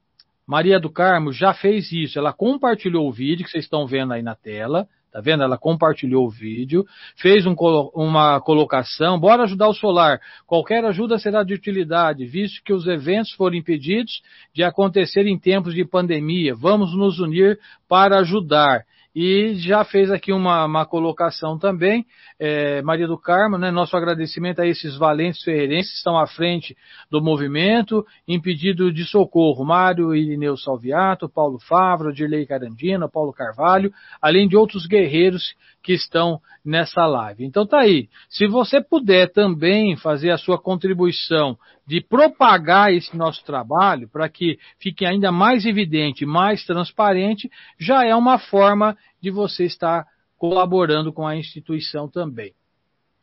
Maria 0.47 0.81
do 0.81 0.91
Carmo 0.91 1.33
já 1.33 1.55
fez 1.55 1.93
isso. 1.93 2.19
Ela 2.19 2.33
compartilhou 2.33 3.09
o 3.09 3.13
vídeo 3.13 3.45
que 3.45 3.51
vocês 3.51 3.65
estão 3.65 3.87
vendo 3.87 4.13
aí 4.13 4.23
na 4.23 4.35
tela. 4.35 4.89
Tá 5.13 5.21
vendo? 5.21 5.43
Ela 5.43 5.59
compartilhou 5.59 6.27
o 6.27 6.31
vídeo, 6.31 6.87
fez 7.17 7.45
um, 7.45 7.55
uma 7.95 8.41
colocação. 8.41 9.21
Bora 9.21 9.43
ajudar 9.43 9.69
o 9.69 9.75
solar. 9.75 10.19
Qualquer 10.47 10.83
ajuda 10.87 11.19
será 11.19 11.43
de 11.43 11.53
utilidade, 11.53 12.25
visto 12.25 12.63
que 12.65 12.73
os 12.73 12.87
eventos 12.87 13.33
foram 13.33 13.57
impedidos 13.57 14.23
de 14.55 14.65
acontecer 14.65 15.27
em 15.27 15.39
tempos 15.39 15.75
de 15.75 15.85
pandemia. 15.85 16.55
Vamos 16.55 16.97
nos 16.97 17.21
unir 17.21 17.59
para 17.87 18.21
ajudar. 18.21 18.87
E 19.15 19.55
já 19.57 19.85
fez 19.85 20.11
aqui 20.11 20.33
uma, 20.33 20.65
uma 20.65 20.87
colocação 20.87 21.59
também, 21.59 22.07
é, 22.39 22.81
Maria 22.81 23.07
do 23.07 23.19
Carmo, 23.19 23.59
né, 23.59 23.71
nosso 23.71 23.95
agradecimento 23.95 24.61
a 24.61 24.67
esses 24.67 24.97
valentes 24.97 25.43
ferreirenses 25.43 25.91
que 25.93 25.99
estão 25.99 26.19
à 26.19 26.27
frente 26.27 26.75
do 27.11 27.23
movimento, 27.23 28.07
em 28.27 28.41
pedido 28.41 28.91
de 28.91 29.05
socorro, 29.05 29.65
Mário 29.67 30.15
Irineu 30.15 30.57
Salviato, 30.57 31.29
Paulo 31.29 31.59
Favro, 31.59 32.13
Dirley 32.13 32.47
Carandina, 32.47 33.07
Paulo 33.07 33.35
Carvalho, 33.35 33.93
além 34.21 34.49
de 34.49 34.57
outros 34.57 34.87
guerreiros 34.87 35.55
que 35.83 35.93
estão 35.93 36.41
nessa 36.65 37.05
live. 37.07 37.45
Então 37.45 37.67
tá 37.67 37.81
aí. 37.81 38.09
Se 38.29 38.47
você 38.47 38.81
puder 38.81 39.33
também 39.33 39.97
fazer 39.97 40.31
a 40.31 40.39
sua 40.39 40.59
contribuição 40.59 41.59
de 41.87 42.01
propagar 42.01 42.93
esse 42.93 43.17
nosso 43.17 43.45
trabalho 43.45 44.09
para 44.09 44.29
que 44.29 44.59
fique 44.79 45.05
ainda 45.05 45.33
mais 45.33 45.67
evidente, 45.67 46.25
mais 46.25 46.65
transparente, 46.65 47.51
já 47.79 48.05
é 48.07 48.15
uma 48.15 48.39
forma 48.39 48.97
de 49.21 49.31
você 49.31 49.65
estar 49.65 50.07
colaborando 50.39 51.13
com 51.13 51.27
a 51.27 51.37
instituição 51.37 52.09
também. 52.09 52.53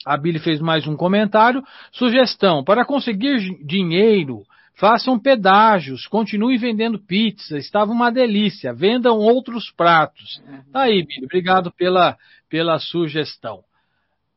A 0.05 0.17
Billy 0.17 0.39
fez 0.39 0.61
mais 0.61 0.87
um 0.87 0.95
comentário. 0.95 1.61
Sugestão: 1.91 2.63
para 2.63 2.85
conseguir 2.85 3.39
dinheiro, 3.65 4.43
façam 4.79 5.19
pedágios, 5.19 6.07
continue 6.07 6.57
vendendo 6.57 6.97
pizza, 6.97 7.57
estava 7.57 7.91
uma 7.91 8.09
delícia, 8.09 8.73
vendam 8.73 9.17
outros 9.17 9.69
pratos. 9.71 10.41
Tá 10.71 10.83
aí, 10.83 11.03
Billy, 11.05 11.25
obrigado 11.25 11.69
pela, 11.69 12.17
pela 12.49 12.79
sugestão. 12.79 13.61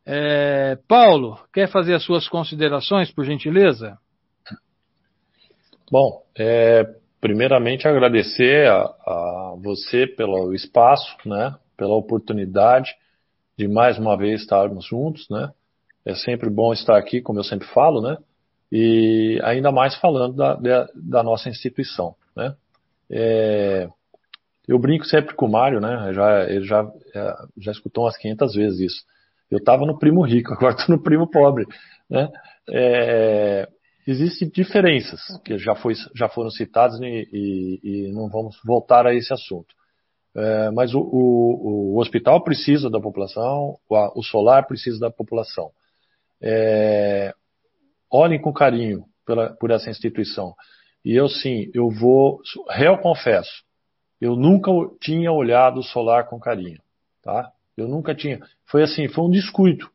É, 0.05 0.77
Paulo, 0.89 1.39
quer 1.55 1.69
fazer 1.69 1.95
as 1.95 2.03
suas 2.03 2.29
considerações, 2.29 3.09
por 3.13 3.25
gentileza? 3.25 3.97
Bom, 5.89 6.25
é, 6.37 6.85
primeiramente 7.21 7.87
agradecer 7.87 8.69
a, 8.69 8.81
a, 8.83 9.55
você 9.63 10.09
pelo 10.09 10.53
espaço, 10.53 11.17
né, 11.25 11.55
pela 11.77 11.95
oportunidade 11.95 12.91
de 13.57 13.69
mais 13.69 13.97
uma 13.97 14.17
vez 14.17 14.41
estarmos 14.41 14.85
juntos, 14.87 15.29
né. 15.31 15.53
É 16.05 16.17
sempre 16.17 16.51
bom 16.51 16.73
estar 16.73 16.99
aqui, 16.99 17.23
como 17.23 17.39
eu 17.39 17.45
sempre 17.45 17.69
falo, 17.69 18.01
né, 18.01 18.17
e 18.73 19.39
ainda 19.45 19.71
mais 19.71 19.95
falando 19.97 20.35
da, 20.35 20.55
da, 20.55 20.89
da 20.95 21.23
nossa 21.23 21.51
instituição, 21.51 22.15
né. 22.35 22.57
É, 23.11 23.89
eu 24.67 24.79
brinco 24.79 25.05
sempre 25.05 25.35
com 25.35 25.45
o 25.47 25.51
Mário, 25.51 25.79
né, 25.79 26.13
já, 26.15 26.45
ele 26.51 26.65
já, 26.65 26.91
é, 27.15 27.35
já 27.59 27.73
escutou 27.73 28.05
umas 28.05 28.17
500 28.17 28.55
vezes 28.55 28.81
isso. 28.81 29.05
Eu 29.51 29.59
estava 29.59 29.85
no 29.85 29.99
primo 29.99 30.23
rico, 30.23 30.55
agora 30.55 30.75
estou 30.75 30.97
no 30.97 31.03
primo 31.03 31.31
pobre, 31.31 31.67
né. 32.09 32.31
É, 32.71 33.69
Existem 34.07 34.49
diferenças 34.49 35.21
que 35.45 35.57
já, 35.59 35.77
foi, 35.77 35.95
já 36.15 36.29
foram 36.29 36.51
citadas 36.51 36.99
e, 37.01 37.29
e, 37.33 37.81
e, 37.83 38.13
não 38.13 38.29
vamos 38.29 38.59
voltar 38.65 39.07
a 39.07 39.15
esse 39.15 39.33
assunto. 39.33 39.73
É, 40.35 40.71
mas 40.73 40.93
o, 40.93 40.99
o, 40.99 41.93
o, 41.95 42.01
hospital 42.01 42.43
precisa 42.43 42.91
da 42.91 43.01
população, 43.01 43.79
o, 43.89 44.19
o 44.19 44.23
solar 44.25 44.67
precisa 44.67 44.99
da 44.99 45.11
população. 45.11 45.71
É, 46.41 47.33
olhem 48.13 48.41
com 48.41 48.53
carinho 48.53 49.05
pela, 49.27 49.51
por 49.55 49.71
essa 49.71 49.91
instituição. 49.91 50.55
E 51.05 51.15
eu 51.15 51.29
sim, 51.29 51.71
eu 51.75 51.89
vou, 51.91 52.41
réu 52.69 52.99
confesso, 52.99 53.65
eu 54.21 54.37
nunca 54.37 54.71
tinha 55.01 55.33
olhado 55.33 55.81
o 55.81 55.83
solar 55.83 56.29
com 56.29 56.39
carinho, 56.39 56.81
tá? 57.23 57.51
Eu 57.77 57.89
nunca 57.89 58.15
tinha. 58.15 58.41
Foi 58.67 58.83
assim, 58.83 59.09
foi 59.09 59.25
um 59.25 59.31
descuido, 59.31 59.91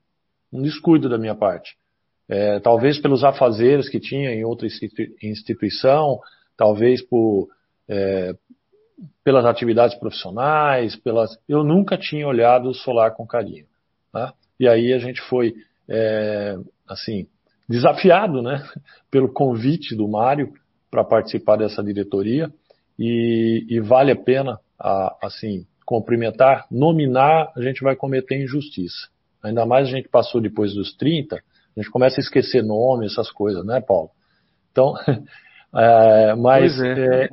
um 0.51 0.61
descuido 0.61 1.07
da 1.07 1.17
minha 1.17 1.35
parte. 1.35 1.77
É, 2.27 2.59
talvez 2.59 2.99
pelos 2.99 3.23
afazeres 3.23 3.87
que 3.87 4.01
tinha 4.01 4.31
em 4.31 4.43
outra 4.43 4.67
instituição, 5.23 6.19
talvez 6.57 7.01
por, 7.01 7.47
é, 7.87 8.35
pelas 9.23 9.45
atividades 9.45 9.97
profissionais, 9.97 10.95
pelas, 10.97 11.39
eu 11.47 11.63
nunca 11.63 11.97
tinha 11.97 12.27
olhado 12.27 12.67
o 12.67 12.73
solar 12.73 13.11
com 13.11 13.25
carinho. 13.25 13.65
Tá? 14.11 14.33
E 14.59 14.67
aí 14.67 14.91
a 14.91 14.99
gente 14.99 15.21
foi, 15.21 15.55
é, 15.87 16.57
assim, 16.85 17.27
desafiado, 17.67 18.41
né, 18.41 18.63
pelo 19.11 19.31
convite 19.31 19.95
do 19.95 20.07
Mário 20.07 20.53
para 20.89 21.03
participar 21.03 21.57
dessa 21.57 21.83
diretoria 21.83 22.51
e, 22.97 23.65
e 23.69 23.79
vale 23.79 24.11
a 24.11 24.15
pena, 24.15 24.59
a, 24.79 25.17
assim, 25.21 25.65
cumprimentar, 25.85 26.65
nominar, 26.71 27.51
a 27.55 27.61
gente 27.61 27.83
vai 27.83 27.95
cometer 27.95 28.41
injustiça. 28.41 29.09
Ainda 29.43 29.65
mais 29.65 29.87
a 29.87 29.91
gente 29.91 30.09
passou 30.09 30.41
depois 30.41 30.73
dos 30.73 30.95
30, 30.95 31.35
a 31.35 31.41
gente 31.79 31.91
começa 31.91 32.19
a 32.19 32.23
esquecer 32.23 32.63
nome, 32.63 33.05
essas 33.05 33.29
coisas, 33.31 33.65
né, 33.65 33.79
Paulo? 33.81 34.09
Então, 34.71 34.93
é, 35.75 36.35
mas, 36.35 36.79
é. 36.81 37.25
É, 37.25 37.29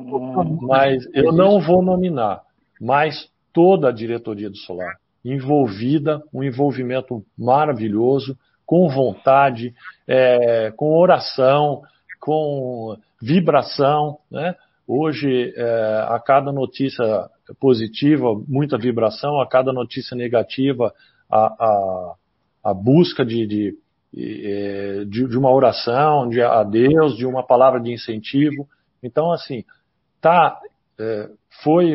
mas 0.61 1.07
eu 1.15 1.33
não 1.33 1.61
vou 1.61 1.83
nominar, 1.83 2.43
mas 2.81 3.29
toda 3.53 3.89
a 3.89 3.93
diretoria 3.93 4.51
do 4.51 4.57
Solar 4.57 4.97
envolvida, 5.25 6.23
um 6.33 6.43
envolvimento 6.43 7.25
maravilhoso, 7.39 8.37
com 8.75 8.89
vontade, 8.89 9.73
é, 10.05 10.73
com 10.77 10.99
oração, 10.99 11.83
com 12.19 12.97
vibração, 13.23 14.19
né? 14.29 14.57
Hoje, 14.85 15.55
é, 15.57 16.07
a 16.09 16.19
cada 16.19 16.51
notícia 16.51 17.31
positiva, 17.61 18.35
muita 18.49 18.77
vibração, 18.77 19.41
a 19.41 19.49
cada 19.49 19.73
notícia 19.73 20.17
negativa, 20.17 20.93
a, 21.31 21.47
a, 21.47 22.15
a 22.65 22.75
busca 22.75 23.25
de, 23.25 23.47
de 23.47 23.79
é, 24.17 25.05
de, 25.05 25.29
de, 25.29 25.39
uma 25.39 25.53
oração, 25.53 26.29
de 26.29 26.43
a 26.43 26.65
Deus, 26.65 27.17
de 27.17 27.25
uma 27.25 27.47
palavra 27.47 27.81
de 27.81 27.93
incentivo. 27.93 28.69
Então, 29.01 29.31
assim, 29.31 29.65
tá, 30.21 30.59
é, 30.99 31.31
foi, 31.63 31.93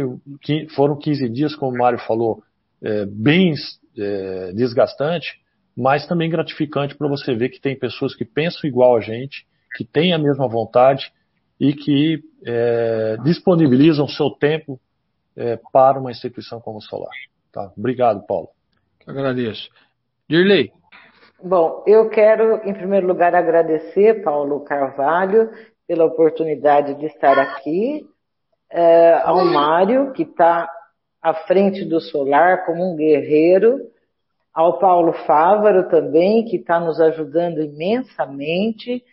foram 0.73 0.95
15 0.95 1.27
dias, 1.27 1.55
como 1.55 1.75
o 1.75 1.77
Mário 1.77 1.99
falou, 1.99 2.41
é, 2.81 3.05
bem 3.05 3.53
é, 3.97 4.53
desgastante, 4.53 5.41
mas 5.79 6.05
também 6.05 6.29
gratificante 6.29 6.93
para 6.93 7.07
você 7.07 7.33
ver 7.33 7.47
que 7.47 7.61
tem 7.61 7.73
pessoas 7.73 8.13
que 8.13 8.25
pensam 8.25 8.69
igual 8.69 8.97
a 8.97 8.99
gente, 8.99 9.47
que 9.77 9.85
têm 9.85 10.13
a 10.13 10.17
mesma 10.17 10.45
vontade 10.45 11.09
e 11.57 11.73
que 11.73 12.21
é, 12.45 13.15
disponibilizam 13.23 14.05
seu 14.05 14.29
tempo 14.29 14.77
é, 15.37 15.57
para 15.71 15.97
uma 15.97 16.11
instituição 16.11 16.59
como 16.59 16.79
o 16.79 16.81
Solar. 16.81 17.15
Tá? 17.49 17.71
Obrigado, 17.77 18.25
Paulo. 18.27 18.49
Agradeço. 19.07 19.69
Dirley. 20.27 20.69
Bom, 21.41 21.81
eu 21.87 22.09
quero, 22.09 22.55
em 22.67 22.73
primeiro 22.73 23.07
lugar, 23.07 23.33
agradecer 23.33 24.21
Paulo 24.21 24.59
Carvalho 24.65 25.49
pela 25.87 26.03
oportunidade 26.03 26.95
de 26.95 27.05
estar 27.05 27.39
aqui, 27.39 28.05
é, 28.69 29.13
ao 29.23 29.45
Mário, 29.45 30.11
que 30.11 30.23
está 30.23 30.69
à 31.21 31.33
frente 31.33 31.85
do 31.85 32.01
Solar 32.01 32.65
como 32.65 32.91
um 32.91 32.97
guerreiro, 32.97 33.79
ao 34.53 34.79
Paulo 34.79 35.13
Fávaro 35.25 35.89
também, 35.89 36.45
que 36.45 36.57
está 36.57 36.79
nos 36.79 36.99
ajudando 36.99 37.61
imensamente, 37.61 39.03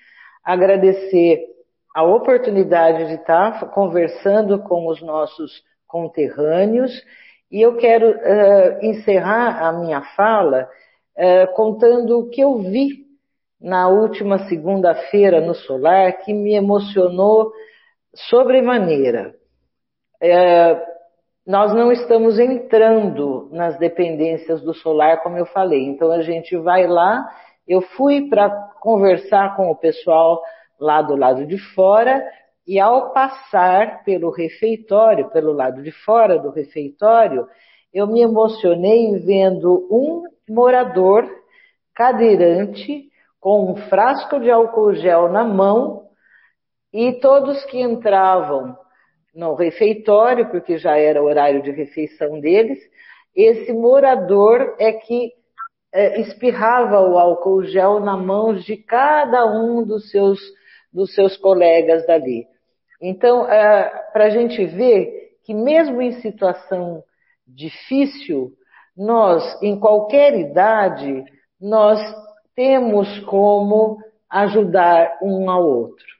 agradecer 0.45 1.41
a 1.95 2.03
oportunidade 2.03 3.07
de 3.07 3.15
estar 3.15 3.61
tá 3.61 3.67
conversando 3.67 4.59
com 4.63 4.87
os 4.87 5.01
nossos 5.03 5.63
conterrâneos, 5.87 6.93
e 7.51 7.63
eu 7.63 7.77
quero 7.77 8.11
uh, 8.11 8.85
encerrar 8.85 9.63
a 9.63 9.73
minha 9.73 10.03
fala 10.17 10.69
uh, 11.17 11.55
contando 11.55 12.19
o 12.19 12.29
que 12.29 12.41
eu 12.41 12.59
vi 12.59 13.07
na 13.61 13.89
última 13.89 14.49
segunda-feira 14.49 15.41
no 15.41 15.55
Solar 15.55 16.19
que 16.19 16.33
me 16.33 16.55
emocionou 16.55 17.53
sobremaneira. 18.15 19.35
Uh, 20.23 20.96
nós 21.47 21.73
não 21.73 21.93
estamos 21.93 22.41
entrando 22.41 23.49
nas 23.53 23.79
dependências 23.79 24.61
do 24.63 24.75
Solar, 24.75 25.23
como 25.23 25.39
eu 25.39 25.47
falei, 25.47 25.87
então 25.87 26.11
a 26.11 26.21
gente 26.21 26.57
vai 26.57 26.89
lá. 26.89 27.25
Eu 27.69 27.81
fui 27.83 28.29
para 28.29 28.51
conversar 28.81 29.55
com 29.55 29.71
o 29.71 29.77
pessoal 29.77 30.43
lá 30.79 31.01
do 31.01 31.15
lado 31.15 31.47
de 31.47 31.57
fora, 31.75 32.25
e 32.67 32.81
ao 32.81 33.13
passar 33.13 34.03
pelo 34.03 34.29
refeitório, 34.31 35.31
pelo 35.31 35.53
lado 35.53 35.83
de 35.83 35.93
fora 35.93 36.37
do 36.37 36.51
refeitório, 36.51 37.47
eu 37.95 38.09
me 38.09 38.21
emocionei 38.21 39.17
vendo 39.21 39.87
um 39.89 40.25
morador 40.53 41.31
cadeirante 41.95 43.09
com 43.41 43.71
um 43.71 43.77
frasco 43.89 44.41
de 44.41 44.51
álcool 44.51 44.95
gel 44.95 45.29
na 45.29 45.45
mão 45.45 46.07
e 46.93 47.13
todos 47.21 47.65
que 47.67 47.81
entravam 47.81 48.77
no 49.37 49.55
refeitório, 49.55 50.49
porque 50.51 50.79
já 50.79 50.97
era 50.97 51.23
o 51.23 51.27
horário 51.27 51.63
de 51.63 51.71
refeição 51.71 52.41
deles, 52.41 52.79
esse 53.35 53.71
morador 53.73 54.75
é 54.81 54.93
que 54.93 55.31
é, 55.93 56.21
espirrava 56.23 57.01
o 57.03 57.19
álcool 57.19 57.63
gel 57.65 58.01
na 58.01 58.17
mão 58.17 58.55
de 58.55 58.79
cada 58.79 59.45
um 59.47 59.85
dos 59.85 60.11
seus, 60.11 60.41
dos 60.91 61.15
seus 61.15 61.37
colegas 61.37 62.07
dali. 62.07 62.47
Então, 63.01 63.47
é, 63.47 64.09
para 64.13 64.25
a 64.25 64.31
gente 64.31 64.65
ver 64.65 65.37
que 65.45 65.53
mesmo 65.53 66.01
em 66.01 66.13
situação 66.21 67.05
difícil, 67.47 68.53
nós, 68.97 69.63
em 69.63 69.79
qualquer 69.79 70.35
idade, 70.39 71.25
nós 71.61 72.01
temos 72.55 73.19
como 73.27 73.99
ajudar 74.31 75.19
um 75.23 75.51
ao 75.51 75.63
outro. 75.63 76.16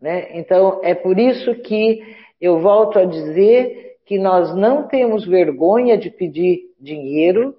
Né? 0.00 0.38
Então, 0.38 0.80
é 0.82 0.94
por 0.94 1.18
isso 1.18 1.54
que 1.56 2.00
eu 2.40 2.60
volto 2.60 2.98
a 2.98 3.04
dizer 3.04 3.96
que 4.06 4.18
nós 4.18 4.54
não 4.54 4.88
temos 4.88 5.26
vergonha 5.26 5.96
de 5.96 6.10
pedir 6.10 6.60
dinheiro, 6.80 7.54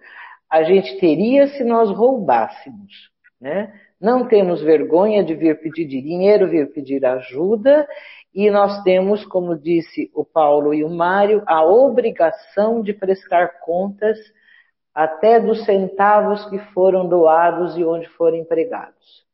a 0.49 0.63
gente 0.63 0.99
teria 0.99 1.47
se 1.47 1.63
nós 1.63 1.89
roubássemos. 1.89 3.09
Né? 3.39 3.71
Não 3.99 4.27
temos 4.27 4.61
vergonha 4.61 5.23
de 5.23 5.35
vir 5.35 5.61
pedir 5.61 5.85
dinheiro, 5.85 6.49
vir 6.49 6.73
pedir 6.73 7.05
ajuda, 7.05 7.87
e 8.33 8.49
nós 8.49 8.81
temos, 8.83 9.25
como 9.25 9.57
disse 9.57 10.09
o 10.13 10.25
Paulo 10.25 10.73
e 10.73 10.83
o 10.83 10.89
Mário, 10.89 11.43
a 11.45 11.63
obrigação 11.63 12.81
de 12.81 12.93
prestar 12.93 13.59
contas 13.59 14.17
até 14.93 15.39
dos 15.39 15.63
centavos 15.65 16.45
que 16.49 16.57
foram 16.73 17.07
doados 17.07 17.77
e 17.77 17.83
onde 17.83 18.07
foram 18.09 18.37
empregados. 18.37 19.25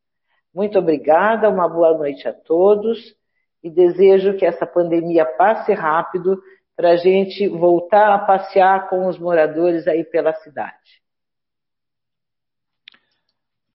Muito 0.57 0.79
obrigada, 0.79 1.51
uma 1.51 1.69
boa 1.69 1.95
noite 1.95 2.27
a 2.27 2.33
todos 2.33 3.15
e 3.63 3.69
desejo 3.69 4.35
que 4.35 4.43
essa 4.43 4.65
pandemia 4.65 5.23
passe 5.23 5.71
rápido 5.71 6.41
para 6.75 6.93
a 6.93 6.95
gente 6.95 7.47
voltar 7.47 8.11
a 8.11 8.17
passear 8.17 8.89
com 8.89 9.05
os 9.05 9.19
moradores 9.19 9.87
aí 9.87 10.03
pela 10.03 10.33
cidade. 10.33 10.99